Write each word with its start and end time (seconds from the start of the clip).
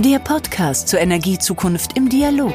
Der 0.00 0.20
Podcast 0.20 0.86
zur 0.86 1.00
Energiezukunft 1.00 1.96
im 1.96 2.08
Dialog. 2.08 2.54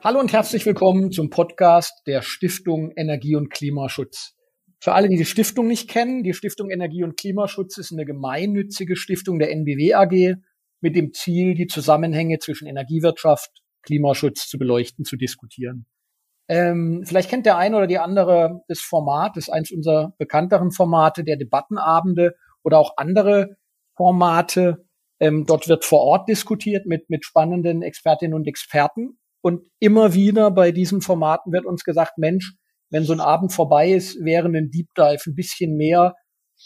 Hallo 0.00 0.20
und 0.20 0.32
herzlich 0.32 0.64
willkommen 0.64 1.10
zum 1.10 1.28
Podcast 1.28 2.06
der 2.06 2.22
Stiftung 2.22 2.92
Energie 2.94 3.34
und 3.34 3.50
Klimaschutz. 3.50 4.36
Für 4.78 4.92
alle, 4.92 5.08
die 5.08 5.16
die 5.16 5.24
Stiftung 5.24 5.66
nicht 5.66 5.90
kennen, 5.90 6.22
die 6.22 6.34
Stiftung 6.34 6.70
Energie 6.70 7.02
und 7.02 7.16
Klimaschutz 7.16 7.78
ist 7.78 7.92
eine 7.92 8.04
gemeinnützige 8.04 8.94
Stiftung 8.94 9.40
der 9.40 9.50
NBW 9.50 9.92
AG 9.92 10.36
mit 10.80 10.94
dem 10.94 11.12
Ziel, 11.12 11.56
die 11.56 11.66
Zusammenhänge 11.66 12.38
zwischen 12.38 12.68
Energiewirtschaft, 12.68 13.50
Klimaschutz 13.82 14.46
zu 14.46 14.58
beleuchten, 14.58 15.04
zu 15.04 15.16
diskutieren. 15.16 15.86
Ähm, 16.46 17.02
vielleicht 17.04 17.28
kennt 17.28 17.44
der 17.44 17.56
eine 17.56 17.76
oder 17.76 17.88
die 17.88 17.98
andere 17.98 18.60
das 18.68 18.78
Format, 18.78 19.36
das 19.36 19.48
ist 19.48 19.52
eins 19.52 19.72
unserer 19.72 20.14
bekannteren 20.16 20.70
Formate 20.70 21.24
der 21.24 21.36
Debattenabende 21.36 22.36
oder 22.62 22.78
auch 22.78 22.94
andere 22.96 23.56
Formate. 23.96 24.84
Ähm, 25.20 25.46
dort 25.46 25.68
wird 25.68 25.84
vor 25.84 26.00
Ort 26.00 26.28
diskutiert 26.28 26.86
mit, 26.86 27.10
mit 27.10 27.24
spannenden 27.24 27.82
Expertinnen 27.82 28.34
und 28.34 28.46
Experten. 28.46 29.18
Und 29.40 29.66
immer 29.78 30.14
wieder 30.14 30.50
bei 30.50 30.72
diesen 30.72 31.00
Formaten 31.00 31.52
wird 31.52 31.66
uns 31.66 31.84
gesagt, 31.84 32.18
Mensch, 32.18 32.54
wenn 32.90 33.04
so 33.04 33.12
ein 33.12 33.20
Abend 33.20 33.52
vorbei 33.52 33.92
ist, 33.92 34.24
wäre 34.24 34.48
ein 34.48 34.70
Deep 34.70 34.88
Dive 34.96 35.22
ein 35.26 35.34
bisschen 35.34 35.76
mehr 35.76 36.14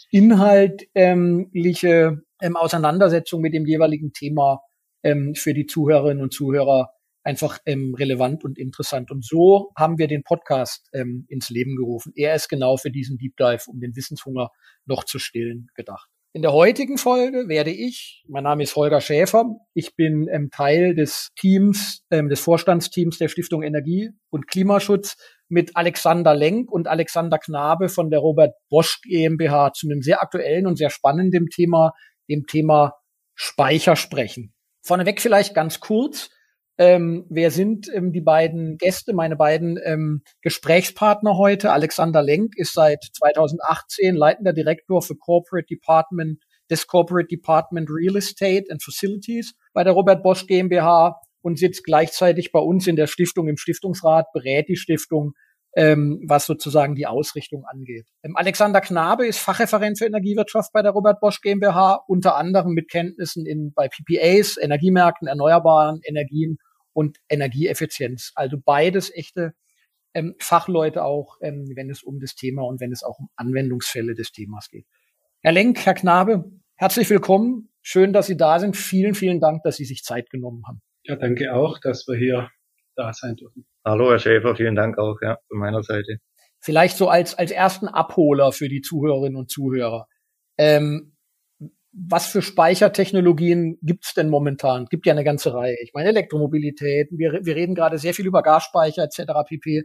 inhaltliche 0.09 2.21
ähm, 2.41 2.55
Auseinandersetzung 2.55 3.41
mit 3.41 3.53
dem 3.53 3.65
jeweiligen 3.65 4.11
Thema 4.11 4.61
ähm, 5.03 5.35
für 5.35 5.53
die 5.53 5.65
Zuhörerinnen 5.65 6.23
und 6.23 6.33
Zuhörer 6.33 6.89
einfach 7.23 7.59
ähm, 7.65 7.95
relevant 7.97 8.43
und 8.43 8.57
interessant. 8.57 9.11
Und 9.11 9.25
so 9.25 9.71
haben 9.77 9.97
wir 9.97 10.07
den 10.07 10.23
Podcast 10.23 10.89
ähm, 10.93 11.25
ins 11.29 11.49
Leben 11.49 11.75
gerufen. 11.75 12.11
Er 12.15 12.35
ist 12.35 12.49
genau 12.49 12.77
für 12.77 12.91
diesen 12.91 13.17
Deep 13.17 13.37
Dive, 13.37 13.63
um 13.67 13.79
den 13.79 13.95
Wissenshunger 13.95 14.49
noch 14.85 15.03
zu 15.03 15.19
stillen, 15.19 15.67
gedacht. 15.75 16.09
In 16.35 16.41
der 16.41 16.51
heutigen 16.51 16.97
Folge 16.97 17.47
werde 17.47 17.69
ich, 17.69 18.23
mein 18.27 18.43
Name 18.43 18.63
ist 18.63 18.75
Holger 18.75 19.01
Schäfer, 19.01 19.45
ich 19.75 19.95
bin 19.95 20.27
ähm, 20.31 20.49
Teil 20.49 20.95
des 20.95 21.29
Teams, 21.35 22.03
ähm, 22.09 22.27
des 22.27 22.39
Vorstandsteams 22.39 23.19
der 23.19 23.27
Stiftung 23.27 23.61
Energie 23.61 24.09
und 24.31 24.47
Klimaschutz 24.47 25.15
mit 25.47 25.77
Alexander 25.77 26.33
Lenk 26.33 26.71
und 26.71 26.87
Alexander 26.87 27.37
Knabe 27.37 27.87
von 27.87 28.09
der 28.09 28.19
Robert 28.19 28.55
Bosch 28.67 28.99
GmbH 29.03 29.73
zu 29.73 29.87
einem 29.87 30.01
sehr 30.01 30.23
aktuellen 30.23 30.65
und 30.65 30.75
sehr 30.75 30.89
spannenden 30.89 31.49
Thema, 31.49 31.93
dem 32.27 32.47
Thema 32.47 32.95
Speicher 33.35 33.95
sprechen. 33.95 34.55
Vorneweg 34.81 35.21
vielleicht 35.21 35.53
ganz 35.53 35.81
kurz. 35.81 36.31
Ähm, 36.77 37.25
wer 37.29 37.51
sind 37.51 37.87
ähm, 37.93 38.11
die 38.11 38.21
beiden 38.21 38.77
Gäste, 38.77 39.13
meine 39.13 39.35
beiden 39.35 39.79
ähm, 39.83 40.23
Gesprächspartner 40.41 41.37
heute? 41.37 41.71
Alexander 41.71 42.23
Lenk 42.23 42.53
ist 42.57 42.73
seit 42.73 43.03
2018 43.13 44.15
leitender 44.15 44.53
Direktor 44.53 45.01
für 45.01 45.15
Corporate 45.15 45.67
Department 45.67 46.39
des 46.71 46.87
Corporate 46.87 47.27
Department 47.27 47.89
Real 47.91 48.15
Estate 48.15 48.65
and 48.69 48.81
Facilities 48.81 49.53
bei 49.73 49.83
der 49.83 49.93
Robert 49.93 50.23
Bosch 50.23 50.47
GmbH 50.47 51.19
und 51.41 51.59
sitzt 51.59 51.83
gleichzeitig 51.83 52.51
bei 52.51 52.59
uns 52.59 52.87
in 52.87 52.95
der 52.95 53.07
Stiftung 53.07 53.47
im 53.47 53.57
Stiftungsrat, 53.57 54.27
berät 54.33 54.69
die 54.69 54.77
Stiftung, 54.77 55.33
ähm, 55.75 56.21
was 56.27 56.45
sozusagen 56.45 56.95
die 56.95 57.07
Ausrichtung 57.07 57.65
angeht. 57.65 58.07
Ähm, 58.21 58.35
Alexander 58.35 58.81
Knabe 58.81 59.25
ist 59.25 59.39
Fachreferent 59.39 59.97
für 59.97 60.05
Energiewirtschaft 60.05 60.71
bei 60.71 60.81
der 60.81 60.91
Robert 60.91 61.19
Bosch 61.19 61.41
GmbH, 61.41 62.03
unter 62.07 62.35
anderem 62.35 62.73
mit 62.73 62.89
Kenntnissen 62.89 63.45
in, 63.45 63.73
bei 63.73 63.87
PPAs, 63.87 64.57
Energiemärkten, 64.57 65.27
erneuerbaren 65.27 66.01
Energien 66.03 66.57
und 66.93 67.17
Energieeffizienz. 67.27 68.31
Also 68.35 68.57
beides 68.63 69.11
echte 69.13 69.53
ähm, 70.13 70.35
Fachleute 70.39 71.03
auch, 71.03 71.37
ähm, 71.41 71.71
wenn 71.75 71.89
es 71.89 72.03
um 72.03 72.19
das 72.19 72.35
Thema 72.35 72.63
und 72.63 72.79
wenn 72.79 72.91
es 72.91 73.03
auch 73.03 73.17
um 73.17 73.29
Anwendungsfälle 73.35 74.13
des 74.13 74.31
Themas 74.31 74.69
geht. 74.69 74.85
Herr 75.41 75.53
Lenk, 75.53 75.83
Herr 75.85 75.95
Knabe, 75.95 76.51
herzlich 76.75 77.09
willkommen. 77.09 77.69
Schön, 77.81 78.13
dass 78.13 78.27
Sie 78.27 78.37
da 78.37 78.59
sind. 78.59 78.77
Vielen, 78.77 79.15
vielen 79.15 79.39
Dank, 79.39 79.63
dass 79.63 79.77
Sie 79.77 79.85
sich 79.85 80.03
Zeit 80.03 80.29
genommen 80.29 80.63
haben. 80.67 80.81
Ja, 81.03 81.15
danke 81.15 81.53
auch, 81.53 81.79
dass 81.79 82.07
wir 82.07 82.15
hier 82.15 82.49
da 82.95 83.11
sein 83.11 83.35
dürfen. 83.35 83.65
Hallo, 83.85 84.11
Herr 84.11 84.19
Schäfer, 84.19 84.55
vielen 84.55 84.75
Dank 84.75 84.97
auch 84.97 85.17
ja, 85.21 85.37
von 85.49 85.59
meiner 85.59 85.83
Seite. 85.83 86.17
Vielleicht 86.59 86.95
so 86.95 87.09
als, 87.09 87.37
als 87.37 87.51
ersten 87.51 87.89
Abholer 87.89 88.53
für 88.53 88.69
die 88.69 88.81
Zuhörerinnen 88.81 89.37
und 89.37 89.51
Zuhörer. 89.51 90.07
Ähm, 90.57 91.17
was 91.91 92.27
für 92.27 92.41
Speichertechnologien 92.41 93.77
gibt's 93.81 94.13
denn 94.13 94.29
momentan? 94.29 94.85
Gibt 94.85 95.05
ja 95.05 95.13
eine 95.13 95.25
ganze 95.25 95.53
Reihe. 95.53 95.75
Ich 95.83 95.91
meine 95.93 96.09
Elektromobilität, 96.09 97.09
wir, 97.11 97.41
wir 97.43 97.55
reden 97.55 97.75
gerade 97.75 97.97
sehr 97.97 98.13
viel 98.13 98.25
über 98.25 98.41
Gasspeicher 98.41 99.03
etc. 99.03 99.31
pp. 99.47 99.83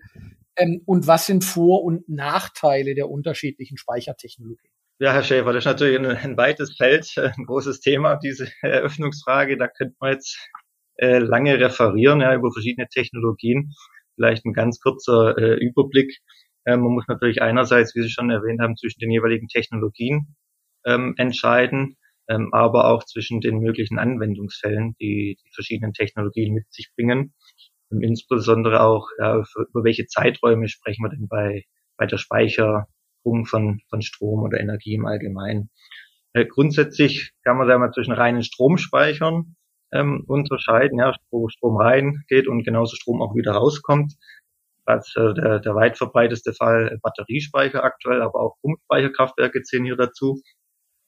Ähm, 0.57 0.83
und 0.87 1.07
was 1.07 1.27
sind 1.27 1.45
Vor- 1.45 1.83
und 1.83 2.09
Nachteile 2.09 2.95
der 2.95 3.11
unterschiedlichen 3.11 3.77
Speichertechnologien? 3.77 4.73
Ja, 5.01 5.13
Herr 5.13 5.23
Schäfer, 5.23 5.53
das 5.53 5.63
ist 5.63 5.67
natürlich 5.67 5.99
ein, 5.99 6.07
ein 6.07 6.37
weites 6.37 6.77
Feld, 6.77 7.13
ein 7.17 7.45
großes 7.47 7.81
Thema, 7.81 8.17
diese 8.17 8.49
Eröffnungsfrage. 8.63 9.57
Da 9.57 9.69
könnte 9.69 9.97
man 10.01 10.13
jetzt 10.13 10.39
äh, 10.99 11.19
lange 11.19 11.59
referieren 11.59 12.21
ja, 12.21 12.35
über 12.35 12.53
verschiedene 12.53 12.89
Technologien. 12.89 13.73
Vielleicht 14.15 14.45
ein 14.45 14.53
ganz 14.53 14.81
kurzer 14.81 15.39
äh, 15.39 15.55
Überblick. 15.55 16.19
Ähm, 16.67 16.81
man 16.81 16.93
muss 16.93 17.07
natürlich 17.09 17.41
einerseits, 17.41 17.95
wie 17.95 18.03
Sie 18.03 18.11
schon 18.11 18.31
erwähnt 18.31 18.61
haben, 18.61 18.77
zwischen 18.77 19.01
den 19.01 19.11
jeweiligen 19.11 19.49
Technologien 19.49 20.37
ähm, 20.85 21.15
entscheiden, 21.17 21.97
ähm, 22.29 22.53
aber 22.53 22.89
auch 22.89 23.05
zwischen 23.05 23.41
den 23.41 23.59
möglichen 23.59 23.99
Anwendungsfällen, 23.99 24.97
die 25.01 25.39
die 25.43 25.51
verschiedenen 25.55 25.93
Technologien 25.93 26.53
mit 26.53 26.71
sich 26.73 26.91
bringen. 26.97 27.33
Und 27.91 28.03
insbesondere 28.03 28.83
auch, 28.83 29.09
ja, 29.19 29.37
über 29.37 29.85
welche 29.85 30.07
Zeiträume 30.07 30.69
sprechen 30.69 31.05
wir 31.05 31.11
denn 31.11 31.29
bei, 31.29 31.65
bei 31.97 32.07
der 32.07 32.19
Speicherung 32.19 33.47
von, 33.47 33.81
von 33.89 34.03
Strom 34.03 34.43
oder 34.43 34.61
Energie 34.61 34.95
im 34.95 35.07
Allgemeinen. 35.07 35.71
Äh, 36.33 36.45
grundsätzlich 36.45 37.33
kann 37.45 37.57
man 37.57 37.69
da 37.69 37.79
mal 37.79 37.93
zwischen 37.93 38.13
reinen 38.13 38.43
Stromspeichern 38.43 39.57
ähm, 39.93 40.25
unterscheiden, 40.27 40.99
ja, 40.99 41.15
wo 41.31 41.49
Strom 41.49 41.77
rein 41.77 42.25
geht 42.29 42.49
und 42.49 42.65
genauso 42.65 42.97
Strom 42.97 43.23
auch 43.23 43.35
wieder 43.35 43.53
rauskommt. 43.53 44.15
Was 44.85 45.15
äh, 45.17 45.35
der, 45.35 45.61
der 45.61 45.75
weit 45.75 45.99
verbreiteste 45.99 46.55
Fall 46.55 46.93
äh, 46.93 46.99
Batteriespeicher 47.03 47.85
aktuell, 47.85 48.23
aber 48.23 48.41
auch 48.41 48.57
Pumpspeicherkraftwerke 48.63 49.63
zählen 49.63 49.85
hier 49.85 49.97
dazu. 49.97 50.41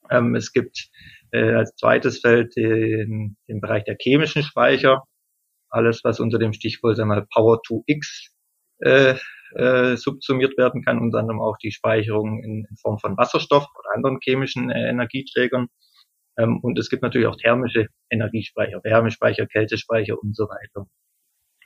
Ähm, 0.09 0.35
es 0.35 0.51
gibt 0.51 0.89
äh, 1.31 1.53
als 1.53 1.75
zweites 1.75 2.19
Feld 2.19 2.55
den, 2.55 3.37
den 3.47 3.61
Bereich 3.61 3.83
der 3.85 3.97
chemischen 3.99 4.43
Speicher. 4.43 5.03
Alles, 5.69 6.01
was 6.03 6.19
unter 6.19 6.37
dem 6.37 6.53
Stichwort 6.53 6.97
wir, 6.97 7.27
Power 7.33 7.61
to 7.63 7.83
X 7.87 8.31
äh, 8.79 9.15
äh, 9.55 9.95
subsumiert 9.95 10.57
werden 10.57 10.83
kann, 10.83 10.99
unter 10.99 11.19
anderem 11.19 11.41
auch 11.41 11.57
die 11.57 11.71
Speicherung 11.71 12.43
in, 12.43 12.65
in 12.69 12.77
Form 12.77 12.99
von 12.99 13.17
Wasserstoff 13.17 13.65
oder 13.77 13.95
anderen 13.95 14.19
chemischen 14.21 14.69
äh, 14.69 14.89
Energieträgern. 14.89 15.67
Ähm, 16.37 16.59
und 16.61 16.79
es 16.79 16.89
gibt 16.89 17.03
natürlich 17.03 17.27
auch 17.27 17.37
thermische 17.37 17.87
Energiespeicher, 18.09 18.81
Wärmespeicher, 18.83 19.47
Kältespeicher 19.47 20.17
und 20.21 20.35
so 20.35 20.45
weiter. 20.45 20.87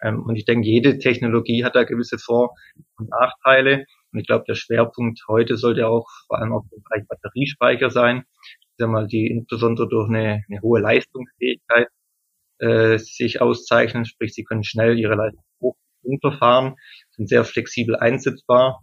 Ähm, 0.02 0.24
und 0.24 0.36
ich 0.36 0.46
denke, 0.46 0.68
jede 0.68 0.98
Technologie 1.00 1.64
hat 1.64 1.76
da 1.76 1.84
gewisse 1.84 2.18
Vor- 2.18 2.56
und 2.98 3.10
Nachteile. 3.10 3.86
Und 4.12 4.20
ich 4.20 4.28
glaube, 4.28 4.46
der 4.48 4.56
Schwerpunkt 4.56 5.22
heute 5.28 5.58
sollte 5.58 5.88
auch 5.88 6.08
vor 6.28 6.40
allem 6.40 6.54
auf 6.54 6.66
dem 6.70 6.84
Bereich 6.84 7.08
Batteriespeicher 7.08 7.90
sein. 7.90 8.24
Ich 8.62 8.78
sag 8.78 8.90
mal, 8.90 9.08
die 9.08 9.28
insbesondere 9.28 9.88
durch 9.88 10.10
eine, 10.10 10.44
eine 10.50 10.62
hohe 10.62 10.80
Leistungsfähigkeit 10.82 11.88
äh, 12.60 12.98
sich 12.98 13.42
auszeichnen, 13.42 14.06
sprich, 14.06 14.34
sie 14.34 14.44
können 14.44 14.64
schnell 14.64 14.98
ihre 15.00 15.16
Leistung 15.16 15.44
hoch 15.62 15.76
runterfahren, 16.04 16.76
sind 17.12 17.30
sehr 17.30 17.44
flexibel 17.44 17.96
einsetzbar 17.96 18.82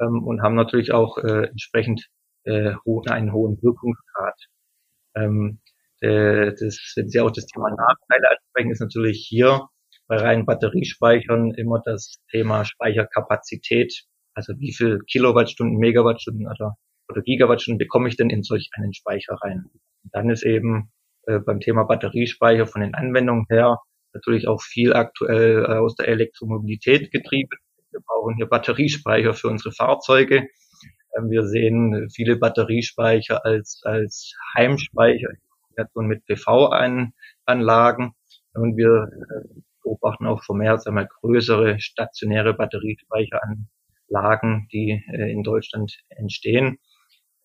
ähm, 0.00 0.22
und 0.24 0.42
haben 0.42 0.54
natürlich 0.54 0.92
auch 0.92 1.18
äh, 1.18 1.46
entsprechend 1.48 2.08
äh, 2.44 2.72
einen 3.10 3.32
hohen 3.32 3.62
Wirkungsgrad. 3.62 4.36
Ähm, 5.20 5.60
äh, 6.00 6.52
das, 6.52 6.94
wenn 6.96 7.08
Sie 7.08 7.20
auch 7.20 7.30
das 7.30 7.46
Thema 7.46 7.70
Nachteile 7.70 8.30
ansprechen, 8.30 8.70
ist 8.70 8.80
natürlich 8.80 9.26
hier 9.28 9.68
bei 10.06 10.16
reinen 10.16 10.46
Batteriespeichern 10.46 11.54
immer 11.54 11.80
das 11.84 12.20
Thema 12.30 12.64
Speicherkapazität 12.64 14.06
also 14.34 14.54
wie 14.58 14.72
viel 14.72 15.00
Kilowattstunden, 15.00 15.78
Megawattstunden 15.78 16.46
oder, 16.46 16.76
oder 17.08 17.22
Gigawattstunden 17.22 17.78
bekomme 17.78 18.08
ich 18.08 18.16
denn 18.16 18.30
in 18.30 18.42
solch 18.42 18.70
einen 18.72 18.94
Speicher 18.94 19.36
rein? 19.42 19.64
Und 20.04 20.14
dann 20.14 20.30
ist 20.30 20.44
eben 20.44 20.90
äh, 21.26 21.40
beim 21.40 21.60
Thema 21.60 21.84
Batteriespeicher 21.84 22.66
von 22.66 22.80
den 22.80 22.94
Anwendungen 22.94 23.46
her 23.50 23.78
natürlich 24.12 24.48
auch 24.48 24.62
viel 24.62 24.92
aktuell 24.92 25.64
äh, 25.64 25.78
aus 25.78 25.94
der 25.96 26.08
Elektromobilität 26.08 27.10
getrieben. 27.10 27.50
Wir 27.90 28.00
brauchen 28.00 28.36
hier 28.36 28.46
Batteriespeicher 28.46 29.34
für 29.34 29.48
unsere 29.48 29.72
Fahrzeuge. 29.72 30.46
Ähm, 31.16 31.30
wir 31.30 31.44
sehen 31.44 32.08
viele 32.10 32.36
Batteriespeicher 32.36 33.44
als, 33.44 33.82
als 33.84 34.34
Heimspeicher 34.56 35.30
in 35.94 36.06
mit 36.06 36.24
PV-Anlagen. 36.26 38.12
Und 38.54 38.76
wir 38.76 39.10
äh, 39.12 39.60
beobachten 39.82 40.26
auch 40.26 40.42
vermehrt 40.44 40.86
einmal 40.86 41.06
größere 41.06 41.80
stationäre 41.80 42.54
Batteriespeicher 42.54 43.42
an 43.42 43.68
Lagen, 44.08 44.68
die 44.72 45.02
äh, 45.12 45.30
in 45.30 45.42
Deutschland 45.42 45.98
entstehen. 46.08 46.78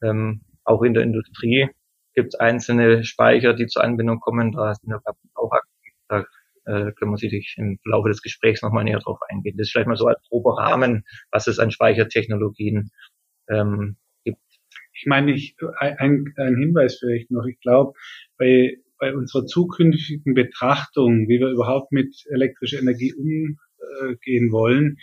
Ähm, 0.02 0.42
auch 0.64 0.82
in 0.82 0.94
der 0.94 1.04
Industrie 1.04 1.70
gibt 2.16 2.34
es 2.34 2.40
einzelne 2.40 3.04
Speicher, 3.04 3.54
die 3.54 3.68
zur 3.68 3.84
Anwendung 3.84 4.20
kommen. 4.20 4.52
Da 4.52 4.74
sind 4.74 4.90
wir 4.90 5.02
auch 5.36 5.52
aktiv. 5.52 5.94
Da 6.08 6.20
äh, 6.66 6.92
können 6.94 7.12
wir 7.12 7.18
sicherlich 7.18 7.56
im 7.58 7.80
Laufe 7.86 8.10
des 8.10 8.22
Gesprächs 8.22 8.62
nochmal 8.62 8.84
näher 8.84 9.00
drauf 9.00 9.20
eingehen. 9.30 9.56
Das 9.58 9.68
ist 9.68 9.72
vielleicht 9.72 9.88
mal 9.88 9.96
so 9.96 10.08
als 10.08 10.22
grober 10.28 10.58
Rahmen, 10.58 11.06
was 11.32 11.48
es 11.48 11.60
an 11.60 11.72
Speichertechnologien 11.72 12.90
ähm, 13.50 13.98
gibt. 14.24 14.40
Ich 14.94 15.06
meine, 15.06 15.34
ich, 15.34 15.56
ein, 15.80 16.34
ein 16.38 16.58
Hinweis 16.58 16.98
vielleicht 17.00 17.32
noch. 17.32 17.46
Ich 17.46 17.60
glaube, 17.60 17.94
bei, 18.38 18.78
bei 18.98 19.16
unserer 19.16 19.46
zukünftigen 19.46 20.34
Betrachtung, 20.34 21.28
wie 21.28 21.40
wir 21.40 21.50
überhaupt 21.50 21.92
mit 21.92 22.16
elektrischer 22.30 22.80
Energie 22.80 23.14
umgehen 23.14 24.52
wollen, 24.52 24.98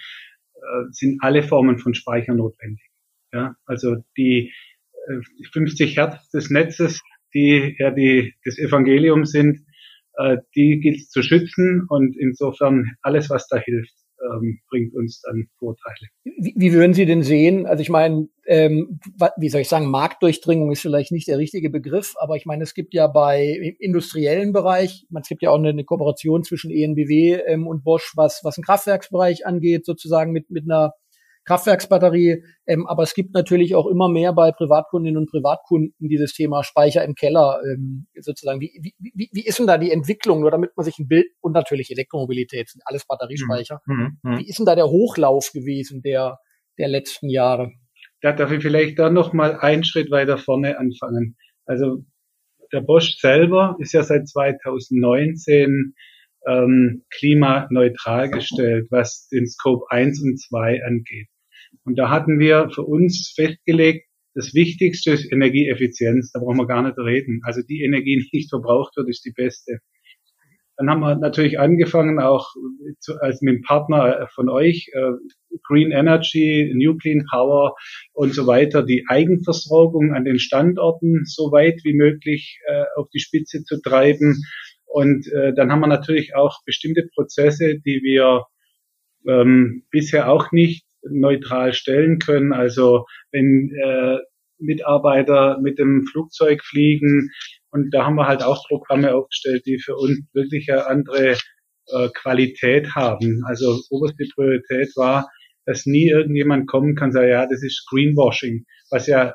äh, 0.54 0.84
sind 0.90 1.22
alle 1.22 1.42
Formen 1.42 1.78
von 1.78 1.94
Speicher 1.94 2.34
notwendig. 2.34 2.88
Ja, 3.32 3.56
also 3.64 3.96
die 4.16 4.52
50 5.52 5.80
äh, 5.80 5.94
Hertz 5.94 6.30
des 6.30 6.50
Netzes, 6.50 7.00
die 7.34 7.74
ja 7.78 7.90
die 7.90 8.34
das 8.44 8.58
Evangelium 8.58 9.24
sind, 9.24 9.60
äh, 10.14 10.38
die 10.54 10.80
gilt 10.80 11.10
zu 11.10 11.22
schützen 11.22 11.86
und 11.88 12.16
insofern 12.16 12.92
alles, 13.02 13.30
was 13.30 13.48
da 13.48 13.58
hilft, 13.58 13.94
ähm, 14.22 14.60
bringt 14.68 14.94
uns 14.94 15.20
dann 15.20 15.48
Vorteile. 15.58 16.08
Wie, 16.24 16.54
wie 16.56 16.72
würden 16.72 16.94
Sie 16.94 17.06
denn 17.06 17.22
sehen? 17.22 17.66
Also 17.66 17.82
ich 17.82 17.90
meine, 17.90 18.28
ähm, 18.46 19.00
wie 19.36 19.48
soll 19.48 19.60
ich 19.60 19.68
sagen, 19.68 19.86
Marktdurchdringung 19.86 20.70
ist 20.72 20.82
vielleicht 20.82 21.12
nicht 21.12 21.28
der 21.28 21.38
richtige 21.38 21.70
Begriff, 21.70 22.14
aber 22.18 22.36
ich 22.36 22.46
meine, 22.46 22.62
es 22.62 22.74
gibt 22.74 22.94
ja 22.94 23.06
bei 23.06 23.46
im 23.46 23.76
industriellen 23.78 24.52
Bereich, 24.52 25.06
es 25.20 25.28
gibt 25.28 25.42
ja 25.42 25.50
auch 25.50 25.58
eine, 25.58 25.70
eine 25.70 25.84
Kooperation 25.84 26.44
zwischen 26.44 26.70
ENBW 26.70 27.40
ähm, 27.46 27.66
und 27.66 27.84
Bosch, 27.84 28.12
was, 28.16 28.40
was 28.42 28.56
den 28.56 28.64
Kraftwerksbereich 28.64 29.46
angeht, 29.46 29.84
sozusagen 29.84 30.32
mit, 30.32 30.50
mit 30.50 30.64
einer 30.64 30.94
Kraftwerksbatterie. 31.44 32.44
Ähm, 32.66 32.86
aber 32.86 33.02
es 33.02 33.14
gibt 33.14 33.34
natürlich 33.34 33.74
auch 33.74 33.86
immer 33.86 34.08
mehr 34.08 34.32
bei 34.32 34.52
Privatkundinnen 34.52 35.18
und 35.18 35.30
Privatkunden 35.30 36.08
dieses 36.08 36.32
Thema 36.34 36.62
Speicher 36.62 37.04
im 37.04 37.14
Keller 37.14 37.60
ähm, 37.64 38.06
sozusagen. 38.18 38.60
Wie, 38.60 38.72
wie, 38.80 38.94
wie, 39.14 39.28
wie 39.32 39.44
ist 39.44 39.58
denn 39.58 39.66
da 39.66 39.78
die 39.78 39.90
Entwicklung, 39.90 40.40
nur 40.40 40.50
damit 40.50 40.76
man 40.76 40.84
sich 40.84 40.98
ein 40.98 41.08
Bild 41.08 41.26
und 41.40 41.52
natürlich 41.52 41.90
Elektromobilität 41.90 42.68
sind 42.68 42.82
alles 42.84 43.06
Batteriespeicher. 43.06 43.80
Mhm. 43.86 44.18
Mhm. 44.22 44.38
Wie 44.38 44.48
ist 44.48 44.58
denn 44.58 44.66
da 44.66 44.74
der 44.74 44.86
Hochlauf 44.86 45.50
gewesen 45.52 46.02
der 46.02 46.38
der 46.78 46.88
letzten 46.88 47.28
Jahre? 47.28 47.72
Da 48.20 48.32
darf 48.32 48.52
ich 48.52 48.62
vielleicht 48.62 48.98
da 48.98 49.10
noch 49.10 49.32
mal 49.32 49.58
einen 49.58 49.84
Schritt 49.84 50.10
weiter 50.10 50.38
vorne 50.38 50.78
anfangen. 50.78 51.36
Also 51.66 52.04
der 52.72 52.80
Bosch 52.80 53.18
selber 53.18 53.76
ist 53.80 53.92
ja 53.92 54.02
seit 54.02 54.28
2019 54.28 55.94
ähm, 56.46 57.04
klimaneutral 57.10 58.30
gestellt, 58.30 58.88
was 58.90 59.28
den 59.28 59.46
Scope 59.46 59.84
1 59.90 60.22
und 60.22 60.40
2 60.40 60.84
angeht. 60.84 61.28
Und 61.84 61.98
da 61.98 62.10
hatten 62.10 62.38
wir 62.38 62.70
für 62.70 62.82
uns 62.82 63.32
festgelegt, 63.34 64.06
das 64.34 64.54
Wichtigste 64.54 65.12
ist 65.12 65.30
Energieeffizienz, 65.30 66.32
da 66.32 66.40
brauchen 66.40 66.58
wir 66.58 66.66
gar 66.66 66.82
nicht 66.82 66.98
reden. 66.98 67.40
Also 67.44 67.60
die 67.62 67.82
Energie, 67.82 68.16
die 68.32 68.36
nicht 68.36 68.50
verbraucht 68.50 68.96
wird, 68.96 69.08
ist 69.08 69.24
die 69.24 69.32
beste. 69.32 69.78
Dann 70.78 70.88
haben 70.88 71.00
wir 71.00 71.16
natürlich 71.16 71.60
angefangen, 71.60 72.18
auch 72.18 72.48
zu, 72.98 73.16
als 73.20 73.42
mit 73.42 73.56
dem 73.56 73.62
Partner 73.62 74.26
von 74.34 74.48
euch, 74.48 74.90
äh, 74.94 75.12
Green 75.64 75.92
Energy, 75.92 76.72
New 76.74 76.96
Clean 76.96 77.24
Power 77.30 77.74
und 78.14 78.34
so 78.34 78.46
weiter, 78.46 78.82
die 78.82 79.04
Eigenversorgung 79.06 80.14
an 80.14 80.24
den 80.24 80.38
Standorten 80.38 81.24
so 81.26 81.52
weit 81.52 81.80
wie 81.84 81.92
möglich 81.92 82.58
äh, 82.66 82.84
auf 82.96 83.08
die 83.10 83.20
Spitze 83.20 83.62
zu 83.64 83.80
treiben. 83.82 84.42
Und 84.92 85.26
äh, 85.32 85.54
dann 85.54 85.72
haben 85.72 85.80
wir 85.80 85.86
natürlich 85.86 86.34
auch 86.34 86.60
bestimmte 86.66 87.08
Prozesse, 87.14 87.78
die 87.80 88.00
wir 88.02 88.44
ähm, 89.26 89.84
bisher 89.90 90.30
auch 90.30 90.52
nicht 90.52 90.84
neutral 91.02 91.72
stellen 91.72 92.18
können. 92.18 92.52
Also 92.52 93.06
wenn 93.30 93.72
äh, 93.82 94.18
Mitarbeiter 94.58 95.58
mit 95.60 95.78
dem 95.78 96.06
Flugzeug 96.06 96.62
fliegen 96.62 97.30
und 97.70 97.92
da 97.92 98.04
haben 98.04 98.16
wir 98.16 98.28
halt 98.28 98.42
auch 98.42 98.66
Programme 98.68 99.14
aufgestellt, 99.14 99.64
die 99.66 99.78
für 99.78 99.96
uns 99.96 100.20
wirklich 100.34 100.70
eine 100.70 100.86
andere 100.86 101.36
äh, 101.86 102.08
Qualität 102.14 102.94
haben. 102.94 103.42
Also 103.46 103.80
oberste 103.90 104.24
Priorität 104.34 104.90
war, 104.96 105.28
dass 105.64 105.86
nie 105.86 106.10
irgendjemand 106.10 106.68
kommen 106.68 106.94
kann, 106.94 107.12
sagen, 107.12 107.30
ja, 107.30 107.46
das 107.46 107.62
ist 107.62 107.86
Greenwashing, 107.90 108.64
was 108.90 109.06
ja 109.06 109.34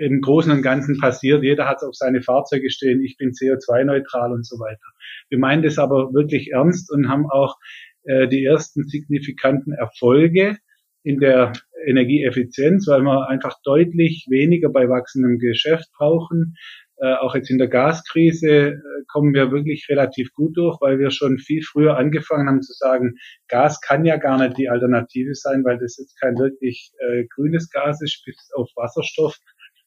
im 0.00 0.20
Großen 0.20 0.50
und 0.50 0.62
Ganzen 0.62 0.98
passiert. 0.98 1.42
Jeder 1.42 1.66
hat 1.66 1.82
auf 1.82 1.94
seine 1.94 2.22
Fahrzeuge 2.22 2.70
stehen, 2.70 3.02
ich 3.02 3.16
bin 3.18 3.30
CO2-neutral 3.30 4.32
und 4.32 4.46
so 4.46 4.58
weiter. 4.58 4.86
Wir 5.28 5.38
meinen 5.38 5.62
das 5.62 5.78
aber 5.78 6.12
wirklich 6.14 6.52
ernst 6.52 6.90
und 6.90 7.08
haben 7.08 7.26
auch 7.30 7.56
äh, 8.04 8.26
die 8.26 8.44
ersten 8.44 8.84
signifikanten 8.84 9.72
Erfolge 9.72 10.56
in 11.02 11.18
der 11.18 11.52
Energieeffizienz, 11.86 12.86
weil 12.88 13.02
wir 13.02 13.28
einfach 13.28 13.56
deutlich 13.62 14.26
weniger 14.28 14.70
bei 14.70 14.88
wachsendem 14.88 15.38
Geschäft 15.38 15.88
brauchen. 15.96 16.56
Äh, 16.96 17.14
auch 17.14 17.34
jetzt 17.34 17.50
in 17.50 17.58
der 17.58 17.68
Gaskrise 17.68 18.48
äh, 18.48 18.78
kommen 19.08 19.32
wir 19.34 19.50
wirklich 19.50 19.86
relativ 19.88 20.32
gut 20.32 20.56
durch, 20.56 20.78
weil 20.80 20.98
wir 20.98 21.10
schon 21.10 21.38
viel 21.38 21.62
früher 21.62 21.96
angefangen 21.96 22.48
haben 22.48 22.62
zu 22.62 22.74
sagen, 22.74 23.16
Gas 23.48 23.80
kann 23.80 24.04
ja 24.04 24.16
gar 24.16 24.38
nicht 24.38 24.58
die 24.58 24.68
Alternative 24.68 25.34
sein, 25.34 25.64
weil 25.64 25.78
das 25.78 25.96
jetzt 25.98 26.20
kein 26.20 26.36
wirklich 26.36 26.92
äh, 26.98 27.24
grünes 27.34 27.70
Gas 27.70 28.02
ist, 28.02 28.22
bis 28.24 28.50
auf 28.54 28.68
Wasserstoff. 28.76 29.38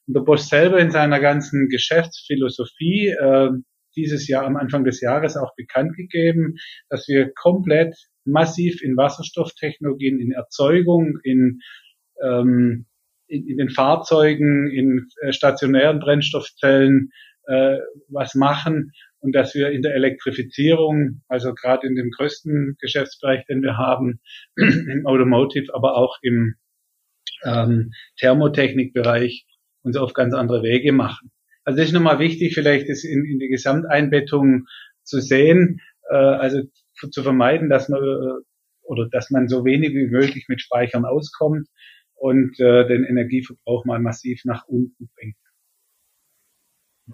Und 0.06 0.14
der 0.14 0.20
Bosch 0.20 0.42
selber 0.42 0.78
in 0.78 0.90
seiner 0.90 1.20
ganzen 1.20 1.68
Geschäftsphilosophie 1.68 3.08
äh, 3.08 3.50
dieses 3.96 4.28
Jahr 4.28 4.44
am 4.44 4.56
Anfang 4.56 4.84
des 4.84 5.00
Jahres 5.00 5.36
auch 5.36 5.54
bekannt 5.56 5.96
gegeben, 5.96 6.56
dass 6.88 7.08
wir 7.08 7.32
komplett 7.34 7.94
massiv 8.24 8.82
in 8.82 8.96
Wasserstofftechnologien, 8.96 10.20
in 10.20 10.32
Erzeugung, 10.32 11.18
in, 11.22 11.60
ähm, 12.22 12.86
in, 13.28 13.46
in 13.46 13.58
den 13.58 13.70
Fahrzeugen, 13.70 14.70
in 14.70 15.08
äh, 15.22 15.32
stationären 15.32 16.00
Brennstoffzellen 16.00 17.10
äh, 17.46 17.78
was 18.08 18.34
machen. 18.34 18.92
Und 19.20 19.34
dass 19.34 19.54
wir 19.54 19.70
in 19.70 19.82
der 19.82 19.94
Elektrifizierung, 19.94 21.22
also 21.28 21.54
gerade 21.54 21.86
in 21.86 21.94
dem 21.94 22.10
größten 22.10 22.76
Geschäftsbereich, 22.80 23.46
den 23.46 23.62
wir 23.62 23.76
haben, 23.78 24.20
im 24.56 25.06
Automotive, 25.06 25.74
aber 25.74 25.96
auch 25.96 26.18
im 26.22 26.56
ähm, 27.44 27.92
Thermotechnikbereich, 28.18 29.46
uns 29.84 29.96
auf 29.96 30.12
ganz 30.12 30.34
andere 30.34 30.62
Wege 30.62 30.92
machen. 30.92 31.30
Also 31.64 31.78
das 31.78 31.88
ist 31.88 31.94
nochmal 31.94 32.18
wichtig, 32.18 32.54
vielleicht 32.54 32.88
das 32.88 33.04
in, 33.04 33.24
in 33.24 33.38
die 33.38 33.48
Gesamteinbettung 33.48 34.66
zu 35.02 35.20
sehen, 35.20 35.80
äh, 36.10 36.16
also 36.16 36.62
zu 37.10 37.22
vermeiden, 37.22 37.68
dass 37.68 37.88
man 37.88 38.02
äh, 38.02 38.42
oder 38.82 39.08
dass 39.10 39.30
man 39.30 39.48
so 39.48 39.64
wenig 39.64 39.90
wie 39.90 40.06
möglich 40.06 40.46
mit 40.48 40.60
Speichern 40.60 41.04
auskommt 41.04 41.68
und 42.14 42.58
äh, 42.60 42.86
den 42.86 43.04
Energieverbrauch 43.04 43.84
mal 43.84 43.98
massiv 43.98 44.42
nach 44.44 44.66
unten 44.66 45.10
bringt. 45.16 45.36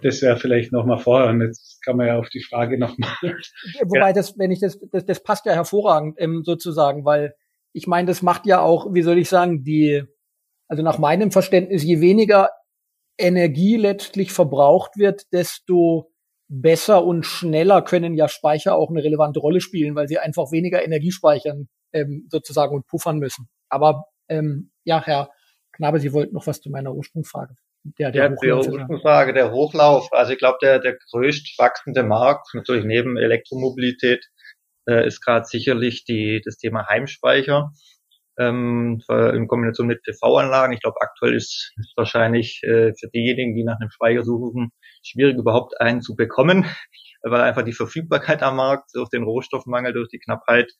Das 0.02 0.22
wäre 0.22 0.36
vielleicht 0.36 0.72
nochmal 0.72 0.98
vorher. 0.98 1.30
Und 1.30 1.40
jetzt 1.40 1.82
kann 1.84 1.96
man 1.96 2.06
ja 2.06 2.18
auf 2.18 2.28
die 2.28 2.42
Frage 2.42 2.78
nochmal. 2.78 3.10
Wobei 3.82 4.08
ja. 4.08 4.12
das, 4.12 4.38
wenn 4.38 4.52
ich 4.52 4.60
das, 4.60 4.78
das, 4.92 5.04
das 5.04 5.22
passt 5.22 5.46
ja 5.46 5.52
hervorragend 5.52 6.16
ähm, 6.18 6.42
sozusagen, 6.44 7.04
weil 7.04 7.34
ich 7.72 7.86
meine, 7.86 8.06
das 8.06 8.22
macht 8.22 8.46
ja 8.46 8.60
auch, 8.60 8.92
wie 8.94 9.02
soll 9.02 9.18
ich 9.18 9.28
sagen, 9.28 9.64
die, 9.64 10.02
also 10.68 10.82
nach 10.82 10.98
meinem 10.98 11.30
Verständnis, 11.32 11.82
je 11.82 12.00
weniger 12.00 12.50
Energie 13.20 13.76
letztlich 13.76 14.32
verbraucht 14.32 14.96
wird, 14.96 15.32
desto 15.32 16.10
besser 16.48 17.04
und 17.04 17.24
schneller 17.24 17.82
können 17.82 18.14
ja 18.14 18.28
Speicher 18.28 18.74
auch 18.74 18.90
eine 18.90 19.04
relevante 19.04 19.40
Rolle 19.40 19.60
spielen, 19.60 19.94
weil 19.94 20.08
sie 20.08 20.18
einfach 20.18 20.50
weniger 20.50 20.84
Energie 20.84 21.12
speichern 21.12 21.68
ähm, 21.92 22.26
sozusagen 22.30 22.74
und 22.74 22.86
puffern 22.86 23.18
müssen. 23.18 23.48
Aber 23.68 24.06
ähm, 24.28 24.72
ja, 24.84 25.00
Herr 25.04 25.30
Knabe, 25.72 26.00
Sie 26.00 26.12
wollten 26.12 26.34
noch 26.34 26.46
was 26.46 26.60
zu 26.60 26.70
meiner 26.70 26.92
Ursprungsfrage. 26.92 27.54
Der, 27.84 28.10
der, 28.10 28.30
der 28.30 28.56
Ursprungsfrage, 28.56 29.32
der 29.32 29.52
Hochlauf. 29.52 30.12
Also 30.12 30.32
ich 30.32 30.38
glaube, 30.38 30.58
der, 30.60 30.80
der 30.80 30.98
größt 31.10 31.58
wachsende 31.58 32.02
Markt, 32.02 32.48
natürlich 32.52 32.84
neben 32.84 33.16
Elektromobilität, 33.16 34.26
äh, 34.88 35.06
ist 35.06 35.24
gerade 35.24 35.46
sicherlich 35.46 36.04
die, 36.04 36.42
das 36.44 36.56
Thema 36.56 36.86
Heimspeicher 36.88 37.70
ähm, 38.40 39.02
in 39.08 39.48
Kombination 39.48 39.86
mit 39.86 40.02
PV-Anlagen. 40.02 40.72
Ich 40.72 40.80
glaube, 40.80 41.00
aktuell 41.00 41.34
ist 41.34 41.72
es 41.78 41.92
wahrscheinlich 41.96 42.62
äh, 42.62 42.92
für 42.98 43.08
diejenigen, 43.12 43.54
die 43.54 43.64
nach 43.64 43.78
einem 43.80 43.90
Speicher 43.90 44.24
suchen, 44.24 44.72
schwierig 45.02 45.36
überhaupt 45.36 45.80
einen 45.80 46.00
zu 46.00 46.16
bekommen, 46.16 46.64
weil 47.22 47.42
einfach 47.42 47.62
die 47.62 47.72
Verfügbarkeit 47.72 48.42
am 48.42 48.56
Markt 48.56 48.90
durch 48.94 49.10
den 49.10 49.24
Rohstoffmangel, 49.24 49.92
durch 49.92 50.08
die 50.08 50.18
Knappheit 50.18 50.72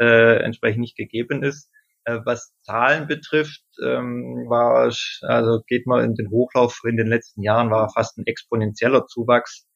äh, 0.00 0.42
entsprechend 0.42 0.80
nicht 0.80 0.96
gegeben 0.96 1.42
ist. 1.42 1.70
Äh, 2.04 2.20
was 2.24 2.54
Zahlen 2.62 3.06
betrifft, 3.06 3.62
ähm, 3.84 4.46
war 4.48 4.92
also 5.22 5.62
geht 5.66 5.86
mal 5.86 6.04
in 6.04 6.14
den 6.14 6.30
Hochlauf 6.30 6.80
in 6.84 6.96
den 6.96 7.08
letzten 7.08 7.42
Jahren 7.42 7.70
war 7.70 7.90
fast 7.92 8.18
ein 8.18 8.26
exponentieller 8.26 9.06
Zuwachs 9.06 9.66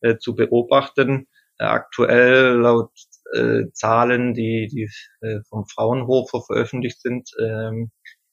äh, 0.00 0.16
zu 0.18 0.34
beobachten. 0.34 1.26
Äh, 1.58 1.64
aktuell 1.64 2.54
laut 2.56 2.90
äh, 3.34 3.64
Zahlen, 3.72 4.34
die, 4.34 4.68
die 4.70 4.88
äh, 5.20 5.40
vom 5.48 5.66
Fraunhofer 5.66 6.42
veröffentlicht 6.42 7.00
sind, 7.00 7.30
ähm, 7.40 7.90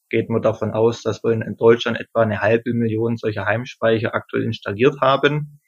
geht 0.09 0.29
man 0.29 0.41
davon 0.41 0.71
aus, 0.71 1.01
dass 1.01 1.23
wir 1.23 1.31
in, 1.31 1.55
Deutschland 1.57 1.99
etwa 1.99 2.21
eine 2.21 2.39
halbe 2.41 2.73
Million 2.73 3.17
solcher 3.17 3.45
Heimspeicher 3.45 4.13
aktuell 4.13 4.43
installiert 4.43 5.01
haben. 5.01 5.59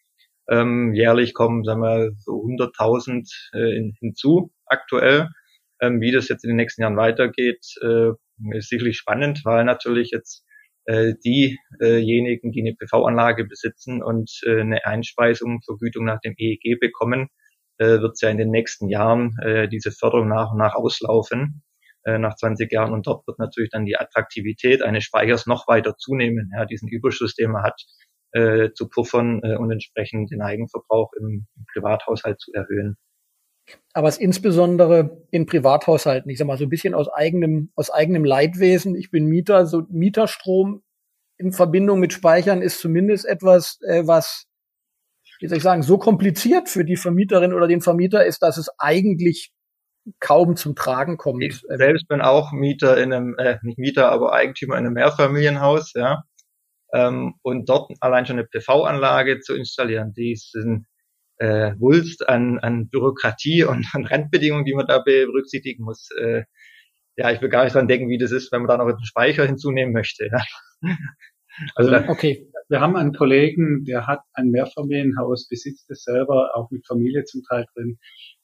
Ähm, 0.47 0.93
jährlich 0.93 1.33
kommen, 1.33 1.63
sagen 1.63 1.81
wir, 1.81 2.11
so 2.17 2.33
100.000 2.33 3.27
äh, 3.53 3.75
in, 3.75 3.93
hinzu 3.99 4.51
aktuell. 4.67 5.29
Ähm, 5.81 5.99
wie 5.99 6.11
das 6.11 6.29
jetzt 6.29 6.43
in 6.43 6.49
den 6.49 6.57
nächsten 6.57 6.83
Jahren 6.83 6.97
weitergeht, 6.97 7.65
äh, 7.81 8.11
ist 8.51 8.69
sicherlich 8.69 8.97
spannend, 8.97 9.41
weil 9.43 9.65
natürlich 9.65 10.11
jetzt 10.11 10.45
äh, 10.85 11.15
diejenigen, 11.25 12.51
die 12.51 12.61
eine 12.61 12.75
PV-Anlage 12.75 13.45
besitzen 13.45 14.03
und 14.03 14.31
äh, 14.45 14.61
eine 14.61 14.85
Einspeisung, 14.85 15.61
Vergütung 15.63 16.05
nach 16.05 16.19
dem 16.21 16.35
EEG 16.37 16.79
bekommen, 16.79 17.29
äh, 17.77 17.99
wird 18.01 18.13
es 18.13 18.21
ja 18.21 18.29
in 18.29 18.37
den 18.37 18.51
nächsten 18.51 18.89
Jahren 18.89 19.35
äh, 19.43 19.67
diese 19.67 19.91
Förderung 19.91 20.27
nach 20.27 20.51
und 20.51 20.57
nach 20.57 20.75
auslaufen. 20.75 21.63
äh, 22.05 22.19
nach 22.19 22.35
20 22.35 22.71
Jahren. 22.71 22.93
Und 22.93 23.07
dort 23.07 23.27
wird 23.27 23.39
natürlich 23.39 23.71
dann 23.71 23.85
die 23.85 23.97
Attraktivität 23.97 24.81
eines 24.83 25.03
Speichers 25.03 25.47
noch 25.47 25.67
weiter 25.67 25.97
zunehmen, 25.97 26.51
ja, 26.55 26.65
diesen 26.65 26.87
Überschuss, 26.87 27.35
den 27.35 27.51
man 27.51 27.63
hat, 27.63 27.81
äh, 28.31 28.71
zu 28.73 28.87
puffern 28.87 29.41
äh, 29.43 29.57
und 29.57 29.71
entsprechend 29.71 30.31
den 30.31 30.41
Eigenverbrauch 30.41 31.11
im, 31.19 31.47
im 31.55 31.65
Privathaushalt 31.73 32.39
zu 32.39 32.51
erhöhen. 32.53 32.97
Aber 33.93 34.07
es 34.07 34.19
insbesondere 34.19 35.25
in 35.31 35.47
Privathaushalten, 35.47 36.29
ich 36.29 36.37
sag 36.37 36.45
mal 36.45 36.57
so 36.57 36.65
ein 36.65 36.69
bisschen 36.69 36.93
aus 36.93 37.09
eigenem, 37.09 37.71
aus 37.75 37.89
eigenem 37.89 38.23
Leidwesen. 38.23 38.95
Ich 38.95 39.09
bin 39.09 39.25
Mieter, 39.25 39.65
so 39.65 39.83
Mieterstrom 39.89 40.83
in 41.37 41.51
Verbindung 41.51 41.99
mit 41.99 42.13
Speichern 42.13 42.61
ist 42.61 42.79
zumindest 42.79 43.25
etwas, 43.25 43.79
äh, 43.87 44.05
was, 44.05 44.45
wie 45.45 45.49
soll 45.49 45.57
ich 45.57 45.63
sagen, 45.63 45.83
so 45.83 45.99
kompliziert 45.99 46.69
für 46.69 46.83
die 46.83 46.95
Vermieterin 46.95 47.53
oder 47.53 47.67
den 47.67 47.81
Vermieter 47.81 48.25
ist, 48.25 48.41
dass 48.41 48.57
es 48.57 48.67
eigentlich 48.79 49.51
kaum 50.19 50.55
zum 50.55 50.75
Tragen 50.75 51.17
kommt. 51.17 51.43
Ich 51.43 51.61
selbst 51.67 52.07
bin 52.07 52.21
auch 52.21 52.51
Mieter 52.51 52.97
in 52.97 53.13
einem, 53.13 53.35
äh, 53.37 53.59
nicht 53.61 53.77
Mieter, 53.77 54.09
aber 54.11 54.33
Eigentümer 54.33 54.75
in 54.75 54.87
einem 54.87 54.93
Mehrfamilienhaus, 54.93 55.93
ja. 55.93 56.23
Ähm, 56.93 57.35
und 57.43 57.69
dort 57.69 57.91
allein 57.99 58.25
schon 58.25 58.39
eine 58.39 58.47
PV-Anlage 58.47 59.39
zu 59.41 59.53
installieren, 59.53 60.13
die 60.13 60.31
ist 60.31 60.55
ein 60.55 60.87
äh, 61.37 61.73
Wulst 61.77 62.27
an, 62.27 62.57
an 62.57 62.89
Bürokratie 62.89 63.63
und 63.69 63.85
an 63.93 64.05
Randbedingungen, 64.05 64.65
die 64.65 64.73
man 64.73 64.87
da 64.87 64.97
berücksichtigen 64.97 65.83
muss. 65.83 66.09
Äh, 66.19 66.45
ja, 67.17 67.29
ich 67.29 67.39
will 67.39 67.49
gar 67.49 67.65
nicht 67.65 67.75
dran 67.75 67.87
denken, 67.87 68.09
wie 68.09 68.17
das 68.17 68.31
ist, 68.31 68.51
wenn 68.51 68.63
man 68.63 68.67
da 68.67 68.77
noch 68.77 68.87
einen 68.87 69.05
Speicher 69.05 69.45
hinzunehmen 69.45 69.93
möchte. 69.93 70.25
Ja. 70.25 70.43
Also 71.75 71.95
okay, 72.09 72.51
wir 72.67 72.79
haben 72.81 72.95
einen 72.95 73.13
Kollegen, 73.13 73.83
der 73.85 74.07
hat 74.07 74.21
ein 74.33 74.49
Mehrfamilienhaus, 74.49 75.47
besitzt 75.47 75.89
es 75.89 76.03
selber, 76.03 76.55
auch 76.55 76.71
mit 76.71 76.85
Familie 76.87 77.23
zum 77.25 77.43
Teil 77.43 77.65
drin. 77.73 77.97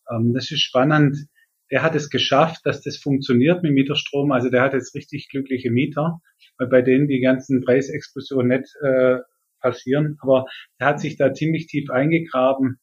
Ähm, 0.10 0.34
das 0.34 0.52
ist 0.52 0.62
spannend. 0.62 1.18
Der 1.72 1.84
hat 1.84 1.96
es 1.96 2.10
geschafft, 2.10 2.62
dass 2.66 2.82
das 2.82 2.98
funktioniert 2.98 3.64
mit 3.64 3.74
Mieterstrom. 3.74 4.32
Also 4.32 4.50
der 4.50 4.62
hat 4.62 4.74
jetzt 4.74 4.94
richtig 4.94 5.30
glückliche 5.30 5.72
Mieter, 5.72 6.20
weil 6.58 6.68
bei 6.68 6.82
denen 6.82 7.08
die 7.08 7.22
ganzen 7.22 7.62
Preisexplosionen 7.62 8.60
nicht 8.60 8.76
äh, 8.84 9.20
passieren. 9.62 10.18
Aber 10.22 10.46
er 10.78 10.88
hat 10.88 11.00
sich 11.00 11.18
da 11.18 11.34
ziemlich 11.34 11.68
tief 11.68 11.90
eingegraben. 11.90 12.80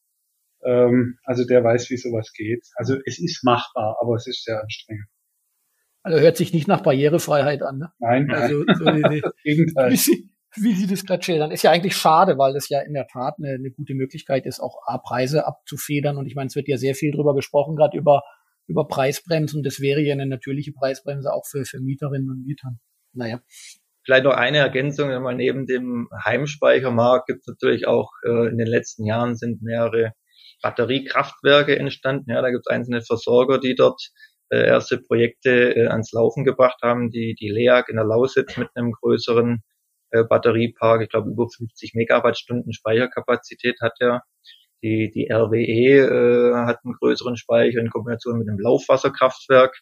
Ähm, 0.63 1.19
also 1.23 1.45
der 1.45 1.63
weiß, 1.63 1.89
wie 1.89 1.97
sowas 1.97 2.33
geht. 2.33 2.65
Also 2.75 2.97
es 3.05 3.19
ist 3.19 3.43
machbar, 3.43 3.97
aber 4.01 4.15
es 4.15 4.27
ist 4.27 4.43
sehr 4.43 4.61
anstrengend. 4.61 5.05
Also 6.01 6.19
hört 6.19 6.37
sich 6.37 6.53
nicht 6.53 6.67
nach 6.67 6.81
Barrierefreiheit 6.81 7.61
an. 7.61 7.77
Ne? 7.77 7.91
Nein, 7.99 8.31
also 8.31 8.63
so 8.63 8.85
wie, 8.85 9.21
Gegenteil. 9.43 9.91
Wie 9.91 9.97
Sie, 9.97 10.29
wie 10.55 10.73
Sie 10.73 10.87
das 10.87 11.05
gerade 11.05 11.23
schildern. 11.23 11.51
Ist 11.51 11.63
ja 11.63 11.71
eigentlich 11.71 11.95
schade, 11.95 12.37
weil 12.37 12.53
das 12.53 12.69
ja 12.69 12.81
in 12.81 12.93
der 12.93 13.07
Tat 13.07 13.35
eine, 13.37 13.53
eine 13.53 13.71
gute 13.71 13.93
Möglichkeit 13.93 14.45
ist, 14.45 14.59
auch 14.59 14.81
A-Preise 14.85 15.45
abzufedern. 15.45 16.17
Und 16.17 16.25
ich 16.25 16.35
meine, 16.35 16.47
es 16.47 16.55
wird 16.55 16.67
ja 16.67 16.77
sehr 16.77 16.95
viel 16.95 17.11
drüber 17.11 17.35
gesprochen, 17.35 17.75
gerade 17.75 17.97
über, 17.97 18.23
über 18.67 18.87
Preisbremsen. 18.87 19.63
Das 19.63 19.79
wäre 19.79 20.01
ja 20.01 20.13
eine 20.13 20.25
natürliche 20.25 20.71
Preisbremse 20.71 21.31
auch 21.31 21.45
für, 21.45 21.65
für 21.65 21.79
Mieterinnen 21.79 22.29
und 22.29 22.45
Mietern. 22.45 22.79
Naja. 23.13 23.41
Vielleicht 24.03 24.23
noch 24.23 24.33
eine 24.33 24.57
Ergänzung, 24.59 25.09
mal 25.21 25.35
neben 25.35 25.67
dem 25.67 26.07
Heimspeichermarkt 26.25 27.27
gibt 27.27 27.41
es 27.41 27.47
natürlich 27.47 27.85
auch 27.85 28.09
äh, 28.25 28.49
in 28.49 28.57
den 28.57 28.67
letzten 28.67 29.05
Jahren 29.05 29.35
sind 29.35 29.61
mehrere 29.61 30.13
Batteriekraftwerke 30.61 31.77
entstanden. 31.77 32.31
Ja, 32.31 32.41
da 32.41 32.49
gibt 32.49 32.65
es 32.65 32.73
einzelne 32.73 33.01
Versorger, 33.01 33.59
die 33.59 33.75
dort 33.75 34.01
äh, 34.49 34.65
erste 34.65 34.97
Projekte 34.97 35.75
äh, 35.75 35.87
ans 35.87 36.11
Laufen 36.11 36.43
gebracht 36.43 36.79
haben. 36.81 37.11
Die, 37.11 37.35
die 37.39 37.49
LEAG 37.49 37.89
in 37.89 37.97
der 37.97 38.05
Lausitz 38.05 38.57
mit 38.57 38.69
einem 38.73 38.91
größeren 38.91 39.63
äh, 40.11 40.23
Batteriepark, 40.23 41.01
ich 41.01 41.09
glaube 41.09 41.29
über 41.29 41.47
50 41.49 41.93
Megawattstunden 41.95 42.73
Speicherkapazität 42.73 43.79
hat 43.81 43.93
er. 43.99 44.23
Die, 44.81 45.11
die 45.11 45.29
RWE 45.29 45.57
äh, 45.57 46.65
hat 46.65 46.79
einen 46.85 46.93
größeren 46.93 47.35
Speicher 47.35 47.79
in 47.79 47.89
Kombination 47.89 48.39
mit 48.39 48.47
einem 48.47 48.59
Laufwasserkraftwerk 48.59 49.75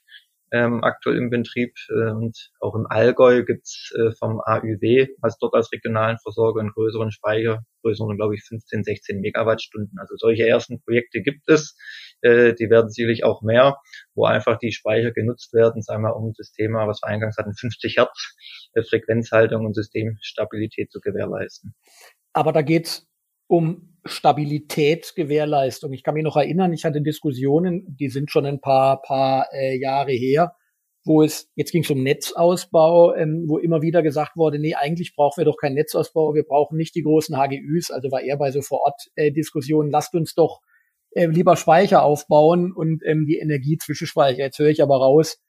ähm, 0.51 0.83
aktuell 0.83 1.17
im 1.17 1.29
Betrieb. 1.29 1.73
Äh, 1.89 2.11
und 2.11 2.51
auch 2.59 2.75
im 2.75 2.87
Allgäu 2.87 3.43
gibt's 3.43 3.91
äh, 3.95 4.11
vom 4.17 4.41
AÜW, 4.43 5.07
was 5.21 5.37
dort 5.37 5.53
als 5.55 5.71
regionalen 5.71 6.17
Versorger 6.19 6.61
einen 6.61 6.71
größeren 6.71 7.11
Speicher, 7.11 7.63
größeren, 7.83 8.15
glaube 8.17 8.35
ich, 8.35 8.43
15, 8.43 8.83
16 8.83 9.19
Megawattstunden. 9.19 9.99
Also 9.99 10.15
solche 10.17 10.47
ersten 10.47 10.81
Projekte 10.81 11.21
gibt 11.21 11.49
es. 11.49 11.77
Äh, 12.21 12.53
die 12.53 12.69
werden 12.69 12.89
sicherlich 12.89 13.23
auch 13.23 13.41
mehr, 13.41 13.77
wo 14.15 14.25
einfach 14.25 14.57
die 14.57 14.71
Speicher 14.71 15.11
genutzt 15.11 15.53
werden, 15.53 15.81
sagen 15.81 16.03
wir, 16.03 16.15
um 16.15 16.33
das 16.37 16.51
Thema, 16.51 16.87
was 16.87 17.01
wir 17.03 17.09
eingangs 17.09 17.37
hatten, 17.37 17.53
50 17.53 17.97
Hertz 17.97 18.35
Frequenzhaltung 18.83 19.65
und 19.65 19.73
Systemstabilität 19.73 20.91
zu 20.91 20.99
gewährleisten. 20.99 21.75
Aber 22.33 22.51
da 22.51 22.61
geht's 22.61 23.07
um 23.47 23.97
Stabilitätsgewährleistung. 24.05 25.93
Ich 25.93 26.03
kann 26.03 26.13
mich 26.13 26.23
noch 26.23 26.37
erinnern, 26.37 26.73
ich 26.73 26.85
hatte 26.85 27.01
Diskussionen, 27.01 27.85
die 27.87 28.09
sind 28.09 28.31
schon 28.31 28.45
ein 28.45 28.61
paar, 28.61 29.01
paar 29.01 29.47
äh, 29.53 29.77
Jahre 29.77 30.11
her, 30.11 30.55
wo 31.05 31.23
es, 31.23 31.49
jetzt 31.55 31.71
ging 31.71 31.83
es 31.83 31.89
um 31.89 32.03
Netzausbau, 32.03 33.15
ähm, 33.15 33.45
wo 33.47 33.57
immer 33.57 33.81
wieder 33.81 34.03
gesagt 34.03 34.35
wurde, 34.35 34.59
nee, 34.59 34.75
eigentlich 34.75 35.15
brauchen 35.15 35.41
wir 35.41 35.45
doch 35.45 35.57
keinen 35.57 35.75
Netzausbau, 35.75 36.33
wir 36.35 36.43
brauchen 36.43 36.77
nicht 36.77 36.95
die 36.95 37.03
großen 37.03 37.37
HGÜs, 37.37 37.91
also 37.91 38.11
war 38.11 38.21
eher 38.21 38.37
bei 38.37 38.51
so 38.51 38.61
Vor-Ort-Diskussionen, 38.61 39.89
äh, 39.89 39.91
lasst 39.91 40.13
uns 40.13 40.35
doch 40.35 40.61
äh, 41.11 41.27
lieber 41.27 41.55
Speicher 41.55 42.03
aufbauen 42.03 42.73
und 42.73 43.01
ähm, 43.05 43.25
die 43.25 43.37
Energie 43.37 43.77
zwischenspeichern. 43.77 44.39
Jetzt 44.39 44.59
höre 44.59 44.69
ich 44.69 44.83
aber 44.83 44.97
raus, 44.97 45.39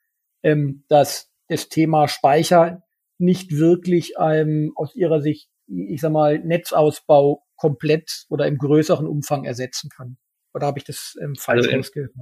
ähm, 0.42 0.84
dass 0.88 1.30
das 1.48 1.68
Thema 1.68 2.08
Speicher 2.08 2.82
nicht 3.18 3.52
wirklich 3.52 4.14
ähm, 4.18 4.72
aus 4.76 4.94
Ihrer 4.94 5.20
Sicht, 5.20 5.48
ich 5.66 6.00
sag 6.00 6.12
mal, 6.12 6.38
Netzausbau 6.38 7.44
komplett 7.56 8.24
oder 8.28 8.46
im 8.46 8.56
größeren 8.56 9.06
Umfang 9.06 9.44
ersetzen 9.44 9.90
kann. 9.90 10.16
Oder 10.54 10.66
habe 10.66 10.78
ich 10.78 10.84
das 10.84 11.16
ähm, 11.20 11.34
falsch 11.34 11.66
also 11.66 11.78
ausgehört? 11.78 12.12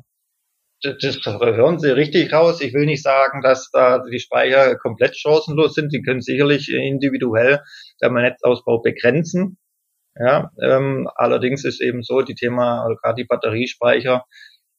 Das, 0.82 1.16
hören 1.24 1.78
Sie 1.78 1.94
richtig 1.94 2.32
raus. 2.32 2.60
Ich 2.60 2.74
will 2.74 2.84
nicht 2.84 3.02
sagen, 3.02 3.40
dass 3.40 3.70
da 3.72 4.02
die 4.04 4.18
Speicher 4.18 4.76
komplett 4.76 5.16
chancenlos 5.16 5.74
sind. 5.74 5.92
Die 5.92 6.02
können 6.02 6.20
sicherlich 6.20 6.70
individuell 6.70 7.60
der 8.00 8.10
Netzausbau 8.10 8.80
begrenzen. 8.82 9.58
Ja, 10.18 10.50
ähm, 10.62 11.08
allerdings 11.14 11.64
ist 11.64 11.80
eben 11.80 12.02
so, 12.02 12.22
die 12.22 12.34
Thema, 12.34 12.88
gerade 13.02 13.16
die 13.16 13.26
Batteriespeicher, 13.26 14.24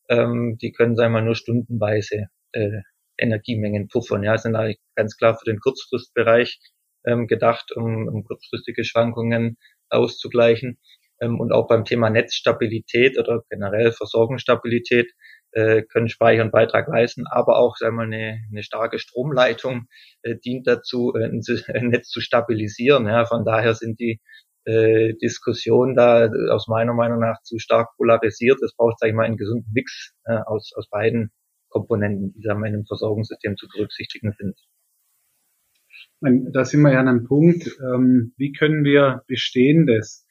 ähm, 0.09 0.57
die 0.61 0.71
können, 0.71 0.95
sagen 0.95 1.13
wir 1.13 1.19
mal, 1.19 1.25
nur 1.25 1.35
stundenweise 1.35 2.27
äh, 2.53 2.81
Energiemengen 3.17 3.87
puffern. 3.87 4.23
Ja, 4.23 4.37
sind 4.37 4.55
eigentlich 4.55 4.79
ganz 4.95 5.17
klar 5.17 5.37
für 5.37 5.45
den 5.45 5.59
Kurzfristbereich 5.59 6.59
ähm, 7.05 7.27
gedacht, 7.27 7.71
um, 7.75 8.07
um 8.07 8.23
kurzfristige 8.23 8.83
Schwankungen 8.83 9.57
auszugleichen. 9.89 10.79
Ähm, 11.19 11.39
und 11.39 11.51
auch 11.51 11.67
beim 11.67 11.85
Thema 11.85 12.09
Netzstabilität 12.09 13.17
oder 13.17 13.43
generell 13.49 13.91
Versorgungsstabilität 13.91 15.11
äh, 15.51 15.83
können 15.83 16.09
Speicher 16.09 16.41
einen 16.41 16.51
Beitrag 16.51 16.87
leisten, 16.87 17.25
aber 17.27 17.57
auch 17.57 17.77
sagen 17.77 17.95
wir, 17.95 18.03
eine, 18.03 18.39
eine 18.51 18.63
starke 18.63 18.99
Stromleitung 18.99 19.87
äh, 20.21 20.35
dient 20.35 20.67
dazu, 20.67 21.13
äh, 21.15 21.25
ein 21.73 21.87
Netz 21.87 22.09
zu 22.09 22.21
stabilisieren. 22.21 23.07
Ja, 23.07 23.25
von 23.25 23.45
daher 23.45 23.73
sind 23.73 23.99
die 23.99 24.19
äh, 24.65 25.13
Diskussionen 25.13 25.95
da 25.95 26.29
aus 26.51 26.67
meiner 26.67 26.93
Meinung 26.93 27.19
nach 27.19 27.41
zu 27.41 27.57
stark 27.57 27.95
polarisiert. 27.97 28.61
Es 28.61 28.75
braucht, 28.75 28.99
sage 28.99 29.11
ich 29.11 29.15
mal, 29.15 29.25
einen 29.25 29.37
gesunden 29.37 29.71
Mix 29.73 30.13
äh, 30.25 30.37
aus, 30.45 30.73
aus 30.75 30.89
beiden 30.89 31.31
Komponenten, 31.79 32.33
die 32.33 32.41
da 32.41 32.53
in 32.53 32.63
einem 32.63 32.85
Versorgungssystem 32.85 33.55
zu 33.57 33.67
berücksichtigen 33.67 34.33
sind 34.37 34.55
da 36.21 36.65
sind 36.65 36.81
wir 36.81 36.93
ja 36.93 36.99
an 36.99 37.07
einem 37.07 37.25
Punkt, 37.25 37.67
ähm, 37.81 38.33
wie 38.37 38.51
können 38.51 38.83
wir 38.83 39.23
Bestehendes, 39.27 40.25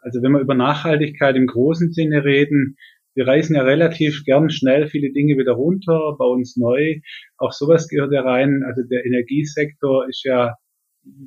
also 0.00 0.22
wenn 0.22 0.32
wir 0.32 0.40
über 0.40 0.54
Nachhaltigkeit 0.54 1.34
im 1.36 1.46
großen 1.46 1.92
Sinne 1.92 2.24
reden, 2.24 2.76
wir 3.14 3.26
reißen 3.26 3.54
ja 3.54 3.62
relativ 3.62 4.24
gern 4.24 4.50
schnell 4.50 4.88
viele 4.88 5.12
Dinge 5.12 5.36
wieder 5.38 5.52
runter, 5.52 6.16
bauen 6.18 6.42
es 6.42 6.56
neu. 6.56 6.96
Auch 7.36 7.52
sowas 7.52 7.86
gehört 7.86 8.12
ja 8.12 8.22
rein. 8.22 8.64
Also 8.66 8.82
der 8.82 9.06
Energiesektor 9.06 10.08
ist 10.08 10.24
ja 10.24 10.56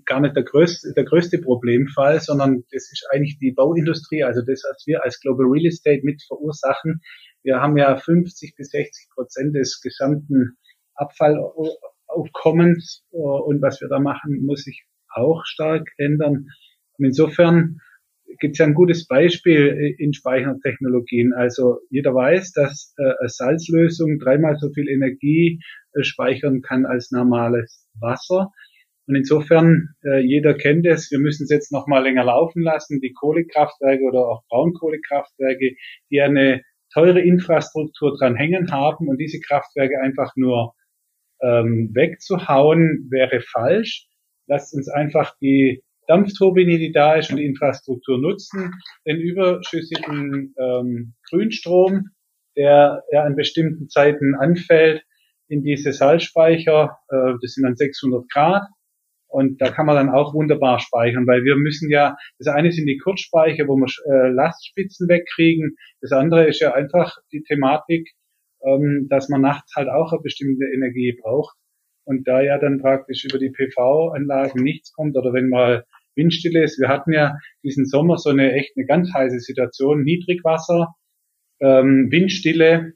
gar 0.05 0.19
nicht 0.19 0.35
der 0.35 0.43
größte, 0.43 0.93
der 0.95 1.05
größte 1.05 1.37
Problemfall, 1.37 2.19
sondern 2.19 2.63
das 2.71 2.91
ist 2.91 3.07
eigentlich 3.11 3.37
die 3.39 3.53
Bauindustrie, 3.53 4.23
also 4.23 4.41
das, 4.41 4.63
was 4.69 4.83
wir 4.85 5.01
als 5.03 5.21
Global 5.21 5.45
Real 5.45 5.65
Estate 5.65 6.01
mit 6.03 6.21
verursachen. 6.27 7.01
Wir 7.47 7.61
haben 7.61 7.77
ja 7.77 7.95
50 7.95 8.55
bis 8.57 8.71
60 8.71 9.07
Prozent 9.15 9.55
des 9.55 9.79
gesamten 9.79 10.57
Abfall 10.95 11.39
Aufkommens 12.07 13.05
äh, 13.13 13.17
und 13.17 13.61
was 13.61 13.79
wir 13.79 13.87
da 13.87 13.99
machen, 13.99 14.43
muss 14.45 14.63
sich 14.63 14.83
auch 15.15 15.45
stark 15.45 15.87
ändern. 15.97 16.49
Und 16.97 17.05
insofern 17.05 17.77
gibt 18.41 18.55
es 18.55 18.57
ja 18.57 18.65
ein 18.65 18.73
gutes 18.73 19.07
Beispiel 19.07 19.95
in 19.97 20.13
Speichertechnologien. 20.13 21.31
Also 21.33 21.79
jeder 21.89 22.13
weiß, 22.13 22.51
dass 22.51 22.93
äh, 22.97 23.27
Salzlösung 23.29 24.19
dreimal 24.19 24.57
so 24.57 24.69
viel 24.73 24.89
Energie 24.89 25.61
äh, 25.93 26.03
speichern 26.03 26.61
kann 26.61 26.85
als 26.85 27.11
normales 27.11 27.87
Wasser. 27.97 28.51
Und 29.07 29.15
insofern, 29.15 29.95
äh, 30.03 30.19
jeder 30.19 30.53
kennt 30.53 30.85
es, 30.85 31.09
wir 31.11 31.19
müssen 31.19 31.43
es 31.43 31.49
jetzt 31.49 31.71
noch 31.71 31.87
mal 31.87 32.03
länger 32.03 32.25
laufen 32.25 32.61
lassen. 32.61 32.99
Die 32.99 33.13
Kohlekraftwerke 33.13 34.03
oder 34.03 34.27
auch 34.27 34.43
Braunkohlekraftwerke, 34.49 35.77
die 36.11 36.21
eine 36.21 36.61
teure 36.93 37.21
Infrastruktur 37.21 38.17
dran 38.17 38.35
hängen 38.35 38.71
haben 38.71 39.07
und 39.07 39.17
diese 39.17 39.39
Kraftwerke 39.39 39.99
einfach 40.01 40.31
nur 40.35 40.73
ähm, 41.41 41.91
wegzuhauen, 41.93 43.07
wäre 43.09 43.41
falsch. 43.41 44.07
Lasst 44.47 44.73
uns 44.73 44.89
einfach 44.89 45.35
die 45.39 45.83
Dampfturbine, 46.07 46.77
die 46.77 46.91
da 46.91 47.15
ist, 47.15 47.29
und 47.29 47.37
die 47.37 47.45
Infrastruktur 47.45 48.17
nutzen, 48.17 48.73
den 49.05 49.17
überschüssigen 49.17 50.55
ähm, 50.57 51.13
Grünstrom, 51.29 52.09
der 52.55 53.03
ja 53.11 53.23
an 53.23 53.35
bestimmten 53.35 53.89
Zeiten 53.89 54.35
anfällt, 54.35 55.03
in 55.49 55.63
diese 55.63 55.93
Salzspeicher, 55.93 56.97
äh, 57.09 57.33
das 57.41 57.53
sind 57.53 57.63
dann 57.63 57.75
600 57.75 58.29
Grad. 58.29 58.63
Und 59.27 59.61
da 59.61 59.69
kann 59.69 59.85
man 59.85 59.95
dann 59.95 60.09
auch 60.09 60.33
wunderbar 60.33 60.79
speichern, 60.79 61.27
weil 61.27 61.43
wir 61.43 61.55
müssen 61.57 61.89
ja, 61.89 62.15
das 62.39 62.47
eine 62.47 62.71
sind 62.71 62.87
die 62.87 62.97
Kurzspeicher, 62.97 63.67
wo 63.67 63.75
wir 63.75 63.87
äh, 64.11 64.29
Lastspitzen 64.29 65.09
wegkriegen. 65.09 65.75
Das 66.01 66.11
andere 66.11 66.47
ist 66.47 66.61
ja 66.61 66.73
einfach 66.73 67.17
die 67.31 67.43
Thematik, 67.43 68.09
ähm, 68.65 69.07
dass 69.09 69.29
man 69.29 69.41
nachts 69.41 69.73
halt 69.75 69.89
auch 69.89 70.13
eine 70.13 70.21
bestimmte 70.21 70.65
Energie 70.73 71.17
braucht. 71.21 71.55
Und 72.05 72.27
da 72.27 72.41
ja 72.41 72.57
dann 72.57 72.79
praktisch 72.79 73.25
über 73.25 73.37
die 73.37 73.49
PV-Anlagen 73.49 74.63
nichts 74.63 74.93
kommt 74.93 75.17
oder 75.17 75.33
wenn 75.33 75.49
mal 75.49 75.83
Windstille 76.15 76.63
ist. 76.63 76.79
Wir 76.79 76.87
hatten 76.87 77.13
ja 77.13 77.37
diesen 77.63 77.85
Sommer 77.85 78.17
so 78.17 78.29
eine 78.29 78.53
echt 78.53 78.75
eine 78.75 78.85
ganz 78.85 79.13
heiße 79.13 79.39
Situation, 79.39 80.03
Niedrigwasser, 80.03 80.95
ähm, 81.61 82.07
Windstille, 82.11 82.93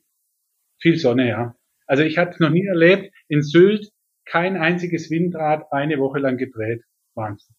viel 0.82 0.98
Sonne, 0.98 1.30
ja. 1.30 1.56
Also 1.88 2.04
ich 2.04 2.18
hatte 2.18 2.42
noch 2.42 2.50
nie 2.50 2.66
erlebt, 2.66 3.14
in 3.28 3.42
Sylt 3.42 3.91
kein 4.26 4.58
einziges 4.58 5.10
Windrad 5.10 5.72
eine 5.72 5.98
Woche 6.00 6.20
lang 6.20 6.38
gedreht. 6.38 6.84
Wahnsinn. 7.16 7.56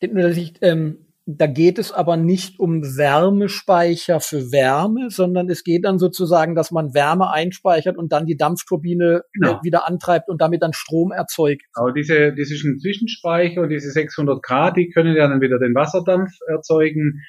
Nur, 0.00 0.22
dass 0.22 0.36
ich 0.36 0.54
ähm, 0.62 1.12
da 1.24 1.46
geht 1.46 1.78
es 1.78 1.92
aber 1.92 2.16
nicht 2.16 2.58
um 2.58 2.82
Wärmespeicher 2.82 4.18
für 4.18 4.50
Wärme, 4.50 5.08
sondern 5.10 5.48
es 5.48 5.62
geht 5.62 5.84
dann 5.84 5.98
sozusagen, 5.98 6.56
dass 6.56 6.72
man 6.72 6.94
Wärme 6.94 7.30
einspeichert 7.30 7.96
und 7.96 8.12
dann 8.12 8.26
die 8.26 8.36
Dampfturbine 8.36 9.22
genau. 9.32 9.60
wieder 9.62 9.86
antreibt 9.86 10.28
und 10.28 10.40
damit 10.40 10.62
dann 10.62 10.72
Strom 10.72 11.12
erzeugt. 11.12 11.62
Aber 11.74 11.92
diese, 11.92 12.32
diese 12.32 12.56
Zwischenspeicher 12.56 13.62
und 13.62 13.68
diese 13.68 13.92
600 13.92 14.42
Grad, 14.42 14.76
die 14.76 14.90
können 14.90 15.14
ja 15.14 15.28
dann 15.28 15.40
wieder 15.40 15.60
den 15.60 15.74
Wasserdampf 15.74 16.32
erzeugen. 16.48 17.20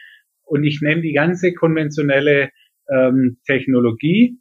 Und 0.43 0.63
ich 0.63 0.81
nehme 0.81 1.01
die 1.01 1.13
ganze 1.13 1.53
konventionelle 1.53 2.49
ähm, 2.89 3.37
Technologie, 3.45 4.39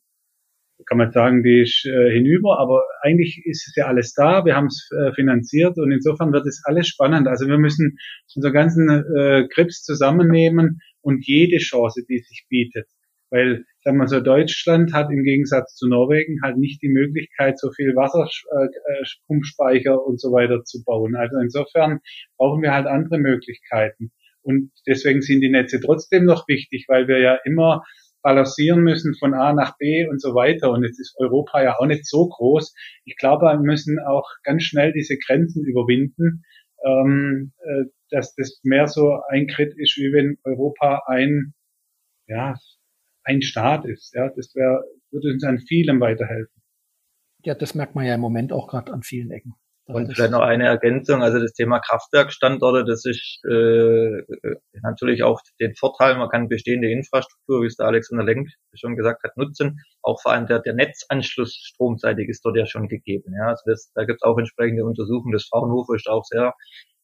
kann 0.86 0.98
man 0.98 1.12
sagen, 1.12 1.42
die 1.42 1.62
ist 1.62 1.84
äh, 1.86 2.10
hinüber, 2.10 2.58
aber 2.58 2.82
eigentlich 3.02 3.42
ist 3.44 3.72
ja 3.76 3.86
alles 3.86 4.14
da, 4.14 4.44
wir 4.44 4.56
haben 4.56 4.66
es 4.66 4.88
äh, 4.92 5.12
finanziert 5.12 5.78
und 5.78 5.92
insofern 5.92 6.32
wird 6.32 6.46
es 6.46 6.62
alles 6.64 6.88
spannend. 6.88 7.28
Also 7.28 7.46
wir 7.46 7.58
müssen 7.58 7.98
unsere 8.34 8.52
ganzen 8.52 8.88
äh, 8.88 9.46
Grips 9.48 9.82
zusammennehmen 9.82 10.80
und 11.00 11.26
jede 11.26 11.58
Chance, 11.58 12.04
die 12.08 12.18
sich 12.18 12.46
bietet. 12.48 12.86
Weil, 13.30 13.64
sagen 13.82 13.96
wir 13.96 14.08
so, 14.08 14.20
Deutschland 14.20 14.92
hat 14.92 15.10
im 15.10 15.24
Gegensatz 15.24 15.74
zu 15.74 15.88
Norwegen 15.88 16.42
halt 16.42 16.58
nicht 16.58 16.82
die 16.82 16.90
Möglichkeit, 16.90 17.58
so 17.58 17.70
viel 17.72 17.96
Wasserpumpspeicher 17.96 19.92
äh, 19.92 20.06
und 20.06 20.20
so 20.20 20.32
weiter 20.32 20.64
zu 20.64 20.84
bauen. 20.84 21.16
Also 21.16 21.38
insofern 21.38 22.00
brauchen 22.36 22.60
wir 22.60 22.72
halt 22.72 22.86
andere 22.86 23.18
Möglichkeiten. 23.18 24.12
Und 24.42 24.70
deswegen 24.86 25.22
sind 25.22 25.40
die 25.40 25.50
Netze 25.50 25.80
trotzdem 25.80 26.24
noch 26.24 26.46
wichtig, 26.46 26.84
weil 26.88 27.08
wir 27.08 27.20
ja 27.20 27.38
immer 27.44 27.82
balancieren 28.22 28.82
müssen 28.82 29.14
von 29.18 29.34
A 29.34 29.52
nach 29.52 29.76
B 29.78 30.06
und 30.06 30.20
so 30.20 30.34
weiter. 30.34 30.70
Und 30.70 30.84
jetzt 30.84 31.00
ist 31.00 31.14
Europa 31.18 31.62
ja 31.62 31.76
auch 31.78 31.86
nicht 31.86 32.06
so 32.06 32.28
groß. 32.28 32.74
Ich 33.04 33.16
glaube, 33.16 33.46
wir 33.46 33.58
müssen 33.58 33.98
auch 33.98 34.28
ganz 34.44 34.62
schnell 34.62 34.92
diese 34.92 35.18
Grenzen 35.18 35.64
überwinden, 35.64 36.44
ähm, 36.84 37.52
äh, 37.58 37.84
dass 38.10 38.34
das 38.34 38.60
mehr 38.62 38.86
so 38.86 39.20
ein 39.28 39.46
Krit 39.46 39.74
ist, 39.76 39.96
wie 39.96 40.12
wenn 40.12 40.38
Europa 40.44 41.02
ein, 41.06 41.54
ja, 42.26 42.54
ein 43.24 43.42
Staat 43.42 43.84
ist. 43.84 44.14
Ja, 44.14 44.28
das 44.28 44.54
wäre, 44.54 44.84
würde 45.10 45.28
uns 45.28 45.44
an 45.44 45.58
vielem 45.58 46.00
weiterhelfen. 46.00 46.62
Ja, 47.44 47.54
das 47.54 47.74
merkt 47.74 47.94
man 47.94 48.06
ja 48.06 48.14
im 48.14 48.20
Moment 48.20 48.52
auch 48.52 48.68
gerade 48.68 48.92
an 48.92 49.02
vielen 49.02 49.30
Ecken. 49.30 49.54
Und 49.86 50.14
vielleicht 50.14 50.30
noch 50.30 50.42
eine 50.42 50.66
Ergänzung, 50.66 51.22
also 51.22 51.40
das 51.40 51.54
Thema 51.54 51.80
Kraftwerkstandorte, 51.80 52.84
das 52.84 53.04
ist 53.04 53.40
äh, 53.44 54.22
natürlich 54.80 55.24
auch 55.24 55.40
den 55.58 55.74
Vorteil, 55.74 56.16
man 56.16 56.28
kann 56.28 56.48
bestehende 56.48 56.88
Infrastruktur, 56.88 57.62
wie 57.62 57.66
es 57.66 57.76
der 57.76 57.86
Alexander 57.86 58.24
Lenk 58.24 58.48
schon 58.74 58.94
gesagt 58.94 59.24
hat, 59.24 59.36
nutzen. 59.36 59.80
Auch 60.00 60.20
vor 60.22 60.32
allem 60.32 60.46
der, 60.46 60.60
der 60.60 60.74
Netzanschluss 60.74 61.54
stromseitig 61.54 62.28
ist 62.28 62.44
dort 62.44 62.56
ja 62.56 62.66
schon 62.66 62.86
gegeben. 62.86 63.34
Ja, 63.36 63.48
also 63.48 63.62
das, 63.66 63.90
da 63.94 64.04
gibt 64.04 64.20
es 64.22 64.22
auch 64.22 64.38
entsprechende 64.38 64.84
Untersuchungen. 64.84 65.32
Das 65.32 65.48
Fraunhofer 65.50 65.94
ist 65.96 66.08
auch 66.08 66.24
sehr 66.24 66.54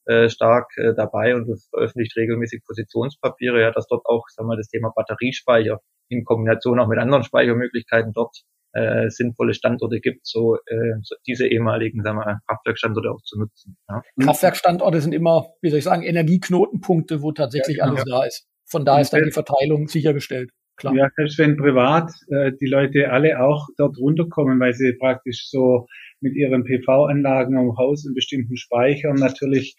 äh, 0.07 0.29
stark 0.29 0.71
äh, 0.77 0.95
dabei 0.95 1.35
und 1.35 1.47
veröffentlicht 1.71 2.17
regelmäßig 2.17 2.63
Positionspapiere, 2.65 3.61
ja, 3.61 3.73
dass 3.73 3.89
dort 3.89 4.07
auch 4.07 4.25
sagen 4.29 4.49
wir, 4.49 4.57
das 4.57 4.69
Thema 4.69 4.93
Batteriespeicher 4.95 5.81
in 6.09 6.25
Kombination 6.25 6.79
auch 6.79 6.89
mit 6.89 6.99
anderen 6.99 7.25
Speichermöglichkeiten 7.25 8.13
dort 8.13 8.37
äh, 8.79 9.11
sinnvolle 9.11 9.55
Standorte 9.55 10.01
gibt, 10.01 10.27
so, 10.27 10.57
äh, 10.67 10.95
so 11.03 11.17
diese 11.27 11.47
ehemaligen 11.47 12.03
sagen 12.03 12.19
wir, 12.19 12.41
Kraftwerkstandorte 12.47 13.11
auch 13.11 13.23
zu 13.23 13.39
nutzen. 13.39 13.77
Ja. 13.89 14.03
Kraftwerkstandorte 14.21 15.01
sind 15.01 15.15
immer, 15.15 15.47
wie 15.63 15.71
soll 15.71 15.79
ich 15.79 15.85
sagen, 15.85 16.03
Energieknotenpunkte, 16.03 17.23
wo 17.23 17.33
tatsächlich 17.33 17.79
ja, 17.79 17.85
genau. 17.85 17.97
alles 17.97 18.05
da 18.09 18.25
ist. 18.25 18.47
Von 18.67 18.85
da 18.85 19.01
ist 19.01 19.13
dann 19.13 19.25
die 19.25 19.31
Verteilung 19.31 19.89
sichergestellt. 19.89 20.51
Klar. 20.77 20.95
Ja, 20.95 21.09
selbst 21.17 21.39
wenn 21.39 21.57
privat 21.57 22.13
äh, 22.29 22.53
die 22.61 22.67
Leute 22.69 23.11
alle 23.11 23.41
auch 23.41 23.67
dort 23.79 23.99
runterkommen, 23.99 24.61
weil 24.61 24.75
sie 24.75 24.93
praktisch 24.93 25.49
so 25.51 25.87
mit 26.21 26.37
ihren 26.37 26.65
PV-Anlagen 26.65 27.57
am 27.59 27.77
Haus 27.77 28.07
in 28.07 28.15
bestimmten 28.15 28.57
Speichern 28.57 29.17
natürlich 29.17 29.77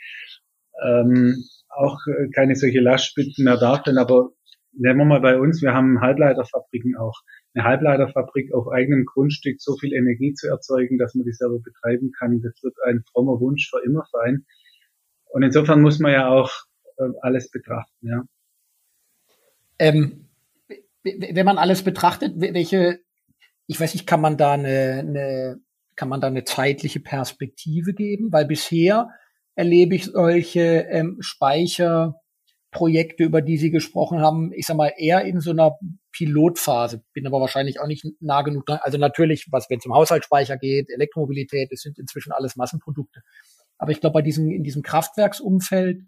ähm, 0.86 1.44
auch 1.70 2.00
äh, 2.08 2.30
keine 2.36 2.56
solche 2.56 2.82
Lastspitzen 2.82 3.46
mehr 3.46 3.58
darstellen. 3.58 3.98
Aber 3.98 4.32
nehmen 4.74 5.00
wir 5.00 5.06
mal 5.06 5.22
bei 5.22 5.40
uns, 5.40 5.62
wir 5.62 5.74
haben 5.74 6.02
Halbleiterfabriken 6.02 6.98
auch 6.98 7.22
eine 7.54 7.64
Halbleiterfabrik 7.64 8.54
auf 8.54 8.68
eigenem 8.68 9.06
Grundstück 9.06 9.62
so 9.62 9.76
viel 9.78 9.94
Energie 9.94 10.34
zu 10.34 10.48
erzeugen, 10.48 10.98
dass 10.98 11.16
man 11.16 11.26
die 11.26 11.34
selber 11.34 11.60
betreiben 11.60 12.12
kann, 12.18 12.42
das 12.42 12.62
wird 12.62 12.76
ein 12.86 13.04
frommer 13.12 13.40
Wunsch 13.40 13.70
für 13.70 13.84
immer 13.84 14.06
sein. 14.12 14.46
Und 15.26 15.44
insofern 15.44 15.82
muss 15.82 16.00
man 16.00 16.12
ja 16.12 16.30
auch 16.30 16.52
äh, 16.98 17.10
alles 17.22 17.50
betrachten, 17.50 18.08
ja. 18.08 18.24
Ähm, 19.80 20.30
wenn 21.04 21.46
man 21.46 21.58
alles 21.58 21.84
betrachtet, 21.84 22.34
welche, 22.36 23.00
ich 23.68 23.80
weiß 23.80 23.94
nicht, 23.94 24.06
kann 24.06 24.20
man 24.20 24.38
da 24.38 24.54
eine, 24.54 25.00
eine, 25.00 25.62
kann 25.96 26.10
man 26.10 26.20
da 26.20 26.28
eine 26.28 26.44
zeitliche 26.44 27.00
Perspektive 27.00 27.94
geben? 27.94 28.32
Weil 28.32 28.46
bisher 28.46 29.10
erlebe 29.56 29.96
ich 29.96 30.06
solche 30.06 30.88
ähm, 30.90 31.18
Speicher, 31.22 32.16
Projekte, 32.72 33.24
über 33.24 33.42
die 33.42 33.58
Sie 33.58 33.72
gesprochen 33.72 34.22
haben, 34.22 34.52
ich 34.54 34.66
sag 34.66 34.78
mal, 34.78 34.92
eher 34.96 35.24
in 35.26 35.40
so 35.40 35.52
einer 35.52 35.78
Pilotphase, 36.12 37.04
bin 37.14 37.26
aber 37.26 37.40
wahrscheinlich 37.40 37.80
auch 37.80 37.88
nicht 37.88 38.06
nah 38.20 38.42
genug 38.44 38.66
dran. 38.66 38.80
Also 38.84 38.98
natürlich, 38.98 39.48
was 39.52 39.70
wenn 39.70 39.80
es 39.80 39.86
um 39.86 39.94
Haushaltsspeicher 39.94 40.58
geht, 40.58 40.90
Elektromobilität, 40.90 41.72
das 41.72 41.82
sind 41.82 41.98
inzwischen 41.98 42.32
alles 42.32 42.56
Massenprodukte. 42.56 43.22
Aber 43.78 43.92
ich 43.92 44.02
glaube, 44.02 44.16
bei 44.16 44.22
diesem, 44.22 44.52
in 44.52 44.64
diesem 44.64 44.84
Kraftwerksumfeld 44.84 46.02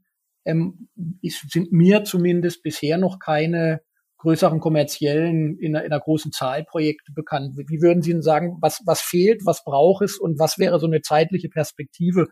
ähm, 0.46 0.90
ist, 1.22 1.50
sind 1.52 1.72
mir 1.72 2.04
zumindest 2.04 2.62
bisher 2.64 2.98
noch 2.98 3.20
keine 3.20 3.82
größeren 4.18 4.60
kommerziellen 4.60 5.58
in 5.58 5.74
in 5.74 5.76
einer 5.76 6.00
großen 6.00 6.32
Zahl 6.32 6.64
Projekte 6.64 7.12
bekannt. 7.12 7.58
Wie 7.58 7.82
würden 7.82 8.04
Sie 8.04 8.12
denn 8.12 8.22
sagen, 8.22 8.58
was, 8.62 8.82
was 8.86 9.02
fehlt, 9.02 9.42
was 9.46 9.64
braucht 9.64 10.04
es 10.04 10.20
und 10.20 10.38
was 10.38 10.60
wäre 10.60 10.80
so 10.80 10.86
eine 10.86 11.02
zeitliche 11.02 11.50
Perspektive, 11.50 12.28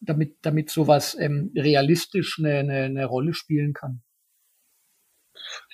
damit, 0.00 0.36
damit 0.42 0.70
sowas 0.70 1.16
ähm, 1.18 1.52
realistisch 1.56 2.38
eine, 2.38 2.58
eine, 2.58 2.82
eine 2.84 3.06
Rolle 3.06 3.34
spielen 3.34 3.72
kann? 3.72 4.02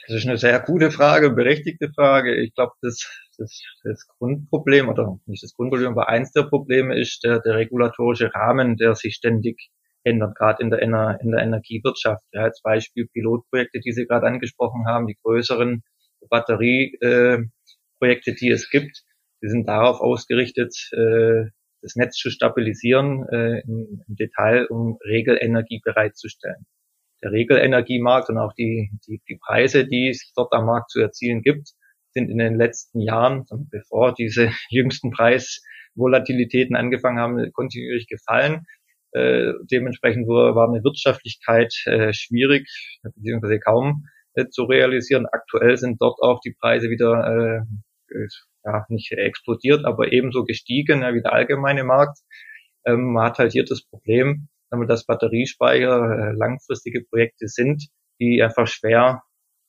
Das 0.07 0.17
ist 0.17 0.27
eine 0.27 0.39
sehr 0.39 0.59
gute 0.61 0.91
Frage, 0.91 1.31
berechtigte 1.31 1.91
Frage. 1.95 2.35
Ich 2.35 2.55
glaube, 2.55 2.73
das, 2.83 3.09
das, 3.39 3.63
das 3.85 4.07
Grundproblem, 4.19 4.89
oder 4.89 5.19
nicht 5.27 5.43
das 5.43 5.55
Grundproblem, 5.55 5.93
aber 5.93 6.09
eins 6.09 6.33
der 6.33 6.43
Probleme 6.43 6.99
ist 6.99 7.23
der, 7.23 7.41
der 7.41 7.57
regulatorische 7.57 8.35
Rahmen, 8.35 8.77
der 8.77 8.95
sich 8.95 9.15
ständig 9.15 9.71
ändert, 10.05 10.37
gerade 10.37 10.63
in 10.63 10.71
der, 10.71 10.81
in 10.81 11.31
der 11.31 11.43
Energiewirtschaft. 11.43 12.25
Ja, 12.33 12.43
als 12.43 12.61
Beispiel 12.63 13.07
Pilotprojekte, 13.07 13.81
die 13.81 13.93
Sie 13.93 14.07
gerade 14.07 14.27
angesprochen 14.27 14.87
haben, 14.87 15.07
die 15.07 15.17
größeren 15.23 15.83
Batterieprojekte, 16.29 17.51
äh, 18.01 18.35
die 18.35 18.51
es 18.51 18.71
gibt, 18.71 19.03
die 19.43 19.49
sind 19.49 19.69
darauf 19.69 20.01
ausgerichtet, 20.01 20.75
äh, 20.93 21.47
das 21.83 21.97
Netz 21.97 22.17
zu 22.17 22.31
stabilisieren 22.31 23.27
äh, 23.29 23.61
im, 23.61 24.03
im 24.07 24.17
Detail, 24.17 24.67
um 24.67 24.99
Regelenergie 25.05 25.81
bereitzustellen. 25.85 26.67
Der 27.23 27.33
Regelenergiemarkt 27.33 28.31
und 28.31 28.39
auch 28.39 28.53
die, 28.55 28.91
die, 29.07 29.21
die 29.29 29.37
Preise, 29.37 29.87
die 29.87 30.09
es 30.09 30.33
dort 30.35 30.53
am 30.53 30.67
Markt 30.67 30.91
zu 30.91 31.01
erzielen 31.01 31.43
gibt, 31.43 31.69
sind 32.15 32.31
in 32.31 32.39
den 32.39 32.57
letzten 32.57 33.01
Jahren, 33.01 33.45
bevor 33.71 34.15
diese 34.15 34.51
jüngsten 34.71 35.11
Preisvolatilitäten 35.11 36.77
angefangen 36.77 37.19
haben, 37.19 37.53
kontinuierlich 37.53 38.07
gefallen. 38.09 38.65
Äh, 39.13 39.53
dementsprechend 39.71 40.27
war 40.27 40.69
eine 40.69 40.83
Wirtschaftlichkeit 40.83 41.75
äh, 41.85 42.13
schwierig, 42.13 42.67
beziehungsweise 43.03 43.61
kaum 43.61 44.07
äh, 44.35 44.47
zu 44.49 44.65
realisieren. 44.65 45.27
Aktuell 45.31 45.77
sind 45.77 46.01
dort 46.01 46.21
auch 46.23 46.41
die 46.41 46.55
Preise 46.59 46.89
wieder 46.89 47.61
äh, 47.61 47.61
ja, 48.65 48.87
nicht 48.89 49.11
explodiert, 49.13 49.85
aber 49.85 50.13
ebenso 50.13 50.45
gestiegen 50.45 51.03
ja, 51.03 51.15
wie 51.15 51.23
der 51.23 51.33
allgemeine 51.33 51.85
Markt. 51.85 52.19
Ähm, 52.85 53.13
man 53.13 53.27
hat 53.27 53.39
halt 53.39 53.53
hier 53.53 53.65
das 53.65 53.83
Problem, 53.83 54.49
dass 54.89 55.05
Batteriespeicher 55.05 56.31
äh, 56.31 56.33
langfristige 56.33 57.05
Projekte 57.05 57.47
sind, 57.49 57.89
die 58.19 58.43
einfach 58.43 58.67
schwer 58.67 59.23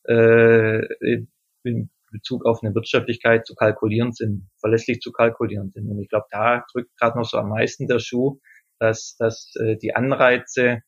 äh, 0.08 0.86
in 1.63 1.89
Bezug 2.12 2.45
auf 2.45 2.63
eine 2.63 2.73
Wirtschaftlichkeit 2.75 3.45
zu 3.45 3.56
kalkulieren 3.56 4.13
sind, 4.13 4.49
verlässlich 4.60 5.01
zu 5.01 5.12
kalkulieren 5.12 5.71
sind. 5.71 5.89
Und 5.89 5.99
ich 5.99 6.10
glaube, 6.10 6.27
da 6.29 6.63
drückt 6.71 6.95
gerade 6.97 7.17
noch 7.17 7.25
so 7.25 7.38
am 7.38 7.49
meisten 7.49 7.88
der 7.88 7.99
Schuh, 7.99 8.39
dass, 8.79 9.15
dass 9.17 9.51
äh, 9.60 9.77
die 9.77 9.95
Anreize 9.95 10.82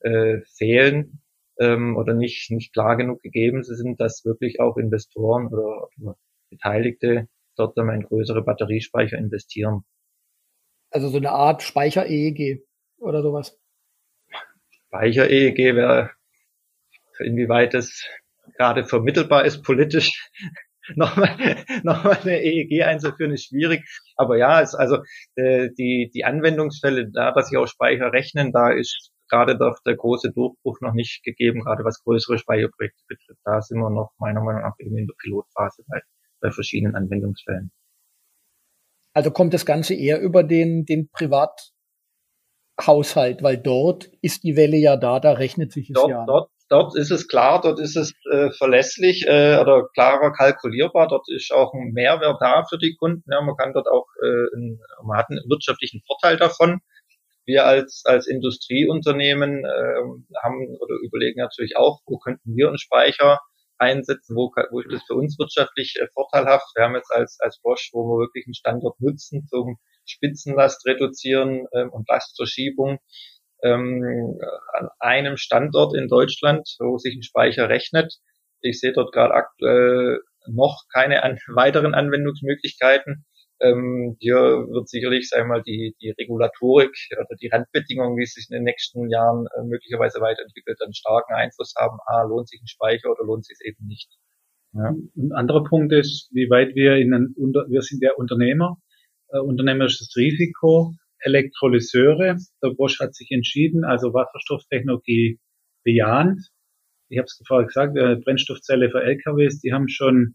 äh, 0.00 0.40
fehlen 0.56 1.22
ähm, 1.58 1.96
oder 1.96 2.14
nicht, 2.14 2.50
nicht 2.50 2.72
klar 2.72 2.96
genug 2.96 3.22
gegeben 3.22 3.62
sind, 3.62 4.00
dass 4.00 4.24
wirklich 4.24 4.60
auch 4.60 4.76
Investoren 4.76 5.48
oder, 5.48 5.88
oder 6.00 6.16
Beteiligte 6.52 7.28
dort 7.56 7.76
dann 7.76 7.90
in 7.90 8.02
größere 8.02 8.42
Batteriespeicher 8.42 9.18
investieren. 9.18 9.84
Also 10.90 11.08
so 11.08 11.16
eine 11.16 11.30
Art 11.30 11.62
Speicher-EEG 11.62 12.62
oder 12.98 13.22
sowas. 13.22 13.58
Speicher-EEG 14.86 15.74
wäre, 15.74 16.10
inwieweit 17.18 17.74
es 17.74 18.06
gerade 18.56 18.84
vermittelbar 18.84 19.44
ist 19.44 19.62
politisch, 19.62 20.30
nochmal 20.96 21.64
noch 21.82 22.04
mal 22.04 22.18
eine 22.18 22.42
EEG 22.42 22.82
einzuführen, 22.82 23.32
ist 23.32 23.48
schwierig. 23.48 23.82
Aber 24.16 24.36
ja, 24.36 24.60
ist 24.60 24.74
also 24.74 24.98
äh, 25.36 25.70
die, 25.78 26.10
die 26.12 26.24
Anwendungsfälle, 26.24 27.10
da 27.10 27.32
dass 27.32 27.48
sie 27.48 27.56
auch 27.56 27.66
Speicher 27.66 28.12
rechnen, 28.12 28.52
da 28.52 28.70
ist 28.70 29.12
gerade 29.30 29.56
doch 29.56 29.78
der 29.86 29.96
große 29.96 30.30
Durchbruch 30.32 30.80
noch 30.82 30.92
nicht 30.92 31.24
gegeben, 31.24 31.62
gerade 31.62 31.84
was 31.84 32.02
größere 32.04 32.36
Speicherprojekte 32.36 33.02
betrifft. 33.08 33.40
Da 33.44 33.62
sind 33.62 33.78
wir 33.78 33.88
noch 33.88 34.12
meiner 34.18 34.42
Meinung 34.42 34.62
nach 34.62 34.74
eben 34.78 34.98
in 34.98 35.06
der 35.06 35.14
Pilotphase 35.22 35.84
bei, 35.88 36.02
bei 36.42 36.50
verschiedenen 36.50 36.94
Anwendungsfällen. 36.94 37.72
Also 39.14 39.30
kommt 39.30 39.54
das 39.54 39.64
Ganze 39.64 39.94
eher 39.94 40.20
über 40.20 40.42
den, 40.42 40.84
den 40.84 41.08
Privathaushalt, 41.10 43.42
weil 43.42 43.56
dort 43.58 44.10
ist 44.20 44.42
die 44.42 44.56
Welle 44.56 44.76
ja 44.76 44.96
da, 44.96 45.20
da 45.20 45.32
rechnet 45.32 45.72
sich 45.72 45.88
es 45.90 45.94
dort, 45.94 46.10
ja. 46.10 46.26
Dort 46.26 46.50
dort 46.72 46.96
ist 46.96 47.10
es 47.10 47.28
klar, 47.28 47.60
dort 47.60 47.78
ist 47.78 47.96
es 47.96 48.14
äh, 48.30 48.50
verlässlich 48.50 49.26
äh, 49.28 49.58
oder 49.58 49.88
klarer 49.92 50.32
kalkulierbar, 50.32 51.06
dort 51.06 51.28
ist 51.28 51.52
auch 51.52 51.74
ein 51.74 51.92
Mehrwert 51.92 52.38
da 52.40 52.64
für 52.64 52.78
die 52.78 52.96
Kunden. 52.96 53.22
Ja, 53.30 53.42
man 53.42 53.56
kann 53.56 53.74
dort 53.74 53.88
auch, 53.88 54.06
äh, 54.22 54.56
einen, 54.56 54.80
man 55.04 55.18
hat 55.18 55.26
einen 55.28 55.44
wirtschaftlichen 55.48 56.02
Vorteil 56.06 56.38
davon. 56.38 56.80
Wir 57.44 57.66
als, 57.66 58.02
als 58.06 58.26
Industrieunternehmen 58.26 59.64
äh, 59.64 60.38
haben 60.42 60.76
oder 60.80 60.94
überlegen 61.04 61.40
natürlich 61.40 61.76
auch, 61.76 62.00
wo 62.06 62.18
könnten 62.18 62.56
wir 62.56 62.68
einen 62.68 62.78
Speicher 62.78 63.38
einsetzen, 63.82 64.36
wo, 64.36 64.50
wo 64.70 64.80
ist 64.80 64.92
das 64.92 65.02
für 65.06 65.14
uns 65.14 65.38
wirtschaftlich 65.38 65.94
äh, 66.00 66.06
vorteilhaft. 66.14 66.66
Wir 66.74 66.84
haben 66.84 66.94
jetzt 66.94 67.12
als, 67.12 67.38
als 67.40 67.60
Bosch, 67.60 67.90
wo 67.92 68.04
wir 68.04 68.26
wirklich 68.26 68.46
einen 68.46 68.54
Standort 68.54 69.00
nutzen 69.00 69.46
zum 69.48 69.78
Spitzenlast 70.06 70.86
reduzieren 70.86 71.66
äh, 71.72 71.84
und 71.84 72.08
Lastverschiebung 72.08 72.98
ähm, 73.62 74.38
an 74.72 74.88
einem 74.98 75.36
Standort 75.36 75.94
in 75.94 76.08
Deutschland, 76.08 76.68
wo 76.80 76.98
sich 76.98 77.14
ein 77.14 77.22
Speicher 77.22 77.68
rechnet. 77.68 78.14
Ich 78.60 78.80
sehe 78.80 78.92
dort 78.92 79.12
gerade 79.12 79.34
aktuell 79.34 80.20
noch 80.48 80.82
keine 80.92 81.22
an, 81.22 81.38
weiteren 81.48 81.94
Anwendungsmöglichkeiten. 81.94 83.24
Ähm, 83.62 84.16
hier 84.18 84.36
wird 84.36 84.88
sicherlich, 84.88 85.28
sagen 85.28 85.44
wir 85.44 85.58
mal, 85.58 85.62
die, 85.62 85.94
die 86.00 86.10
Regulatorik 86.10 86.90
oder 87.12 87.36
die 87.40 87.48
Randbedingungen, 87.48 88.18
wie 88.18 88.24
es 88.24 88.34
sich 88.34 88.48
in 88.50 88.54
den 88.54 88.64
nächsten 88.64 89.08
Jahren 89.08 89.46
äh, 89.56 89.62
möglicherweise 89.62 90.20
weiterentwickelt, 90.20 90.82
einen 90.82 90.94
starken 90.94 91.34
Einfluss 91.34 91.74
haben. 91.78 91.98
Ah, 92.06 92.22
lohnt 92.22 92.48
sich 92.48 92.60
ein 92.60 92.66
Speicher 92.66 93.10
oder 93.10 93.24
lohnt 93.24 93.46
sich 93.46 93.56
es 93.60 93.64
eben 93.64 93.86
nicht? 93.86 94.10
Ja. 94.74 94.92
Ein 95.16 95.32
anderer 95.32 95.62
Punkt 95.64 95.92
ist, 95.92 96.28
wie 96.32 96.50
weit 96.50 96.74
wir 96.74 96.96
in 96.96 97.14
ein, 97.14 97.34
wir 97.36 97.82
sind 97.82 98.02
ja 98.02 98.12
Unternehmer, 98.16 98.78
äh, 99.28 99.38
unternehmerisches 99.38 100.12
Risiko 100.16 100.94
Elektrolyseure. 101.22 102.36
Der 102.62 102.70
Bosch 102.70 102.98
hat 103.00 103.14
sich 103.14 103.30
entschieden, 103.30 103.84
also 103.84 104.12
Wasserstofftechnologie 104.12 105.38
bejahend. 105.84 106.40
Ich 107.08 107.18
habe 107.18 107.26
es 107.26 107.40
vorher 107.46 107.66
gesagt, 107.66 107.96
äh, 107.96 108.16
Brennstoffzelle 108.16 108.90
für 108.90 109.02
LKWs, 109.02 109.60
die 109.60 109.72
haben 109.72 109.88
schon 109.88 110.34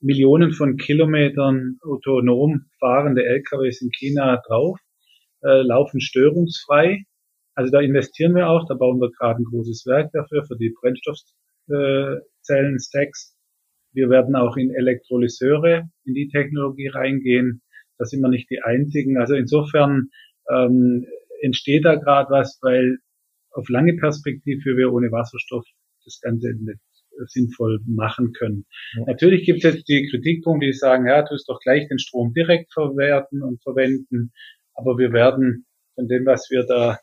Millionen 0.00 0.52
von 0.52 0.76
Kilometern 0.76 1.78
autonom 1.82 2.66
fahrende 2.78 3.24
LKWs 3.24 3.82
in 3.82 3.90
China 3.90 4.40
drauf, 4.46 4.78
äh, 5.42 5.62
laufen 5.62 6.00
störungsfrei. 6.00 7.02
Also 7.54 7.72
da 7.72 7.80
investieren 7.80 8.34
wir 8.34 8.48
auch, 8.48 8.66
da 8.68 8.74
bauen 8.74 9.00
wir 9.00 9.10
gerade 9.10 9.40
ein 9.40 9.44
großes 9.44 9.86
Werk 9.86 10.12
dafür, 10.12 10.44
für 10.44 10.56
die 10.56 10.74
Brennstoffzellen-Stacks. 10.78 13.34
Wir 13.92 14.10
werden 14.10 14.36
auch 14.36 14.58
in 14.58 14.74
Elektrolyseure, 14.74 15.88
in 16.04 16.14
die 16.14 16.28
Technologie 16.28 16.88
reingehen. 16.88 17.62
Da 17.96 18.04
sind 18.04 18.20
wir 18.20 18.28
nicht 18.28 18.50
die 18.50 18.60
Einzigen. 18.62 19.16
Also 19.16 19.34
insofern 19.34 20.10
ähm, 20.50 21.06
entsteht 21.40 21.86
da 21.86 21.94
gerade 21.94 22.28
was, 22.30 22.58
weil 22.60 22.98
auf 23.52 23.70
lange 23.70 23.96
Perspektive 23.96 24.76
wir 24.76 24.92
ohne 24.92 25.10
Wasserstoff 25.10 25.64
das 26.04 26.20
Ganze 26.20 26.52
nicht 26.52 26.78
sinnvoll 27.26 27.80
machen 27.86 28.32
können. 28.32 28.66
Ja. 28.96 29.04
Natürlich 29.06 29.44
gibt 29.44 29.64
es 29.64 29.74
jetzt 29.74 29.88
die 29.88 30.08
Kritikpunkte, 30.10 30.66
die 30.66 30.72
sagen, 30.72 31.06
ja, 31.06 31.22
du 31.22 31.28
tust 31.28 31.48
doch 31.48 31.60
gleich 31.60 31.88
den 31.88 31.98
Strom 31.98 32.32
direkt 32.32 32.72
verwerten 32.72 33.42
und 33.42 33.62
verwenden, 33.62 34.32
aber 34.74 34.98
wir 34.98 35.12
werden 35.12 35.66
von 35.94 36.08
dem, 36.08 36.26
was 36.26 36.48
wir 36.50 36.64
da 36.64 36.98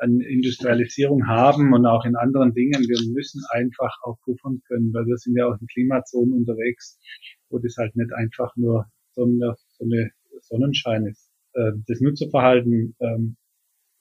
an 0.00 0.20
Industrialisierung 0.20 1.28
haben 1.28 1.72
und 1.72 1.86
auch 1.86 2.04
in 2.04 2.16
anderen 2.16 2.52
Dingen, 2.52 2.82
wir 2.88 3.12
müssen 3.12 3.42
einfach 3.50 3.94
auch 4.02 4.18
puffern 4.24 4.60
können, 4.66 4.92
weil 4.92 5.06
wir 5.06 5.16
sind 5.16 5.36
ja 5.36 5.46
auch 5.46 5.56
in 5.60 5.66
Klimazonen 5.68 6.34
unterwegs, 6.34 6.98
wo 7.48 7.58
das 7.58 7.76
halt 7.76 7.94
nicht 7.94 8.12
einfach 8.12 8.54
nur 8.56 8.86
so 9.12 9.22
eine, 9.22 9.54
so 9.78 9.84
eine 9.84 10.10
Sonnenschein 10.40 11.06
ist 11.06 11.30
äh, 11.54 11.72
das 11.86 12.00
Nutzerverhalten 12.00 12.96
ähm, 13.00 13.36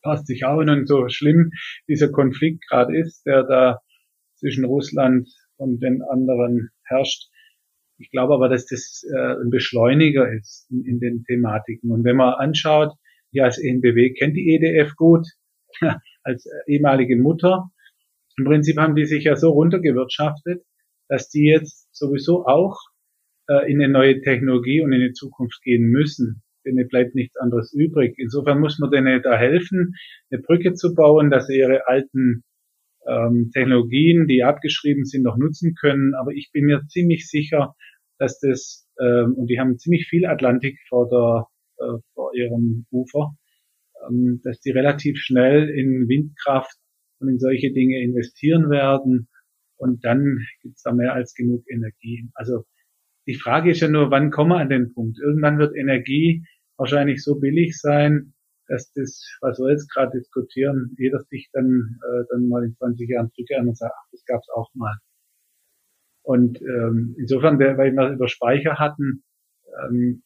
passt 0.02 0.28
sich 0.28 0.46
auch 0.46 0.58
und 0.58 0.88
so 0.88 1.08
schlimm 1.08 1.52
dieser 1.88 2.12
Konflikt 2.12 2.68
gerade 2.68 2.98
ist, 2.98 3.26
der 3.26 3.44
da 3.44 3.80
zwischen 4.36 4.66
Russland 4.66 5.30
und 5.63 5.82
den 5.82 6.02
anderen 6.02 6.69
herrscht. 6.84 7.30
Ich 7.97 8.12
glaube 8.12 8.34
aber, 8.34 8.49
dass 8.49 8.65
das 8.65 9.04
äh, 9.10 9.41
ein 9.41 9.49
Beschleuniger 9.49 10.32
ist 10.32 10.69
in, 10.69 10.86
in 10.86 10.99
den 10.99 11.23
Thematiken. 11.23 11.91
Und 11.91 12.04
wenn 12.04 12.17
man 12.17 12.34
anschaut, 12.34 12.93
ja, 13.32 13.45
als 13.45 13.58
ENBW 13.58 14.13
kennt 14.13 14.36
die 14.36 14.54
EDF 14.54 14.95
gut, 14.95 15.28
als 16.23 16.47
ehemalige 16.67 17.17
Mutter. 17.17 17.69
Im 18.38 18.45
Prinzip 18.45 18.78
haben 18.78 18.95
die 18.95 19.06
sich 19.06 19.23
ja 19.26 19.36
so 19.36 19.52
runtergewirtschaftet, 19.52 20.63
dass 21.08 21.30
die 21.30 21.45
jetzt 21.45 21.95
sowieso 21.95 22.45
auch 22.45 22.78
äh, 23.47 23.71
in 23.71 23.82
eine 23.82 23.91
neue 23.91 24.21
Technologie 24.21 24.82
und 24.82 24.91
in 24.91 25.02
die 25.02 25.13
Zukunft 25.13 25.62
gehen 25.63 25.84
müssen 25.84 26.43
denen 26.65 26.88
bleibt 26.88 27.15
nichts 27.15 27.36
anderes 27.38 27.73
übrig. 27.73 28.15
Insofern 28.17 28.60
muss 28.60 28.80
man 28.80 28.91
denen 28.91 29.21
da 29.21 29.38
helfen, 29.38 29.95
eine 30.32 30.41
Brücke 30.41 30.73
zu 30.73 30.93
bauen, 30.93 31.30
dass 31.30 31.47
sie 31.47 31.58
ihre 31.58 31.88
alten 31.88 32.43
ähm, 33.08 33.52
Technologien, 33.54 34.28
die 34.28 34.44
abgeschrieben 34.44 35.06
sind, 35.06 35.24
noch 35.24 35.38
nutzen 35.38 35.76
können. 35.76 36.13
Aber 36.16 36.32
ich 36.32 36.52
bin 36.52 36.66
mir 36.66 36.82
ziemlich 36.88 37.30
sicher, 37.30 37.76
dass 38.18 38.39
das, 38.39 38.88
ähm, 39.02 39.34
und 39.36 39.48
die 39.48 39.60
haben 39.60 39.78
ziemlich 39.78 40.08
viel 40.08 40.26
Atlantik 40.26 40.78
vor, 40.88 41.10
der, 41.10 41.48
äh, 41.86 42.00
vor 42.13 42.34
ihrem 42.36 42.86
Ufer, 42.92 43.36
ähm, 44.08 44.42
dass 44.44 44.60
die 44.60 44.72
relativ 44.72 45.18
schnell 45.18 45.70
in 45.70 46.08
Windkraft 46.08 46.78
und 47.20 47.30
in 47.30 47.39
solche 47.39 47.72
Dinge 47.72 48.02
investieren 48.02 48.70
werden. 48.70 49.28
Und 49.78 50.06
dann 50.06 50.46
gibt's 50.62 50.84
da 50.84 50.94
mehr 50.94 51.13
als 51.13 51.34
genug 51.34 51.63
Energie. 51.70 52.30
Also 52.34 52.63
die 53.28 53.36
Frage 53.36 53.72
ist 53.72 53.82
ja 53.82 53.88
nur, 53.88 54.12
wann 54.12 54.32
kommen 54.32 54.52
wir 54.52 54.60
an 54.60 54.70
den 54.70 54.94
Punkt? 54.94 55.18
Irgendwann 55.20 55.58
wird 55.58 55.76
Energie 55.76 56.46
wahrscheinlich 56.78 57.24
so 57.24 57.39
billig 57.39 57.78
sein, 57.78 58.34
dass 58.67 58.91
das, 58.93 59.26
was 59.41 59.60
wir 59.60 59.71
jetzt 59.71 59.91
gerade 59.91 60.17
diskutieren, 60.17 60.95
jeder 60.97 61.19
sich 61.30 61.49
dann, 61.54 61.99
äh, 62.02 62.23
dann 62.30 62.47
mal 62.47 62.63
in 62.63 62.76
20 62.76 63.10
Jahren 63.10 63.32
zurückerinnert 63.32 63.69
und 63.69 63.78
sagt, 63.78 63.93
ach, 63.95 64.08
das 64.12 64.23
gab's 64.26 64.47
auch 64.56 64.69
mal. 64.73 64.95
Und 66.23 66.62
ähm, 66.62 67.15
insofern, 67.19 67.60
weil 67.60 67.91
wir 67.91 68.10
über 68.12 68.30
Speicher 68.30 68.80
hatten, 68.80 69.23
ähm, 69.84 70.23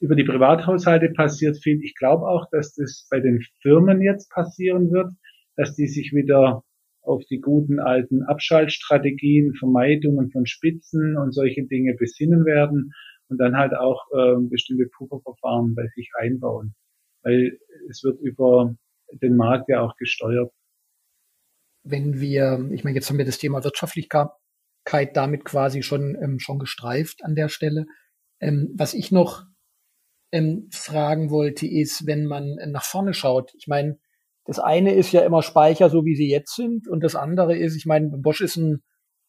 über 0.00 0.16
die 0.16 0.24
Privathaushalte 0.24 1.10
passiert 1.10 1.56
viel. 1.62 1.80
Ich 1.82 1.94
glaube 1.94 2.26
auch, 2.26 2.46
dass 2.50 2.74
das 2.74 3.06
bei 3.10 3.20
den 3.20 3.40
Firmen 3.62 4.02
jetzt 4.02 4.30
passieren 4.30 4.90
wird, 4.90 5.12
dass 5.56 5.74
die 5.74 5.86
sich 5.86 6.12
wieder 6.12 6.62
auf 7.02 7.22
die 7.30 7.40
guten 7.40 7.80
alten 7.80 8.22
Abschaltstrategien, 8.22 9.54
Vermeidungen 9.54 10.30
von 10.30 10.46
Spitzen 10.46 11.16
und 11.16 11.32
solche 11.32 11.64
Dinge 11.66 11.94
besinnen 11.94 12.44
werden 12.44 12.92
und 13.28 13.38
dann 13.38 13.56
halt 13.56 13.74
auch 13.74 14.02
äh, 14.12 14.36
bestimmte 14.40 14.86
Pufferverfahren 14.86 15.74
bei 15.74 15.86
sich 15.94 16.10
einbauen. 16.18 16.74
Weil 17.24 17.58
es 17.90 18.04
wird 18.04 18.20
über 18.20 18.74
den 19.12 19.36
Markt 19.36 19.68
ja 19.68 19.80
auch 19.80 19.96
gesteuert. 19.96 20.52
Wenn 21.82 22.20
wir, 22.20 22.68
ich 22.72 22.84
meine, 22.84 22.96
jetzt 22.96 23.10
haben 23.10 23.18
wir 23.18 23.24
das 23.24 23.38
Thema 23.38 23.62
Wirtschaftlichkeit 23.64 24.30
damit 25.14 25.44
quasi 25.44 25.82
schon, 25.82 26.16
ähm, 26.22 26.38
schon 26.38 26.58
gestreift 26.58 27.24
an 27.24 27.34
der 27.34 27.48
Stelle. 27.48 27.86
Ähm, 28.40 28.72
was 28.76 28.94
ich 28.94 29.10
noch 29.10 29.44
ähm, 30.32 30.68
fragen 30.72 31.30
wollte, 31.30 31.66
ist, 31.66 32.06
wenn 32.06 32.26
man 32.26 32.56
nach 32.66 32.84
vorne 32.84 33.14
schaut, 33.14 33.52
ich 33.56 33.66
meine, 33.66 33.98
das 34.44 34.58
eine 34.58 34.94
ist 34.94 35.12
ja 35.12 35.22
immer 35.22 35.42
Speicher, 35.42 35.88
so 35.88 36.04
wie 36.04 36.16
sie 36.16 36.28
jetzt 36.28 36.54
sind, 36.54 36.88
und 36.88 37.02
das 37.02 37.14
andere 37.14 37.56
ist, 37.56 37.76
ich 37.76 37.86
meine, 37.86 38.10
Bosch 38.18 38.40
ist 38.40 38.56
ein, 38.56 38.82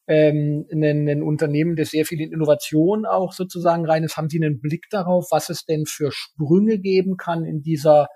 ähm, 0.07 0.65
ein, 0.71 1.07
ein 1.07 1.23
Unternehmen, 1.23 1.75
das 1.75 1.89
sehr 1.89 2.05
viel 2.05 2.21
in 2.21 2.31
Innovation 2.31 3.05
auch 3.05 3.33
sozusagen 3.33 3.85
rein 3.85 4.03
ist. 4.03 4.17
Haben 4.17 4.29
Sie 4.29 4.43
einen 4.43 4.59
Blick 4.59 4.85
darauf, 4.89 5.27
was 5.31 5.49
es 5.49 5.65
denn 5.65 5.85
für 5.85 6.11
Sprünge 6.11 6.79
geben 6.79 7.17
kann 7.17 7.45
in 7.45 7.61
dieser 7.61 8.07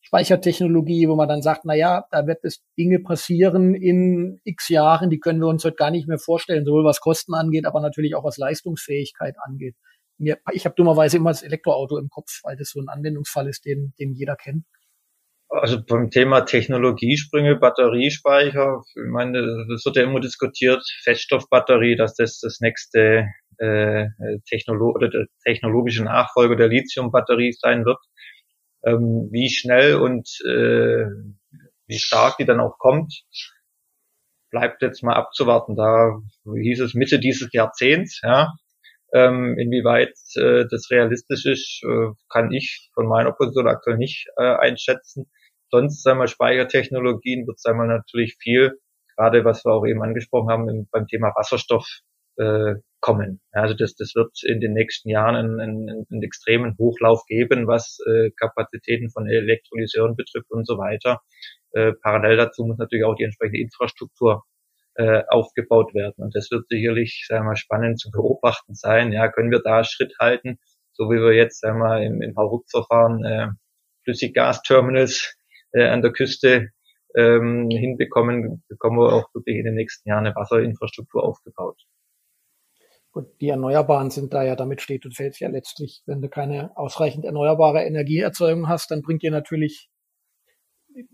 Speichertechnologie, 0.00 1.08
wo 1.08 1.16
man 1.16 1.28
dann 1.28 1.42
sagt, 1.42 1.64
na 1.64 1.74
ja, 1.74 2.04
da 2.12 2.28
wird 2.28 2.44
es 2.44 2.62
Dinge 2.78 3.00
passieren 3.00 3.74
in 3.74 4.40
x 4.44 4.68
Jahren, 4.68 5.10
die 5.10 5.18
können 5.18 5.40
wir 5.40 5.48
uns 5.48 5.64
heute 5.64 5.74
gar 5.74 5.90
nicht 5.90 6.06
mehr 6.06 6.18
vorstellen, 6.18 6.64
sowohl 6.64 6.84
was 6.84 7.00
Kosten 7.00 7.34
angeht, 7.34 7.66
aber 7.66 7.80
natürlich 7.80 8.14
auch 8.14 8.22
was 8.22 8.36
Leistungsfähigkeit 8.36 9.34
angeht. 9.44 9.74
Ich 10.52 10.64
habe 10.64 10.76
dummerweise 10.76 11.16
immer 11.16 11.30
das 11.30 11.42
Elektroauto 11.42 11.98
im 11.98 12.08
Kopf, 12.08 12.40
weil 12.44 12.56
das 12.56 12.70
so 12.70 12.80
ein 12.80 12.88
Anwendungsfall 12.88 13.48
ist, 13.48 13.64
den, 13.64 13.94
den 13.98 14.14
jeder 14.14 14.36
kennt. 14.36 14.64
Also 15.48 15.80
beim 15.84 16.10
Thema 16.10 16.40
Technologiesprünge, 16.40 17.56
Batteriespeicher, 17.56 18.82
ich 18.88 19.10
meine, 19.10 19.66
das 19.68 19.84
wird 19.84 19.96
ja 19.96 20.02
immer 20.02 20.20
diskutiert, 20.20 20.82
Feststoffbatterie, 21.04 21.94
dass 21.96 22.14
das 22.14 22.40
das 22.40 22.58
nächste 22.60 23.28
äh, 23.58 24.06
Technolo 24.48 24.90
oder 24.90 25.08
der 25.08 25.26
technologische 25.44 26.02
Nachfolger 26.02 26.56
der 26.56 26.68
Lithium-Batterie 26.68 27.52
sein 27.52 27.84
wird. 27.84 27.98
Ähm, 28.84 29.28
wie 29.30 29.48
schnell 29.48 29.96
und 29.96 30.28
äh, 30.46 31.06
wie 31.86 31.98
stark 31.98 32.36
die 32.38 32.44
dann 32.44 32.60
auch 32.60 32.78
kommt, 32.78 33.22
bleibt 34.50 34.82
jetzt 34.82 35.02
mal 35.02 35.14
abzuwarten. 35.14 35.76
Da 35.76 36.18
hieß 36.44 36.80
es 36.80 36.94
Mitte 36.94 37.18
dieses 37.18 37.48
Jahrzehnts, 37.52 38.20
ja. 38.22 38.52
Ähm, 39.16 39.56
inwieweit 39.58 40.12
äh, 40.34 40.66
das 40.70 40.90
realistisch 40.90 41.46
ist, 41.46 41.82
äh, 41.84 42.12
kann 42.28 42.52
ich 42.52 42.90
von 42.92 43.06
meiner 43.06 43.32
Position 43.32 43.66
aktuell 43.66 43.96
nicht 43.96 44.26
äh, 44.36 44.42
einschätzen. 44.44 45.30
Sonst, 45.70 46.02
sagen 46.02 46.18
wir, 46.18 46.26
Speichertechnologien 46.26 47.46
wird, 47.46 47.58
sagen 47.58 47.78
wir, 47.78 47.86
natürlich 47.86 48.36
viel, 48.38 48.78
gerade 49.16 49.42
was 49.42 49.64
wir 49.64 49.72
auch 49.72 49.86
eben 49.86 50.02
angesprochen 50.02 50.50
haben 50.50 50.68
im, 50.68 50.86
beim 50.92 51.06
Thema 51.06 51.32
Wasserstoff, 51.34 51.86
äh, 52.36 52.74
kommen. 53.00 53.40
Also 53.52 53.74
das, 53.74 53.94
das 53.94 54.14
wird 54.14 54.32
in 54.42 54.60
den 54.60 54.74
nächsten 54.74 55.08
Jahren 55.08 55.36
einen, 55.36 55.60
einen, 55.60 56.06
einen 56.10 56.22
extremen 56.22 56.76
Hochlauf 56.78 57.22
geben, 57.26 57.66
was 57.66 57.98
äh, 58.06 58.30
Kapazitäten 58.38 59.10
von 59.10 59.26
Elektrolyseuren 59.26 60.16
betrifft 60.16 60.50
und 60.50 60.66
so 60.66 60.76
weiter. 60.76 61.22
Äh, 61.72 61.92
parallel 62.02 62.36
dazu 62.36 62.64
muss 62.66 62.76
natürlich 62.76 63.06
auch 63.06 63.14
die 63.14 63.24
entsprechende 63.24 63.60
Infrastruktur 63.60 64.42
äh, 64.96 65.22
aufgebaut 65.28 65.94
werden. 65.94 66.14
Und 66.16 66.34
das 66.34 66.50
wird 66.50 66.68
sicherlich, 66.68 67.24
sagen 67.28 67.46
wir, 67.46 67.56
spannend 67.56 68.00
zu 68.00 68.10
beobachten 68.10 68.74
sein. 68.74 69.12
Ja, 69.12 69.30
können 69.30 69.50
wir 69.50 69.60
da 69.62 69.84
Schritt 69.84 70.14
halten, 70.20 70.58
so 70.92 71.10
wie 71.10 71.20
wir 71.20 71.32
jetzt, 71.34 71.60
sagen 71.60 71.78
wir, 71.78 72.02
im, 72.02 72.22
im 72.22 72.36
Hauruck-Verfahren 72.36 73.24
äh, 73.24 73.48
Flüssiggasterminals 74.04 75.36
äh, 75.72 75.86
an 75.86 76.02
der 76.02 76.12
Küste 76.12 76.70
ähm, 77.16 77.68
hinbekommen, 77.70 78.62
bekommen 78.68 78.98
wir 78.98 79.12
auch 79.12 79.34
wirklich 79.34 79.56
in 79.56 79.64
den 79.64 79.74
nächsten 79.74 80.08
Jahren 80.08 80.26
eine 80.26 80.34
Wasserinfrastruktur 80.34 81.24
aufgebaut. 81.24 81.82
Gut, 83.10 83.28
die 83.40 83.48
Erneuerbaren 83.48 84.10
sind 84.10 84.34
da 84.34 84.44
ja, 84.44 84.56
damit 84.56 84.82
steht 84.82 85.06
und 85.06 85.16
fällt 85.16 85.40
ja 85.40 85.48
letztlich, 85.48 86.02
wenn 86.04 86.20
du 86.20 86.28
keine 86.28 86.76
ausreichend 86.76 87.24
erneuerbare 87.24 87.82
Energieerzeugung 87.84 88.68
hast, 88.68 88.90
dann 88.90 89.00
bringt 89.00 89.22
dir 89.22 89.30
natürlich, 89.30 89.88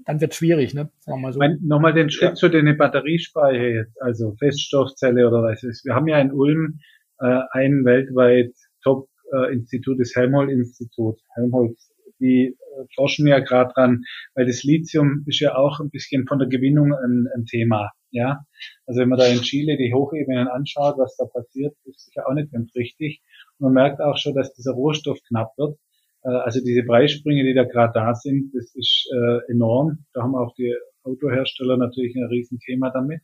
dann 0.05 0.21
wird 0.21 0.35
schwierig, 0.35 0.75
ne? 0.75 0.91
Sagen 1.01 1.19
wir 1.19 1.23
mal 1.23 1.33
so. 1.33 1.41
Nochmal 1.67 1.95
den 1.95 2.11
Schritt 2.11 2.31
ja. 2.31 2.35
zu 2.35 2.49
den 2.49 2.77
Batteriespeicher 2.77 3.69
jetzt, 3.69 4.01
also 4.01 4.35
Feststoffzelle 4.39 5.27
oder 5.27 5.43
was 5.43 5.63
ist. 5.63 5.85
Wir 5.85 5.95
haben 5.95 6.09
ja 6.09 6.19
in 6.19 6.33
Ulm 6.33 6.79
äh, 7.19 7.41
ein 7.51 7.85
weltweit 7.85 8.53
Top-Institut, 8.83 9.97
äh, 9.97 9.99
das 9.99 10.15
Helmholtz-Institut. 10.15 11.19
Helmholtz, 11.35 11.93
die 12.21 12.57
äh, 12.57 12.85
forschen 12.95 13.27
ja 13.27 13.41
gerade 13.41 13.73
dran, 13.75 14.03
weil 14.35 14.47
das 14.47 14.63
Lithium 14.63 15.25
ist 15.27 15.41
ja 15.41 15.57
auch 15.57 15.81
ein 15.81 15.91
bisschen 15.91 16.27
von 16.27 16.39
der 16.39 16.49
Gewinnung 16.49 16.93
ein, 16.93 17.27
ein 17.35 17.45
Thema. 17.45 17.91
Ja, 18.11 18.45
also 18.87 19.01
wenn 19.01 19.09
man 19.09 19.19
da 19.19 19.27
in 19.27 19.41
Chile 19.41 19.79
die 19.79 19.95
Hochebenen 19.95 20.47
anschaut, 20.47 20.99
was 20.99 21.17
da 21.17 21.25
passiert, 21.25 21.75
ist 21.85 22.05
sicher 22.05 22.29
auch 22.29 22.35
nicht 22.35 22.53
ganz 22.53 22.75
richtig. 22.75 23.23
Und 23.59 23.73
man 23.73 23.85
merkt 23.85 24.01
auch 24.03 24.19
schon, 24.19 24.35
dass 24.35 24.53
dieser 24.53 24.73
Rohstoff 24.73 25.19
knapp 25.29 25.53
wird. 25.57 25.79
Äh, 26.25 26.29
also 26.29 26.61
diese 26.65 26.85
Preissprünge, 26.85 27.45
die 27.45 27.55
da 27.55 27.65
gerade 27.65 27.93
da 27.95 28.15
sind, 28.15 28.53
das 28.55 28.75
ist 28.75 29.09
äh, 29.15 29.53
enorm. 29.53 30.05
Da 30.13 30.23
haben 30.23 30.35
auch 30.35 30.55
die 30.55 30.75
Autohersteller 31.05 31.77
natürlich 31.77 32.15
ein 32.17 32.25
Riesenthema 32.25 32.91
damit. 32.91 33.21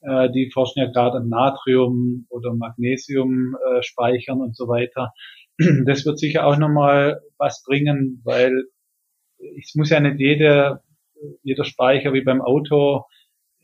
Äh, 0.00 0.30
die 0.30 0.50
forschen 0.50 0.80
ja 0.80 0.90
gerade 0.90 1.18
an 1.18 1.28
Natrium 1.28 2.26
oder 2.30 2.54
Magnesium 2.54 3.56
speichern 3.80 4.40
und 4.40 4.56
so 4.56 4.68
weiter. 4.68 5.12
Das 5.86 6.04
wird 6.04 6.18
sicher 6.18 6.46
auch 6.46 6.56
nochmal 6.56 7.20
was 7.38 7.62
bringen, 7.64 8.20
weil 8.24 8.64
es 9.60 9.74
muss 9.76 9.90
ja 9.90 10.00
nicht 10.00 10.18
jeder, 10.18 10.82
jeder 11.42 11.64
Speicher 11.64 12.12
wie 12.12 12.22
beim 12.22 12.42
Auto 12.42 13.04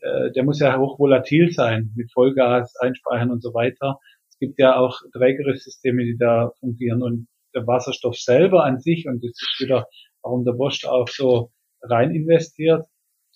äh, 0.01 0.31
der 0.31 0.43
muss 0.43 0.59
ja 0.59 0.77
hochvolatil 0.77 1.51
sein, 1.51 1.91
mit 1.95 2.11
Vollgas 2.11 2.75
einspeichern 2.79 3.31
und 3.31 3.41
so 3.41 3.53
weiter. 3.53 3.99
Es 4.29 4.37
gibt 4.39 4.59
ja 4.59 4.75
auch 4.77 4.99
trägere 5.13 5.55
Systeme, 5.55 6.03
die 6.03 6.17
da 6.17 6.51
fungieren 6.59 7.03
und 7.03 7.27
der 7.53 7.67
Wasserstoff 7.67 8.17
selber 8.17 8.63
an 8.63 8.79
sich, 8.79 9.07
und 9.07 9.23
das 9.23 9.31
ist 9.31 9.57
wieder, 9.59 9.87
warum 10.21 10.45
der 10.45 10.53
Bosch 10.53 10.85
auch 10.85 11.07
so 11.07 11.51
rein 11.81 12.13
investiert, 12.15 12.85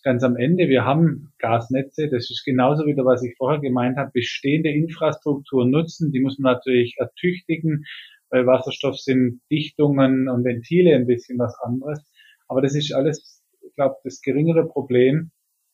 ganz 0.04 0.24
am 0.24 0.38
Ende, 0.38 0.70
wir 0.70 0.86
haben 0.86 1.34
Gasnetze, 1.40 2.10
das 2.10 2.30
ist 2.30 2.44
genauso 2.46 2.86
wieder, 2.86 3.04
was 3.06 3.24
ich 3.24 3.36
vorher 3.38 3.60
gemeint 3.60 3.98
habe, 3.98 4.12
bestehende 4.14 4.70
Infrastruktur 4.70 5.66
nutzen, 5.66 6.12
die 6.12 6.20
muss 6.20 6.38
man 6.38 6.54
natürlich 6.54 6.96
ertüchtigen, 6.98 7.86
weil 8.30 8.46
Wasserstoff 8.46 8.98
sind 9.00 9.42
Dichtungen 9.52 10.30
und 10.30 10.44
Ventile 10.44 10.96
ein 10.96 11.08
bisschen 11.08 11.40
was 11.40 11.56
anderes. 11.64 12.00
Aber 12.48 12.62
das 12.62 12.76
ist 12.76 12.94
alles, 12.94 13.44
ich 13.62 13.74
glaube, 13.76 13.96
das 14.04 14.22
geringere 14.22 14.68
Problem. 14.68 15.32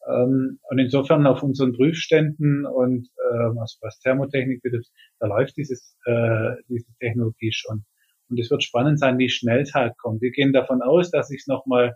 Ähm, 0.08 0.60
und 0.70 0.80
insofern 0.80 1.28
auf 1.28 1.44
unseren 1.44 1.74
Prüfständen 1.74 2.66
und 2.66 3.08
äh, 3.08 3.56
was, 3.56 3.78
was 3.82 4.00
Thermotechnik 4.00 4.62
betrifft, 4.62 4.90
da 5.20 5.28
läuft 5.28 5.58
dieses, 5.58 5.98
äh, 6.06 6.56
diese 6.70 6.88
Technologie 7.00 7.52
schon. 7.52 7.84
Und 8.32 8.40
es 8.40 8.50
wird 8.50 8.64
spannend 8.64 9.00
sein, 9.00 9.18
wie 9.18 9.30
schnell 9.30 9.62
es 9.62 9.74
halt 9.74 9.98
kommt. 9.98 10.22
Wir 10.22 10.32
gehen 10.32 10.54
davon 10.54 10.82
aus, 10.82 11.12
dass 11.12 11.28
sich 11.28 11.44
nochmal 11.48 11.96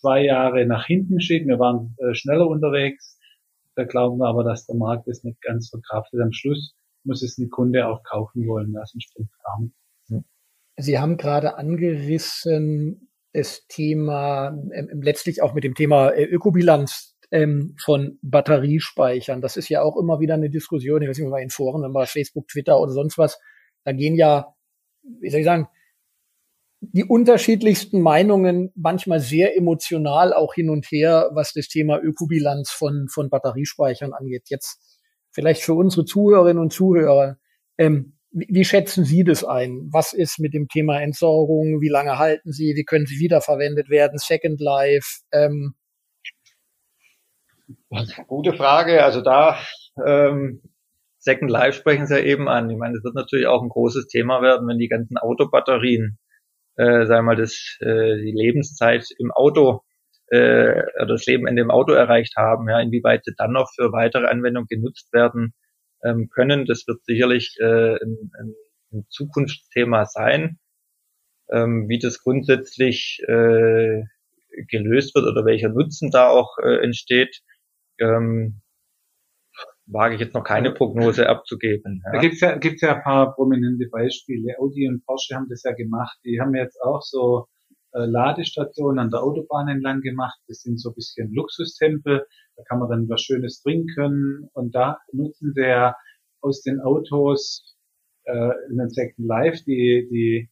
zwei 0.00 0.24
Jahre 0.24 0.66
nach 0.66 0.86
hinten 0.86 1.20
schiebt. 1.20 1.46
Wir 1.46 1.58
waren 1.58 1.96
äh, 1.98 2.14
schneller 2.14 2.46
unterwegs. 2.46 3.18
Da 3.74 3.84
glauben 3.84 4.18
wir 4.18 4.28
aber, 4.28 4.44
dass 4.44 4.66
der 4.66 4.76
Markt 4.76 5.08
das 5.08 5.24
nicht 5.24 5.40
ganz 5.42 5.68
verkraftet. 5.68 6.20
Am 6.20 6.32
Schluss 6.32 6.74
muss 7.02 7.22
es 7.22 7.36
ein 7.38 7.50
Kunde 7.50 7.88
auch 7.88 8.02
kaufen 8.04 8.46
wollen. 8.46 8.72
Das 8.72 8.94
stimmt 8.98 9.30
gar. 9.42 10.22
Sie 10.76 10.98
haben 10.98 11.16
gerade 11.16 11.56
angerissen, 11.56 13.08
das 13.32 13.66
Thema, 13.68 14.56
äh, 14.70 14.86
letztlich 14.92 15.42
auch 15.42 15.54
mit 15.54 15.64
dem 15.64 15.74
Thema 15.74 16.10
äh, 16.10 16.24
Ökobilanz 16.24 17.16
ähm, 17.30 17.74
von 17.82 18.18
Batteriespeichern. 18.22 19.40
Das 19.40 19.56
ist 19.56 19.68
ja 19.68 19.82
auch 19.82 19.96
immer 19.96 20.20
wieder 20.20 20.34
eine 20.34 20.50
Diskussion, 20.50 21.02
ich 21.02 21.08
weiß 21.08 21.18
nicht, 21.18 21.28
mal 21.28 21.42
in 21.42 21.50
Foren, 21.50 21.82
wenn 21.82 21.92
man 21.92 22.06
Facebook, 22.06 22.48
Twitter 22.48 22.80
oder 22.80 22.92
sonst 22.92 23.18
was, 23.18 23.40
da 23.84 23.92
gehen 23.92 24.14
ja, 24.14 24.53
wie 25.20 25.30
soll 25.30 25.40
ich 25.40 25.46
sagen, 25.46 25.68
die 26.80 27.04
unterschiedlichsten 27.04 28.00
Meinungen 28.00 28.70
manchmal 28.74 29.20
sehr 29.20 29.56
emotional 29.56 30.32
auch 30.34 30.54
hin 30.54 30.68
und 30.68 30.86
her, 30.86 31.30
was 31.32 31.52
das 31.52 31.68
Thema 31.68 31.98
Ökobilanz 31.98 32.70
von, 32.70 33.08
von 33.08 33.30
Batteriespeichern 33.30 34.12
angeht. 34.12 34.44
Jetzt 34.48 35.00
vielleicht 35.30 35.62
für 35.62 35.74
unsere 35.74 36.04
Zuhörerinnen 36.04 36.62
und 36.62 36.72
Zuhörer, 36.72 37.38
ähm, 37.78 38.18
wie, 38.30 38.48
wie 38.50 38.64
schätzen 38.64 39.04
Sie 39.04 39.24
das 39.24 39.44
ein? 39.44 39.88
Was 39.92 40.12
ist 40.12 40.38
mit 40.38 40.54
dem 40.54 40.68
Thema 40.68 41.00
Entsorgung? 41.00 41.80
Wie 41.80 41.88
lange 41.88 42.18
halten 42.18 42.52
sie? 42.52 42.74
Wie 42.74 42.84
können 42.84 43.06
sie 43.06 43.18
wiederverwendet 43.18 43.88
werden? 43.88 44.18
Second 44.18 44.60
Life? 44.60 45.20
Ähm, 45.32 45.74
Gute 48.26 48.52
Frage. 48.54 49.04
Also 49.04 49.20
da 49.20 49.58
ähm, 50.04 50.60
Second 51.24 51.50
Life 51.50 51.78
sprechen 51.78 52.06
Sie 52.06 52.14
ja 52.14 52.20
eben 52.20 52.48
an. 52.48 52.68
Ich 52.70 52.76
meine, 52.76 52.96
es 52.96 53.04
wird 53.04 53.14
natürlich 53.14 53.46
auch 53.46 53.62
ein 53.62 53.70
großes 53.70 54.08
Thema 54.08 54.42
werden, 54.42 54.68
wenn 54.68 54.78
die 54.78 54.88
ganzen 54.88 55.16
Autobatterien, 55.16 56.18
äh, 56.76 57.06
sagen 57.06 57.24
wir 57.26 57.34
mal, 57.34 57.36
das, 57.36 57.78
äh, 57.80 58.16
die 58.20 58.32
Lebenszeit 58.34 59.06
im 59.18 59.32
Auto 59.32 59.80
äh, 60.28 60.82
das 61.06 61.26
Leben 61.26 61.46
in 61.46 61.56
dem 61.56 61.70
Auto 61.70 61.92
erreicht 61.92 62.36
haben, 62.36 62.68
ja, 62.68 62.80
inwieweit 62.80 63.24
sie 63.24 63.34
dann 63.36 63.52
noch 63.52 63.70
für 63.74 63.92
weitere 63.92 64.26
Anwendungen 64.26 64.68
genutzt 64.68 65.12
werden 65.12 65.54
ähm, 66.02 66.28
können. 66.28 66.66
Das 66.66 66.86
wird 66.86 67.04
sicherlich 67.04 67.56
äh, 67.60 67.94
ein, 67.94 68.30
ein, 68.38 68.54
ein 68.92 69.06
Zukunftsthema 69.08 70.06
sein. 70.06 70.58
Ähm, 71.50 71.88
wie 71.88 71.98
das 71.98 72.20
grundsätzlich 72.22 73.20
äh, 73.28 74.02
gelöst 74.68 75.14
wird 75.14 75.26
oder 75.26 75.44
welcher 75.44 75.68
Nutzen 75.68 76.10
da 76.10 76.28
auch 76.28 76.56
äh, 76.58 76.82
entsteht, 76.82 77.40
ähm, 78.00 78.62
wage 79.86 80.14
ich 80.14 80.20
jetzt 80.20 80.34
noch 80.34 80.44
keine 80.44 80.72
Prognose 80.72 81.28
abzugeben. 81.28 82.02
Ja. 82.04 82.12
Da 82.12 82.20
gibt's 82.20 82.40
ja, 82.40 82.56
gibt's 82.56 82.80
ja 82.80 82.96
ein 82.96 83.02
paar 83.02 83.34
prominente 83.34 83.86
Beispiele. 83.90 84.58
Audi 84.58 84.88
und 84.88 85.04
Porsche 85.04 85.34
haben 85.34 85.48
das 85.48 85.62
ja 85.62 85.72
gemacht. 85.72 86.18
Die 86.24 86.40
haben 86.40 86.54
jetzt 86.54 86.80
auch 86.82 87.02
so 87.02 87.46
äh, 87.92 88.06
Ladestationen 88.06 88.98
an 88.98 89.10
der 89.10 89.22
Autobahn 89.22 89.68
entlang 89.68 90.00
gemacht. 90.00 90.38
Das 90.48 90.62
sind 90.62 90.80
so 90.80 90.90
ein 90.90 90.94
bisschen 90.94 91.32
Luxustempel. 91.32 92.26
Da 92.56 92.62
kann 92.64 92.78
man 92.78 92.88
dann 92.88 93.08
was 93.08 93.22
Schönes 93.22 93.62
trinken. 93.62 94.48
Und 94.54 94.74
da 94.74 94.98
nutzen 95.12 95.52
sie 95.54 95.62
ja 95.62 95.94
aus 96.40 96.62
den 96.62 96.80
Autos 96.80 97.76
äh, 98.24 98.50
in 98.70 98.78
den 98.78 98.90
Second 98.90 99.26
Life 99.26 99.64
die, 99.66 100.08
die 100.10 100.50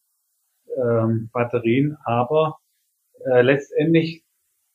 ähm, 0.77 1.31
Batterien. 1.33 1.97
Aber 2.05 2.59
äh, 3.25 3.43
letztendlich 3.43 4.25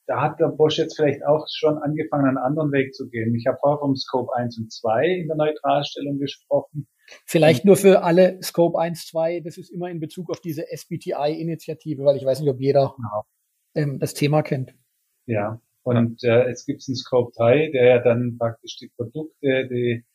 da 0.08 0.22
hat 0.22 0.40
der 0.40 0.48
Bosch 0.48 0.78
jetzt 0.78 0.96
vielleicht 0.96 1.24
auch 1.26 1.46
schon 1.54 1.78
angefangen, 1.78 2.28
einen 2.28 2.38
anderen 2.38 2.72
Weg 2.72 2.96
zu 2.96 3.10
gehen. 3.10 3.36
Ich 3.36 3.46
habe 3.46 3.58
vorher 3.60 3.80
vom 3.80 3.96
Scope 3.96 4.34
1 4.36 4.58
und 4.58 4.72
2 4.72 5.06
in 5.06 5.28
der 5.28 5.36
Neutralstellung 5.36 6.18
gesprochen. 6.18 6.88
Vielleicht 7.26 7.66
nur 7.66 7.76
für 7.76 8.04
alle 8.04 8.42
Scope 8.42 8.80
1, 8.80 9.08
2, 9.08 9.42
das 9.42 9.58
ist 9.58 9.70
immer 9.70 9.90
in 9.90 10.00
Bezug 10.00 10.30
auf 10.30 10.40
diese 10.40 10.72
SBTI-Initiative, 10.72 12.04
weil 12.04 12.18
ich 12.18 12.26
weiß 12.26 12.40
nicht, 12.40 12.50
ob 12.50 12.60
jeder 12.60 12.96
genau. 12.96 13.26
ähm, 13.76 14.00
das 14.00 14.14
Thema 14.14 14.42
kennt. 14.44 14.74
Ja, 15.26 15.62
und 15.84 16.24
äh, 16.24 16.48
jetzt 16.48 16.66
gibt 16.66 16.82
es 16.82 16.88
einen 16.88 16.96
Scope 16.96 17.32
3, 17.36 17.72
der 17.72 17.86
ja 17.86 18.00
dann 18.00 18.38
praktisch 18.38 18.78
die 18.78 18.90
Produkte, 18.96 19.68
die 19.68 20.06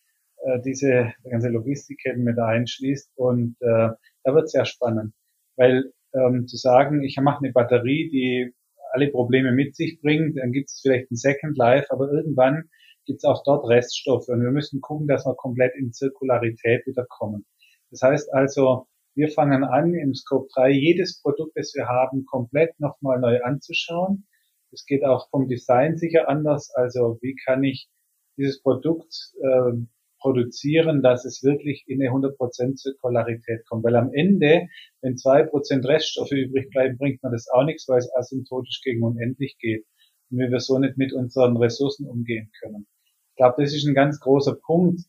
äh, 0.44 0.60
diese 0.64 1.12
ganze 1.24 1.48
Logistikkette 1.48 2.18
mit 2.18 2.38
einschließt. 2.38 3.12
Und 3.16 3.56
äh, 3.60 3.90
da 4.24 4.34
wird 4.34 4.44
es 4.44 4.52
sehr 4.52 4.64
spannend, 4.64 5.14
weil 5.56 5.92
ähm, 6.14 6.46
zu 6.46 6.56
sagen, 6.56 7.02
ich 7.02 7.18
mache 7.20 7.44
eine 7.44 7.52
Batterie, 7.52 8.10
die 8.10 8.54
alle 8.92 9.10
Probleme 9.10 9.52
mit 9.52 9.74
sich 9.76 10.00
bringt. 10.00 10.38
Dann 10.38 10.52
gibt 10.52 10.70
es 10.70 10.80
vielleicht 10.80 11.10
ein 11.10 11.16
Second 11.16 11.56
Life, 11.56 11.86
aber 11.90 12.10
irgendwann 12.10 12.64
gibt 13.06 13.18
es 13.18 13.24
auch 13.24 13.42
dort 13.44 13.68
Reststoffe 13.68 14.28
und 14.28 14.42
wir 14.42 14.50
müssen 14.50 14.80
gucken, 14.80 15.08
dass 15.08 15.26
wir 15.26 15.34
komplett 15.34 15.74
in 15.76 15.92
Zirkularität 15.92 16.86
wieder 16.86 17.04
kommen. 17.08 17.44
Das 17.90 18.02
heißt 18.02 18.32
also, 18.32 18.86
wir 19.14 19.28
fangen 19.28 19.64
an, 19.64 19.94
im 19.94 20.14
Scope 20.14 20.48
3 20.54 20.70
jedes 20.70 21.20
Produkt, 21.20 21.52
das 21.56 21.74
wir 21.74 21.86
haben, 21.86 22.24
komplett 22.24 22.78
nochmal 22.80 23.20
neu 23.20 23.42
anzuschauen. 23.42 24.26
Es 24.70 24.86
geht 24.86 25.04
auch 25.04 25.28
vom 25.30 25.48
Design 25.48 25.98
sicher 25.98 26.28
anders. 26.28 26.70
Also 26.74 27.18
wie 27.20 27.36
kann 27.44 27.62
ich 27.62 27.88
dieses 28.38 28.62
Produkt 28.62 29.14
äh, 29.42 29.72
produzieren, 30.22 31.02
dass 31.02 31.24
es 31.24 31.42
wirklich 31.42 31.84
in 31.86 32.00
eine 32.00 32.10
100% 32.10 32.76
Zirkularität 32.76 33.66
kommt. 33.66 33.84
Weil 33.84 33.96
am 33.96 34.12
Ende, 34.14 34.68
wenn 35.02 35.16
zwei 35.16 35.42
Prozent 35.42 35.84
Reststoffe 35.84 36.30
übrig 36.30 36.70
bleiben, 36.70 36.96
bringt 36.96 37.22
man 37.22 37.32
das 37.32 37.48
auch 37.48 37.64
nichts, 37.64 37.88
weil 37.88 37.98
es 37.98 38.14
asymptotisch 38.14 38.80
gegen 38.82 39.02
unendlich 39.02 39.56
geht. 39.58 39.84
Und 40.30 40.38
wir 40.38 40.60
so 40.60 40.78
nicht 40.78 40.96
mit 40.96 41.12
unseren 41.12 41.56
Ressourcen 41.56 42.06
umgehen 42.06 42.50
können. 42.60 42.86
Ich 43.30 43.36
glaube, 43.36 43.62
das 43.62 43.74
ist 43.74 43.86
ein 43.86 43.94
ganz 43.94 44.20
großer 44.20 44.54
Punkt. 44.54 45.00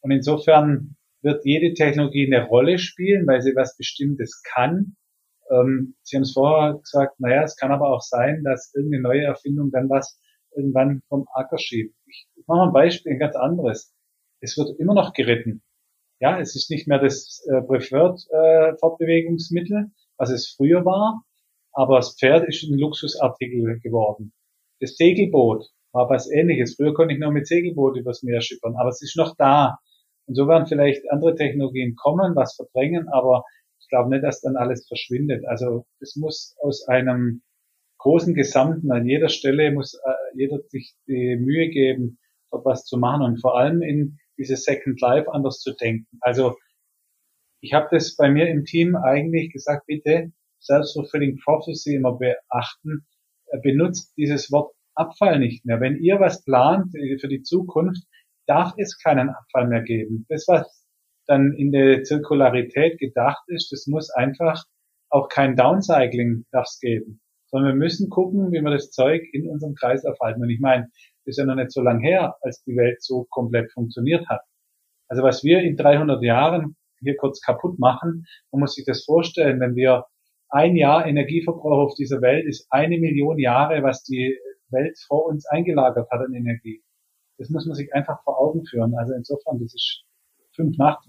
Und 0.00 0.10
insofern 0.12 0.96
wird 1.22 1.44
jede 1.44 1.74
Technologie 1.74 2.26
eine 2.26 2.46
Rolle 2.46 2.78
spielen, 2.78 3.26
weil 3.26 3.42
sie 3.42 3.56
was 3.56 3.76
Bestimmtes 3.76 4.42
kann. 4.54 4.96
Ähm, 5.50 5.94
sie 6.02 6.16
haben 6.16 6.22
es 6.22 6.34
vorher 6.34 6.78
gesagt, 6.78 7.18
naja, 7.18 7.42
es 7.42 7.56
kann 7.56 7.72
aber 7.72 7.88
auch 7.88 8.02
sein, 8.02 8.44
dass 8.44 8.72
irgendeine 8.74 9.02
neue 9.02 9.24
Erfindung 9.24 9.70
dann 9.70 9.88
was 9.88 10.20
irgendwann 10.54 11.02
vom 11.08 11.26
Acker 11.34 11.58
schiebt. 11.58 11.94
Ich 12.06 12.28
mache 12.46 12.58
mal 12.58 12.66
ein 12.68 12.72
Beispiel, 12.72 13.12
ein 13.12 13.18
ganz 13.18 13.36
anderes 13.36 13.94
es 14.40 14.56
wird 14.56 14.78
immer 14.78 14.94
noch 14.94 15.12
geritten. 15.12 15.62
Ja, 16.20 16.40
es 16.40 16.56
ist 16.56 16.70
nicht 16.70 16.88
mehr 16.88 16.98
das 16.98 17.44
äh, 17.48 17.62
Preferred 17.62 18.20
äh, 18.30 18.76
Fortbewegungsmittel, 18.78 19.90
was 20.16 20.30
es 20.30 20.48
früher 20.56 20.84
war, 20.84 21.22
aber 21.72 21.96
das 21.96 22.16
Pferd 22.18 22.48
ist 22.48 22.64
ein 22.64 22.78
Luxusartikel 22.78 23.78
geworden. 23.80 24.32
Das 24.80 24.96
Segelboot 24.96 25.64
war 25.92 26.10
was 26.10 26.30
ähnliches. 26.30 26.74
Früher 26.76 26.94
konnte 26.94 27.14
ich 27.14 27.20
nur 27.20 27.32
mit 27.32 27.46
Segelboot 27.46 27.96
übers 27.96 28.22
Meer 28.22 28.40
schippern, 28.40 28.76
aber 28.76 28.88
es 28.88 29.02
ist 29.02 29.16
noch 29.16 29.36
da. 29.36 29.78
Und 30.26 30.34
so 30.34 30.48
werden 30.48 30.66
vielleicht 30.66 31.10
andere 31.10 31.34
Technologien 31.34 31.94
kommen, 31.94 32.34
was 32.36 32.56
verdrängen, 32.56 33.08
aber 33.08 33.44
ich 33.80 33.88
glaube 33.88 34.10
nicht, 34.10 34.24
dass 34.24 34.40
dann 34.40 34.56
alles 34.56 34.86
verschwindet. 34.86 35.46
Also 35.46 35.86
es 36.00 36.16
muss 36.16 36.56
aus 36.60 36.86
einem 36.88 37.42
großen 37.98 38.34
Gesamten 38.34 38.92
an 38.92 39.06
jeder 39.06 39.28
Stelle 39.28 39.72
muss 39.72 39.94
äh, 39.94 40.36
jeder 40.36 40.58
sich 40.68 40.94
die 41.06 41.36
Mühe 41.36 41.68
geben, 41.68 42.18
dort 42.50 42.64
was 42.64 42.84
zu 42.84 42.96
machen 42.96 43.22
und 43.22 43.40
vor 43.40 43.56
allem 43.56 43.82
in 43.82 44.18
dieses 44.38 44.64
Second 44.64 45.00
Life 45.00 45.30
anders 45.32 45.60
zu 45.60 45.74
denken. 45.74 46.18
Also 46.20 46.56
ich 47.60 47.72
habe 47.72 47.88
das 47.90 48.16
bei 48.16 48.30
mir 48.30 48.48
im 48.48 48.64
Team 48.64 48.96
eigentlich 48.96 49.52
gesagt, 49.52 49.86
bitte 49.86 50.32
Self-Fulfilling 50.60 51.38
Prophecy 51.44 51.96
immer 51.96 52.16
beachten, 52.16 53.06
äh, 53.46 53.58
benutzt 53.60 54.16
dieses 54.16 54.50
Wort 54.50 54.74
Abfall 54.94 55.38
nicht 55.38 55.64
mehr. 55.64 55.80
Wenn 55.80 55.98
ihr 55.98 56.18
was 56.18 56.44
plant 56.44 56.90
für 56.90 57.28
die 57.28 57.42
Zukunft, 57.42 58.02
darf 58.46 58.74
es 58.78 58.98
keinen 58.98 59.30
Abfall 59.30 59.68
mehr 59.68 59.82
geben. 59.82 60.26
Das, 60.28 60.46
was 60.48 60.86
dann 61.26 61.52
in 61.52 61.70
der 61.70 62.02
Zirkularität 62.02 62.98
gedacht 62.98 63.44
ist, 63.46 63.70
das 63.70 63.86
muss 63.86 64.10
einfach 64.10 64.64
auch 65.10 65.28
kein 65.28 65.54
Downcycling 65.54 66.46
darf 66.50 66.68
geben, 66.80 67.20
sondern 67.46 67.72
wir 67.72 67.78
müssen 67.78 68.10
gucken, 68.10 68.50
wie 68.50 68.60
wir 68.60 68.70
das 68.70 68.90
Zeug 68.90 69.22
in 69.32 69.48
unserem 69.48 69.74
Kreis 69.74 70.04
aufhalten. 70.04 70.42
Und 70.42 70.50
ich 70.50 70.60
meine, 70.60 70.88
ist 71.28 71.38
ja 71.38 71.44
noch 71.44 71.54
nicht 71.54 71.72
so 71.72 71.82
lang 71.82 72.00
her, 72.00 72.36
als 72.42 72.62
die 72.64 72.76
Welt 72.76 73.02
so 73.02 73.26
komplett 73.30 73.70
funktioniert 73.72 74.28
hat. 74.28 74.42
Also 75.08 75.22
was 75.22 75.44
wir 75.44 75.60
in 75.60 75.76
300 75.76 76.22
Jahren 76.22 76.76
hier 77.00 77.16
kurz 77.16 77.40
kaputt 77.40 77.78
machen, 77.78 78.26
man 78.50 78.60
muss 78.60 78.74
sich 78.74 78.84
das 78.84 79.04
vorstellen, 79.04 79.60
wenn 79.60 79.76
wir 79.76 80.04
ein 80.50 80.76
Jahr 80.76 81.06
Energieverbrauch 81.06 81.88
auf 81.88 81.94
dieser 81.94 82.20
Welt 82.22 82.46
ist 82.46 82.66
eine 82.70 82.98
Million 82.98 83.38
Jahre, 83.38 83.82
was 83.82 84.02
die 84.02 84.36
Welt 84.70 84.98
vor 85.06 85.26
uns 85.26 85.46
eingelagert 85.46 86.10
hat 86.10 86.20
an 86.20 86.34
Energie. 86.34 86.82
Das 87.38 87.50
muss 87.50 87.66
man 87.66 87.74
sich 87.74 87.94
einfach 87.94 88.22
vor 88.24 88.40
Augen 88.40 88.64
führen. 88.64 88.94
Also 88.98 89.14
insofern, 89.14 89.60
das 89.60 89.74
ist 89.74 90.04
fünf 90.54 90.76
nach. 90.76 91.00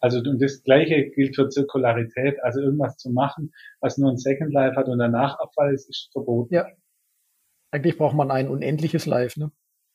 Also 0.00 0.18
und 0.18 0.40
das 0.40 0.62
Gleiche 0.62 1.10
gilt 1.10 1.36
für 1.36 1.48
Zirkularität. 1.48 2.42
Also 2.42 2.60
irgendwas 2.60 2.96
zu 2.96 3.10
machen, 3.10 3.52
was 3.80 3.98
nur 3.98 4.10
ein 4.10 4.16
Second 4.16 4.52
Life 4.52 4.76
hat 4.76 4.88
und 4.88 4.98
danach 4.98 5.38
Abfall 5.38 5.74
ist, 5.74 5.88
ist 5.88 6.10
verboten. 6.12 6.54
Ja, 6.54 6.66
eigentlich 7.72 7.96
braucht 7.96 8.14
man 8.14 8.30
ein 8.30 8.48
unendliches 8.48 9.06
Live, 9.06 9.36
ne? 9.36 9.50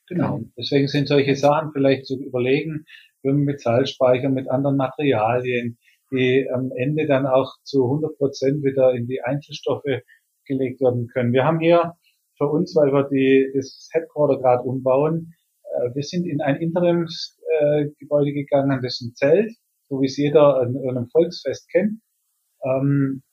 Genau. 0.07 0.41
Deswegen 0.57 0.87
sind 0.87 1.07
solche 1.07 1.35
Sachen 1.35 1.71
vielleicht 1.73 2.05
zu 2.05 2.19
überlegen, 2.19 2.85
wenn 3.23 3.37
mit 3.37 3.61
Salzspeicher, 3.61 4.29
mit 4.29 4.49
anderen 4.49 4.77
Materialien, 4.77 5.77
die 6.11 6.47
am 6.53 6.71
Ende 6.75 7.05
dann 7.07 7.25
auch 7.25 7.53
zu 7.63 7.83
100 7.83 8.17
Prozent 8.17 8.63
wieder 8.63 8.93
in 8.93 9.07
die 9.07 9.21
Einzelstoffe 9.21 10.01
gelegt 10.45 10.81
werden 10.81 11.07
können. 11.07 11.33
Wir 11.33 11.43
haben 11.43 11.59
hier 11.59 11.93
für 12.37 12.47
uns, 12.47 12.73
weil 12.75 12.93
wir 12.93 13.03
die, 13.09 13.51
das 13.53 13.89
Headquarter 13.91 14.39
gerade 14.39 14.63
umbauen, 14.63 15.33
äh, 15.63 15.93
wir 15.93 16.03
sind 16.03 16.25
in 16.25 16.41
ein 16.41 16.55
Interimsgebäude 16.55 18.29
äh, 18.29 18.33
gegangen, 18.33 18.79
das 18.81 19.01
ist 19.01 19.01
ein 19.01 19.15
Zelt, 19.15 19.51
so 19.89 20.01
wie 20.01 20.05
es 20.05 20.17
jeder 20.17 20.61
an 20.61 20.77
einem 20.77 21.07
Volksfest 21.09 21.69
kennt. 21.69 21.99
Ähm, 22.63 23.23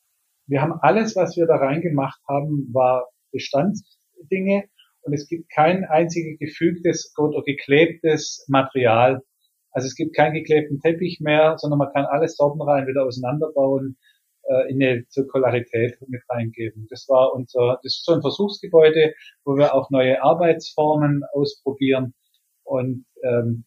wir 0.47 0.61
haben 0.61 0.75
alles, 0.81 1.15
was 1.15 1.37
wir 1.37 1.47
da 1.47 1.57
reingemacht 1.57 2.21
haben, 2.29 2.69
war 2.73 3.07
Bestands 3.31 3.99
Dinge 4.31 4.65
und 5.03 5.13
es 5.13 5.29
gibt 5.29 5.51
kein 5.51 5.85
einziges 5.85 6.39
gefügtes 6.39 7.15
oder 7.19 7.43
geklebtes 7.43 8.45
Material. 8.49 9.23
Also 9.71 9.87
es 9.87 9.95
gibt 9.95 10.17
keinen 10.17 10.35
geklebten 10.35 10.81
Teppich 10.81 11.21
mehr, 11.21 11.57
sondern 11.59 11.79
man 11.79 11.93
kann 11.93 12.07
alles 12.07 12.37
Sortenreihen 12.37 12.87
wieder 12.87 13.05
auseinanderbauen, 13.05 13.99
äh, 14.45 14.71
in 14.71 14.83
eine 14.83 15.07
Zirkularität 15.09 15.99
mit 16.07 16.23
reingeben. 16.29 16.87
Das 16.91 17.07
war 17.09 17.35
unser, 17.35 17.79
das 17.83 17.97
ist 17.97 18.05
so 18.05 18.13
ein 18.13 18.21
Versuchsgebäude, 18.21 19.15
wo 19.45 19.57
wir 19.57 19.75
auch 19.75 19.91
neue 19.91 20.23
Arbeitsformen 20.23 21.23
ausprobieren. 21.33 22.15
Und 22.63 23.05
ähm, 23.23 23.65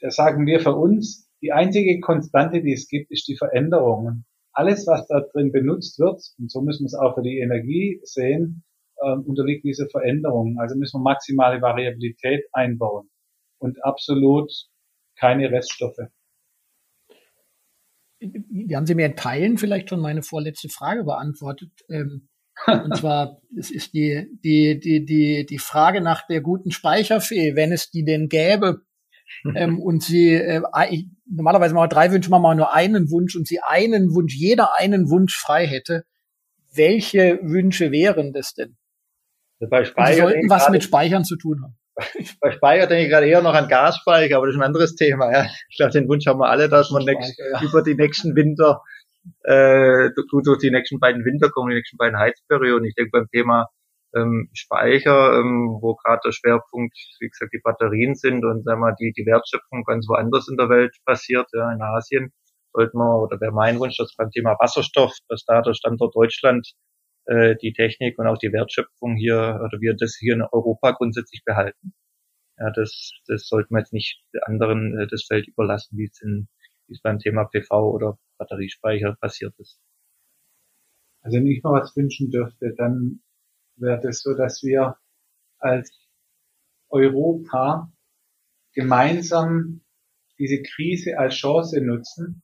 da 0.00 0.10
sagen 0.10 0.46
wir 0.46 0.60
für 0.60 0.74
uns, 0.74 1.30
die 1.42 1.52
einzige 1.52 2.00
Konstante, 2.00 2.62
die 2.62 2.72
es 2.72 2.88
gibt, 2.88 3.10
ist 3.10 3.28
die 3.28 3.36
Veränderung. 3.36 4.24
Alles, 4.52 4.86
was 4.86 5.06
da 5.06 5.20
drin 5.32 5.52
benutzt 5.52 5.98
wird, 5.98 6.22
und 6.38 6.50
so 6.50 6.60
müssen 6.60 6.84
wir 6.84 6.86
es 6.86 6.94
auch 6.94 7.14
für 7.14 7.22
die 7.22 7.38
Energie 7.38 8.00
sehen, 8.02 8.62
äh, 9.00 9.12
unterliegt 9.12 9.64
dieser 9.64 9.88
Veränderung. 9.88 10.58
Also 10.60 10.76
müssen 10.76 11.00
wir 11.00 11.04
maximale 11.04 11.60
Variabilität 11.60 12.44
einbauen 12.52 13.08
und 13.58 13.82
absolut 13.84 14.50
keine 15.18 15.50
Reststoffe. 15.50 16.08
Wie 18.20 18.76
haben 18.76 18.86
Sie 18.86 18.94
mir 18.94 19.06
in 19.06 19.16
Teilen 19.16 19.56
vielleicht 19.56 19.88
schon 19.88 20.00
meine 20.00 20.22
vorletzte 20.22 20.68
Frage 20.68 21.04
beantwortet. 21.04 21.70
Ähm, 21.88 22.28
und 22.66 22.96
zwar, 22.98 23.40
es 23.58 23.70
ist 23.70 23.94
die, 23.94 24.26
die, 24.44 24.78
die, 24.78 25.04
die, 25.04 25.46
die 25.46 25.58
Frage 25.58 26.00
nach 26.00 26.26
der 26.26 26.42
guten 26.42 26.70
Speicherfee, 26.70 27.56
wenn 27.56 27.72
es 27.72 27.90
die 27.90 28.04
denn 28.04 28.28
gäbe. 28.28 28.82
ähm, 29.54 29.78
und 29.80 30.02
sie, 30.02 30.34
äh, 30.34 30.60
normalerweise 31.26 31.74
machen 31.74 31.84
wir 31.84 31.88
drei 31.88 32.12
Wünsche, 32.12 32.30
machen 32.30 32.42
wir 32.42 32.54
nur 32.54 32.74
einen 32.74 33.10
Wunsch 33.10 33.36
und 33.36 33.46
sie 33.46 33.60
einen 33.60 34.14
Wunsch, 34.14 34.34
jeder 34.34 34.78
einen 34.78 35.08
Wunsch 35.08 35.36
frei 35.36 35.66
hätte. 35.66 36.04
Welche 36.72 37.40
Wünsche 37.42 37.90
wären 37.90 38.32
das 38.32 38.54
denn? 38.54 38.76
Bei 39.68 39.84
Speicher 39.84 40.14
die 40.14 40.20
sollten 40.20 40.50
was 40.50 40.70
mit 40.70 40.82
Speichern 40.82 41.24
zu 41.24 41.36
tun 41.36 41.62
haben. 41.62 41.76
Bei 42.40 42.50
Speicher 42.52 42.86
denke 42.86 43.04
ich 43.04 43.10
gerade 43.10 43.26
eher 43.26 43.42
noch 43.42 43.54
an 43.54 43.68
Gasspeicher, 43.68 44.36
aber 44.36 44.46
das 44.46 44.54
ist 44.54 44.60
ein 44.60 44.66
anderes 44.66 44.94
Thema. 44.94 45.30
Ja. 45.32 45.46
Ich 45.68 45.76
glaube, 45.76 45.92
den 45.92 46.08
Wunsch 46.08 46.26
haben 46.26 46.38
wir 46.38 46.48
alle, 46.48 46.68
dass 46.68 46.90
man 46.90 47.04
nächst, 47.04 47.38
ja. 47.38 47.62
über 47.62 47.82
die 47.82 47.94
nächsten 47.94 48.34
Winter, 48.34 48.82
äh, 49.44 50.08
durch 50.14 50.58
die 50.58 50.70
nächsten 50.70 50.98
beiden 50.98 51.24
Winter 51.24 51.50
kommen, 51.50 51.70
die 51.70 51.76
nächsten 51.76 51.98
beiden 51.98 52.18
Heizperioden. 52.18 52.86
Ich 52.86 52.94
denke 52.94 53.10
beim 53.12 53.28
Thema 53.28 53.68
ähm, 54.14 54.48
Speicher, 54.54 55.38
ähm, 55.38 55.78
wo 55.80 55.94
gerade 55.94 56.20
der 56.24 56.32
Schwerpunkt, 56.32 56.96
wie 57.20 57.28
gesagt, 57.28 57.52
die 57.52 57.60
Batterien 57.62 58.14
sind 58.14 58.44
und 58.44 58.64
sagen 58.64 58.80
wir, 58.80 58.94
die, 58.98 59.12
die 59.12 59.26
Wertschöpfung 59.26 59.84
ganz 59.84 60.08
woanders 60.08 60.48
in 60.48 60.56
der 60.56 60.68
Welt 60.68 60.96
passiert, 61.04 61.46
ja, 61.52 61.70
in 61.72 61.82
Asien, 61.82 62.32
sollten 62.72 62.98
wir, 62.98 63.22
oder 63.22 63.40
wäre 63.40 63.52
mein 63.52 63.78
Wunsch, 63.78 63.96
dass 63.96 64.14
beim 64.16 64.30
Thema 64.30 64.56
Wasserstoff, 64.58 65.12
dass 65.28 65.44
da 65.44 65.62
der 65.62 65.74
Standort 65.74 66.14
Deutschland 66.14 66.66
äh, 67.30 67.56
die 67.56 67.72
Technik 67.72 68.18
und 68.18 68.26
auch 68.26 68.38
die 68.38 68.52
Wertschöpfung 68.52 69.16
hier 69.16 69.60
oder 69.64 69.80
wir 69.80 69.94
das 69.94 70.16
hier 70.16 70.34
in 70.34 70.42
Europa 70.42 70.90
grundsätzlich 70.90 71.44
behalten. 71.44 71.94
Ja, 72.58 72.70
das, 72.72 73.12
das 73.26 73.46
sollten 73.46 73.72
wir 73.72 73.78
jetzt 73.78 73.92
nicht 73.92 74.20
anderen 74.42 74.98
äh, 74.98 75.06
das 75.06 75.24
Feld 75.24 75.46
überlassen, 75.46 75.96
wie 75.96 76.06
es, 76.06 76.20
in, 76.20 76.48
wie 76.88 76.94
es 76.94 77.00
beim 77.00 77.20
Thema 77.20 77.44
PV 77.44 77.92
oder 77.92 78.18
Batteriespeicher 78.36 79.16
passiert 79.20 79.54
ist. 79.58 79.80
Also 81.22 81.36
wenn 81.36 81.46
ich 81.46 81.62
noch 81.62 81.72
was 81.72 81.94
wünschen 81.94 82.30
dürfte, 82.30 82.74
dann 82.76 83.22
wäre 83.76 84.00
das 84.00 84.22
so, 84.22 84.34
dass 84.34 84.62
wir 84.64 84.96
als 85.58 86.08
Europa 86.88 87.92
gemeinsam 88.74 89.82
diese 90.38 90.62
Krise 90.62 91.16
als 91.16 91.34
Chance 91.34 91.80
nutzen, 91.80 92.42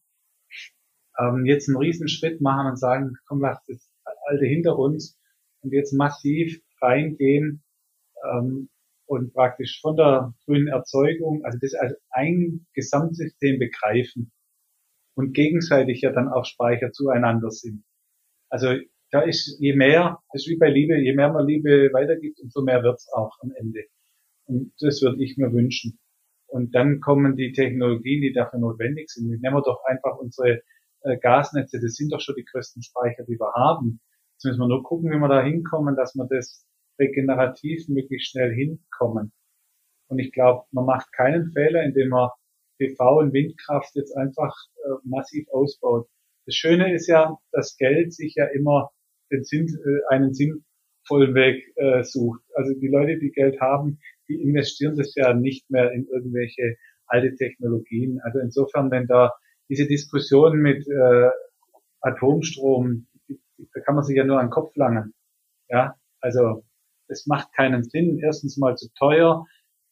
ähm, 1.19 1.45
jetzt 1.45 1.69
einen 1.69 1.79
Riesenschritt 1.79 2.41
machen 2.41 2.69
und 2.69 2.79
sagen, 2.79 3.17
komm, 3.27 3.41
lass 3.41 3.65
das 3.67 3.86
Alte 4.27 4.47
hinter 4.47 4.79
uns 4.79 5.19
und 5.63 5.73
jetzt 5.73 5.93
massiv 5.93 6.61
reingehen 6.81 7.63
ähm, 8.25 8.69
und 9.07 9.33
praktisch 9.33 9.81
von 9.81 9.97
der 9.97 10.35
grünen 10.45 10.69
Erzeugung, 10.69 11.45
also 11.45 11.59
das 11.61 11.75
als 11.75 11.95
ein 12.11 12.67
Gesamtsystem 12.75 13.59
begreifen 13.59 14.33
und 15.15 15.33
gegenseitig 15.33 16.01
ja 16.03 16.13
dann 16.13 16.29
auch 16.29 16.45
Speicher 16.45 16.93
zueinander 16.93 17.51
sind. 17.51 17.85
Also 18.49 18.75
da 19.11 19.23
ist 19.23 19.59
je 19.61 19.75
mehr, 19.75 20.21
das 20.33 20.43
ist 20.43 20.51
wie 20.51 20.59
bei 20.59 20.69
Liebe, 20.69 20.97
je 20.99 21.15
mehr 21.15 21.33
man 21.33 21.47
Liebe 21.47 21.91
weitergibt, 21.93 22.41
umso 22.41 22.63
mehr 22.63 22.83
wird's 22.83 23.09
auch 23.13 23.37
am 23.41 23.53
Ende. 23.57 23.85
Und 24.47 24.73
das 24.81 25.03
würde 25.03 25.23
ich 25.23 25.37
mir 25.37 25.53
wünschen. 25.53 25.99
Und 26.47 26.75
dann 26.75 27.01
kommen 27.01 27.37
die 27.37 27.53
Technologien, 27.53 28.23
die 28.23 28.33
dafür 28.33 28.61
notwendig 28.61 29.11
sind. 29.11 29.29
Nehmen 29.29 29.43
wir 29.43 29.63
doch 29.63 29.83
einfach 29.85 30.17
unsere 30.19 30.63
äh, 31.03 31.19
Gasnetze, 31.19 31.81
das 31.81 31.95
sind 31.95 32.13
doch 32.13 32.21
schon 32.21 32.37
die 32.37 32.45
größten 32.45 32.83
Speicher, 32.83 33.25
die 33.25 33.39
wir 33.39 33.53
haben. 33.55 34.01
Jetzt 34.37 34.45
müssen 34.45 34.61
wir 34.61 34.69
nur 34.69 34.83
gucken, 34.83 35.11
wie 35.11 35.17
wir 35.17 35.29
da 35.29 35.43
hinkommen, 35.43 35.97
dass 35.97 36.15
wir 36.15 36.27
das 36.29 36.67
regenerativ 37.01 37.89
möglichst 37.89 38.33
schnell 38.33 38.53
hinkommen. 38.53 39.33
Und 40.09 40.19
ich 40.19 40.31
glaube, 40.31 40.67
man 40.73 40.85
macht 40.85 41.11
keinen 41.13 41.53
Fehler, 41.53 41.83
indem 41.85 42.11
man 42.11 42.29
PV 42.79 43.21
und 43.21 43.33
Windkraft 43.33 43.95
jetzt 43.95 44.15
einfach 44.15 44.55
äh, 44.85 44.91
massiv 45.05 45.49
ausbaut. 45.49 46.07
Das 46.45 46.55
Schöne 46.55 46.95
ist 46.95 47.07
ja, 47.07 47.39
dass 47.51 47.79
Geld 47.79 48.13
sich 48.13 48.35
ja 48.37 48.45
immer 48.47 48.91
den 49.33 49.43
Sinn, 49.43 49.69
äh, 49.69 50.15
einen 50.15 50.35
sinnvollen 50.35 51.35
Weg 51.35 51.73
äh, 51.77 52.03
sucht. 52.05 52.43
Also 52.55 52.79
die 52.79 52.89
Leute, 52.89 53.19
die 53.19 53.31
Geld 53.31 53.59
haben, 53.63 54.01
die 54.29 54.43
investieren 54.43 54.97
das 54.97 55.15
ja 55.15 55.33
nicht 55.33 55.71
mehr 55.71 55.93
in 55.93 56.07
irgendwelche 56.09 56.77
alte 57.07 57.35
Technologien. 57.37 58.21
Also 58.23 58.41
insofern, 58.41 58.91
wenn 58.91 59.07
da 59.07 59.33
diese 59.71 59.87
Diskussion 59.87 60.59
mit 60.59 60.87
äh, 60.87 61.31
Atomstrom, 62.03 63.07
da 63.59 63.81
kann 63.81 63.95
man 63.95 64.05
sich 64.05 64.17
ja 64.17 64.25
nur 64.25 64.39
an 64.39 64.47
den 64.47 64.53
Kopf 64.53 64.75
langen. 64.77 65.15
Ja, 65.69 65.97
also 66.21 66.65
es 67.09 67.27
macht 67.27 67.53
keinen 67.55 67.85
Sinn. 67.85 68.19
Erstens 68.19 68.57
mal 68.57 68.77
zu 68.77 68.89
teuer. 68.99 69.47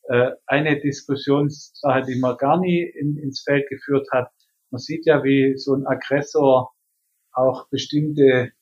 Äh, 0.09 0.33
eine 0.47 0.81
Diskussionssache, 0.81 2.03
die 2.03 2.19
man 2.19 2.37
gar 2.37 2.61
nie 2.61 2.83
in, 2.83 3.17
ins 3.17 3.43
Feld 3.43 3.69
geführt 3.69 4.09
hat. 4.13 4.31
Man 4.71 4.79
sieht 4.79 5.07
ja, 5.07 5.25
wie 5.25 5.57
so 5.57 5.75
ein 5.75 5.87
Aggressor 5.87 6.73
auch 7.33 7.69
bestimmte 7.69 8.53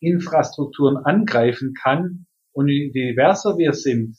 Infrastrukturen 0.00 0.96
angreifen 0.98 1.74
kann. 1.80 2.26
Und 2.52 2.68
je 2.68 2.90
diverser 2.90 3.56
wir 3.58 3.72
sind 3.72 4.16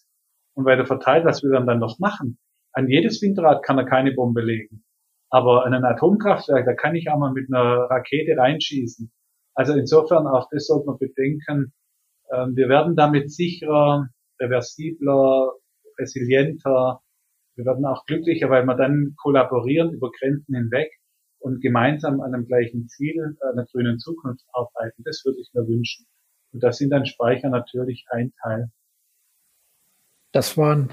und 0.54 0.66
weiter 0.66 0.86
verteilt, 0.86 1.26
was 1.26 1.44
wir 1.44 1.52
dann 1.52 1.80
noch 1.80 2.00
machen. 2.00 2.40
An 2.74 2.88
jedes 2.88 3.22
Windrad 3.22 3.64
kann 3.64 3.78
er 3.78 3.86
keine 3.86 4.14
Bombe 4.14 4.42
legen. 4.42 4.84
Aber 5.30 5.66
an 5.66 5.74
ein 5.74 5.84
Atomkraftwerk, 5.84 6.66
da 6.66 6.74
kann 6.74 6.96
ich 6.96 7.10
auch 7.10 7.18
mal 7.18 7.34
mit 7.34 7.48
einer 7.52 7.90
Rakete 7.90 8.38
reinschießen. 8.38 9.12
Also 9.54 9.74
insofern 9.74 10.28
auch 10.28 10.48
das 10.52 10.68
sollte 10.68 10.88
man 10.88 10.98
bedenken. 10.98 11.74
Ähm, 12.32 12.56
wir 12.56 12.70
werden 12.70 12.96
damit 12.96 13.32
sicherer, 13.32 14.08
reversibler, 14.40 15.54
resilienter. 16.00 17.02
Wir 17.56 17.66
werden 17.66 17.86
auch 17.86 18.06
glücklicher, 18.06 18.50
weil 18.50 18.66
wir 18.66 18.76
dann 18.76 19.16
kollaborieren 19.18 19.94
über 19.94 20.10
Grenzen 20.12 20.56
hinweg 20.56 20.92
und 21.40 21.62
gemeinsam 21.62 22.22
an 22.22 22.34
einem 22.34 22.46
gleichen 22.46 22.88
Ziel, 22.88 23.38
einer 23.52 23.66
grünen 23.66 24.00
Zukunft 24.00 24.46
arbeiten. 24.54 25.04
Das 25.04 25.24
würde 25.26 25.40
ich 25.42 25.50
mir 25.54 25.68
wünschen. 25.68 26.06
Und 26.54 26.64
da 26.64 26.72
sind 26.72 26.92
dann 26.92 27.06
Speicher 27.06 27.50
natürlich 27.50 28.06
ein 28.10 28.34
Teil. 28.42 28.72
Das 30.32 30.58
waren, 30.58 30.92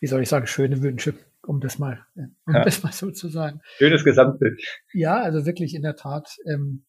wie 0.00 0.06
soll 0.06 0.22
ich 0.22 0.28
sagen, 0.28 0.46
schöne 0.46 0.82
Wünsche 0.82 1.14
um 1.48 1.60
das 1.60 1.78
mal, 1.78 2.04
um 2.14 2.54
ja. 2.54 2.64
das 2.64 2.82
mal 2.82 2.92
so 2.92 3.10
zu 3.10 3.28
sagen. 3.28 3.60
Schönes 3.78 4.04
Gesamtbild. 4.04 4.60
Ja, 4.92 5.22
also 5.22 5.46
wirklich 5.46 5.74
in 5.74 5.82
der 5.82 5.96
Tat. 5.96 6.36
Ähm, 6.46 6.84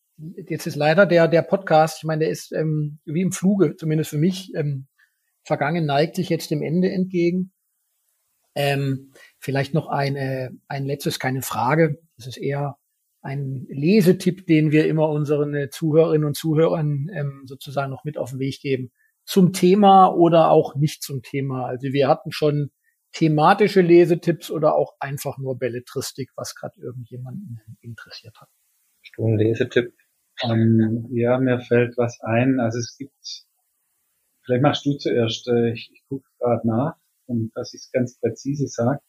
jetzt 0.48 0.68
ist 0.68 0.76
leider 0.76 1.06
der 1.06 1.28
der 1.28 1.42
Podcast, 1.42 2.00
ich 2.00 2.04
meine, 2.04 2.26
der 2.26 2.30
ist 2.30 2.52
ähm, 2.52 3.00
wie 3.06 3.22
im 3.22 3.32
Fluge, 3.32 3.76
zumindest 3.76 4.10
für 4.10 4.18
mich, 4.18 4.54
ähm, 4.56 4.88
vergangen, 5.44 5.86
neigt 5.86 6.16
sich 6.16 6.30
jetzt 6.30 6.52
dem 6.52 6.62
Ende 6.62 6.92
entgegen. 6.92 7.52
Ähm, 8.56 9.12
vielleicht 9.40 9.74
noch 9.74 9.88
eine, 9.88 10.52
ein 10.68 10.86
letztes, 10.86 11.20
keine 11.20 11.42
Frage. 11.42 12.00
Das 12.18 12.28
ist 12.28 12.38
eher 12.38 12.78
ein 13.22 13.66
Lesetipp, 13.70 14.46
den 14.48 14.72
wir 14.72 14.88
immer 14.88 15.10
unseren 15.10 15.70
Zuhörerinnen 15.72 16.26
und 16.26 16.36
Zuhörern 16.36 17.08
ähm, 17.14 17.44
sozusagen 17.46 17.92
noch 17.92 18.04
mit 18.04 18.18
auf 18.18 18.32
den 18.32 18.40
Weg 18.40 18.60
geben. 18.62 18.92
Zum 19.26 19.54
Thema 19.54 20.08
oder 20.08 20.50
auch 20.50 20.76
nicht 20.76 21.04
zum 21.04 21.22
Thema. 21.22 21.66
Also 21.66 21.94
wir 21.94 22.08
hatten 22.08 22.32
schon 22.32 22.72
thematische 23.12 23.82
Lesetipps 23.82 24.52
oder 24.52 24.76
auch 24.76 24.94
einfach 25.00 25.38
nur 25.38 25.58
Belletristik, 25.58 26.32
was 26.36 26.56
gerade 26.56 26.80
irgendjemanden 26.80 27.62
interessiert 27.82 28.36
hat? 28.40 28.50
Lesetipp. 29.18 29.94
Ähm, 30.44 31.08
ja, 31.12 31.38
mir 31.40 31.60
fällt 31.60 31.98
was 31.98 32.20
ein. 32.22 32.60
Also 32.60 32.80
es 32.80 32.96
gibt, 32.98 33.46
vielleicht 34.46 34.64
machst 34.64 34.86
du 34.86 34.94
zuerst, 34.98 35.48
äh, 35.48 35.74
ich, 35.74 35.92
ich 35.94 36.04
gucke 36.08 36.28
gerade 36.40 36.68
nach, 36.68 36.96
und 37.28 37.52
dass 37.56 37.74
ich 37.74 37.90
ganz 37.92 38.20
präzise 38.20 38.68
sage. 38.68 39.02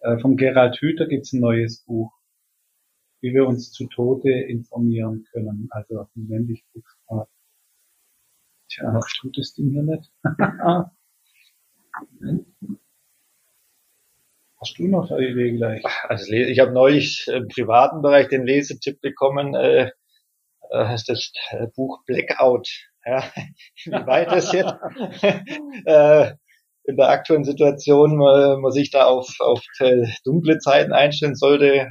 Äh, 0.00 0.18
vom 0.18 0.36
Gerald 0.36 0.76
Hüther 0.80 1.06
gibt 1.06 1.24
es 1.26 1.32
ein 1.32 1.40
neues 1.40 1.84
Buch, 1.84 2.12
wie 3.20 3.32
wir 3.34 3.46
uns 3.46 3.72
zu 3.72 3.86
Tode 3.86 4.32
informieren 4.32 5.24
können. 5.32 5.68
Also 5.70 6.06
Moment, 6.14 6.50
ich 6.50 6.64
gucke 6.72 6.90
gerade. 7.06 7.28
Tja, 8.68 9.00
tut 9.20 9.38
das 9.38 9.54
Ding 9.54 9.70
hier 9.70 9.82
nicht? 9.82 10.12
Hast 14.58 14.78
du 14.78 14.88
noch 14.88 15.10
eine 15.10 15.28
Idee 15.28 15.52
gleich? 15.52 15.84
Also 16.04 16.32
ich 16.32 16.58
habe 16.58 16.72
neulich 16.72 17.28
im 17.28 17.46
privaten 17.48 18.02
Bereich 18.02 18.28
den 18.28 18.44
Lesetipp 18.44 19.00
bekommen, 19.00 19.54
äh, 19.54 19.90
äh, 20.70 20.96
das 21.06 21.32
äh, 21.50 21.66
Buch 21.74 21.98
Blackout. 22.06 22.68
Ja, 23.04 23.22
wie 23.84 24.06
weit 24.06 24.32
das 24.32 24.52
jetzt 24.52 24.74
äh, 25.86 26.32
in 26.88 26.96
der 26.96 27.08
aktuellen 27.08 27.44
Situation 27.44 28.12
äh, 28.12 28.56
man 28.56 28.70
sich 28.70 28.90
da 28.90 29.06
auf, 29.06 29.28
auf 29.40 29.60
dunkle 30.24 30.58
Zeiten 30.58 30.92
einstellen 30.92 31.34
sollte, 31.34 31.66
äh, 31.66 31.88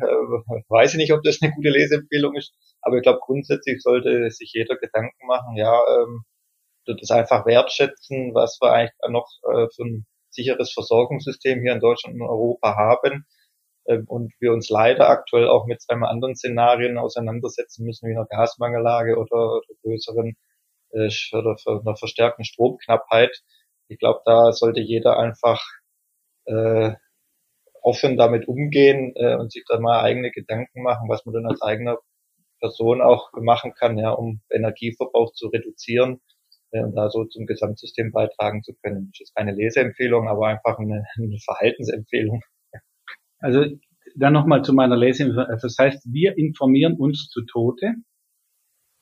weiß 0.69 0.93
ich 0.93 0.97
nicht, 0.97 1.13
ob 1.13 1.21
das 1.23 1.41
eine 1.41 1.51
gute 1.53 1.69
Leseempfehlung 1.69 2.35
ist. 2.35 2.53
Aber 2.81 2.97
ich 2.97 3.03
glaube, 3.03 3.19
grundsätzlich 3.21 3.81
sollte 3.81 4.29
sich 4.31 4.51
jeder 4.53 4.77
Gedanken 4.77 5.27
machen, 5.27 5.57
ja, 5.57 5.73
ähm, 5.73 6.23
das 6.85 7.09
einfach 7.11 7.45
wertschätzen, 7.45 8.33
was 8.33 8.59
wir 8.61 8.71
eigentlich 8.71 8.93
noch 9.09 9.27
äh, 9.51 9.67
für 9.75 9.83
ein 9.83 10.05
sicheres 10.29 10.71
Versorgungssystem 10.71 11.61
hier 11.61 11.73
in 11.73 11.79
Deutschland 11.79 12.15
und 12.15 12.27
Europa 12.27 12.75
haben 12.75 13.25
und 14.07 14.33
wir 14.39 14.51
uns 14.51 14.69
leider 14.69 15.09
aktuell 15.09 15.47
auch 15.47 15.67
mit 15.67 15.81
zwei 15.81 15.95
anderen 15.95 16.35
Szenarien 16.35 16.97
auseinandersetzen 16.97 17.85
müssen, 17.85 18.09
wie 18.09 18.13
einer 18.13 18.25
Gasmangellage 18.25 19.17
oder, 19.17 19.57
oder 19.57 19.75
größeren 19.83 20.35
äh, 20.91 21.09
oder 21.33 21.55
einer 21.65 21.95
verstärkten 21.95 22.45
Stromknappheit. 22.45 23.43
Ich 23.87 23.99
glaube, 23.99 24.21
da 24.25 24.51
sollte 24.51 24.81
jeder 24.81 25.19
einfach 25.19 25.61
äh, 26.45 26.93
offen 27.81 28.17
damit 28.17 28.47
umgehen 28.47 29.13
äh, 29.15 29.35
und 29.35 29.51
sich 29.51 29.63
da 29.67 29.79
mal 29.79 30.01
eigene 30.01 30.31
Gedanken 30.31 30.81
machen, 30.81 31.07
was 31.09 31.25
man 31.25 31.33
dann 31.33 31.45
als 31.45 31.61
eigener 31.61 31.97
Person 32.59 33.01
auch 33.01 33.31
machen 33.33 33.73
kann, 33.77 33.97
ja, 33.97 34.11
um 34.11 34.41
Energieverbrauch 34.49 35.33
zu 35.33 35.49
reduzieren 35.49 36.21
und 36.71 36.95
da 36.95 37.09
so 37.09 37.25
zum 37.25 37.45
Gesamtsystem 37.45 38.11
beitragen 38.11 38.63
zu 38.63 38.73
können. 38.81 39.11
Das 39.11 39.21
ist 39.21 39.35
keine 39.35 39.53
Leseempfehlung, 39.53 40.27
aber 40.27 40.47
einfach 40.47 40.79
eine, 40.79 41.05
eine 41.17 41.37
Verhaltensempfehlung. 41.45 42.41
Also 43.45 43.63
dann 44.15 44.33
nochmal 44.33 44.63
zu 44.63 44.73
meiner. 44.73 44.95
Also 44.95 45.67
das 45.67 45.77
heißt, 45.77 46.11
wir 46.11 46.35
informieren 46.35 46.95
uns 46.97 47.29
zu 47.29 47.43
Tode. 47.45 47.93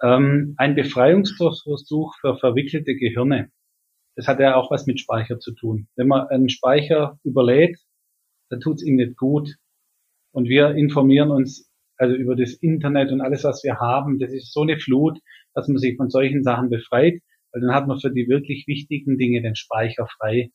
Ähm, 0.01 0.55
ein 0.57 0.75
Befreiungsversuch 0.75 2.15
für 2.19 2.37
verwickelte 2.37 2.93
Gehirne. 2.95 3.51
Das 4.17 4.27
hat 4.27 4.41
ja 4.41 4.55
auch 4.55 4.69
was 4.69 4.85
mit 4.85 4.99
Speicher 4.99 5.39
zu 5.39 5.53
tun. 5.53 5.87
Wenn 5.95 6.09
man 6.09 6.27
einen 6.27 6.49
Speicher 6.49 7.17
überlädt, 7.23 7.79
dann 8.49 8.59
tut 8.59 8.81
es 8.81 8.83
ihm 8.83 8.97
nicht 8.97 9.15
gut. 9.15 9.55
Und 10.33 10.49
wir 10.49 10.71
informieren 10.71 11.31
uns 11.31 11.71
also 11.95 12.13
über 12.13 12.35
das 12.35 12.51
Internet 12.55 13.13
und 13.13 13.21
alles, 13.21 13.45
was 13.45 13.63
wir 13.63 13.77
haben. 13.79 14.19
Das 14.19 14.33
ist 14.33 14.51
so 14.51 14.63
eine 14.63 14.77
Flut, 14.77 15.19
dass 15.53 15.69
man 15.69 15.77
sich 15.77 15.95
von 15.95 16.09
solchen 16.09 16.43
Sachen 16.43 16.69
befreit. 16.69 17.21
Weil 17.53 17.61
dann 17.61 17.73
hat 17.73 17.87
man 17.87 17.97
für 17.97 18.11
die 18.11 18.27
wirklich 18.27 18.67
wichtigen 18.67 19.17
Dinge 19.17 19.41
den 19.41 19.55
Speicher 19.55 20.05
frei. 20.19 20.51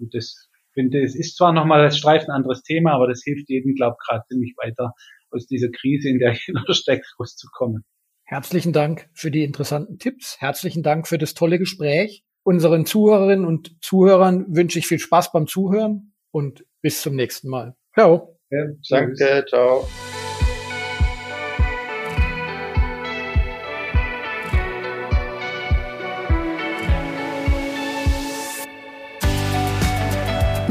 Und 0.00 0.14
das 0.14 0.49
finde, 0.72 1.02
es 1.02 1.14
ist 1.14 1.36
zwar 1.36 1.52
nochmal 1.52 1.80
als 1.80 1.98
Streifen 1.98 2.30
ein 2.30 2.36
anderes 2.36 2.62
Thema, 2.62 2.92
aber 2.92 3.08
das 3.08 3.22
hilft 3.24 3.48
jedem, 3.48 3.74
glaube 3.74 3.96
ich, 4.00 4.08
gerade 4.08 4.24
ziemlich 4.28 4.54
weiter 4.62 4.92
aus 5.30 5.46
dieser 5.46 5.68
Krise, 5.70 6.08
in 6.08 6.18
der 6.18 6.32
jeder 6.46 6.74
steckt, 6.74 7.06
rauszukommen. 7.18 7.84
Herzlichen 8.24 8.72
Dank 8.72 9.08
für 9.12 9.30
die 9.30 9.42
interessanten 9.42 9.98
Tipps. 9.98 10.40
Herzlichen 10.40 10.82
Dank 10.82 11.08
für 11.08 11.18
das 11.18 11.34
tolle 11.34 11.58
Gespräch. 11.58 12.24
Unseren 12.42 12.86
Zuhörerinnen 12.86 13.44
und 13.44 13.76
Zuhörern 13.82 14.46
wünsche 14.48 14.78
ich 14.78 14.86
viel 14.86 15.00
Spaß 15.00 15.32
beim 15.32 15.46
Zuhören 15.46 16.14
und 16.30 16.64
bis 16.80 17.02
zum 17.02 17.16
nächsten 17.16 17.48
Mal. 17.48 17.74
Ciao. 17.92 18.38
Ja, 18.50 18.66
danke, 18.88 19.44
ciao. 19.48 19.86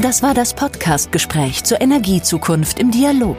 Das 0.00 0.22
war 0.22 0.32
das 0.32 0.54
Podcast-Gespräch 0.54 1.62
zur 1.64 1.82
Energiezukunft 1.82 2.78
im 2.78 2.90
Dialog. 2.90 3.36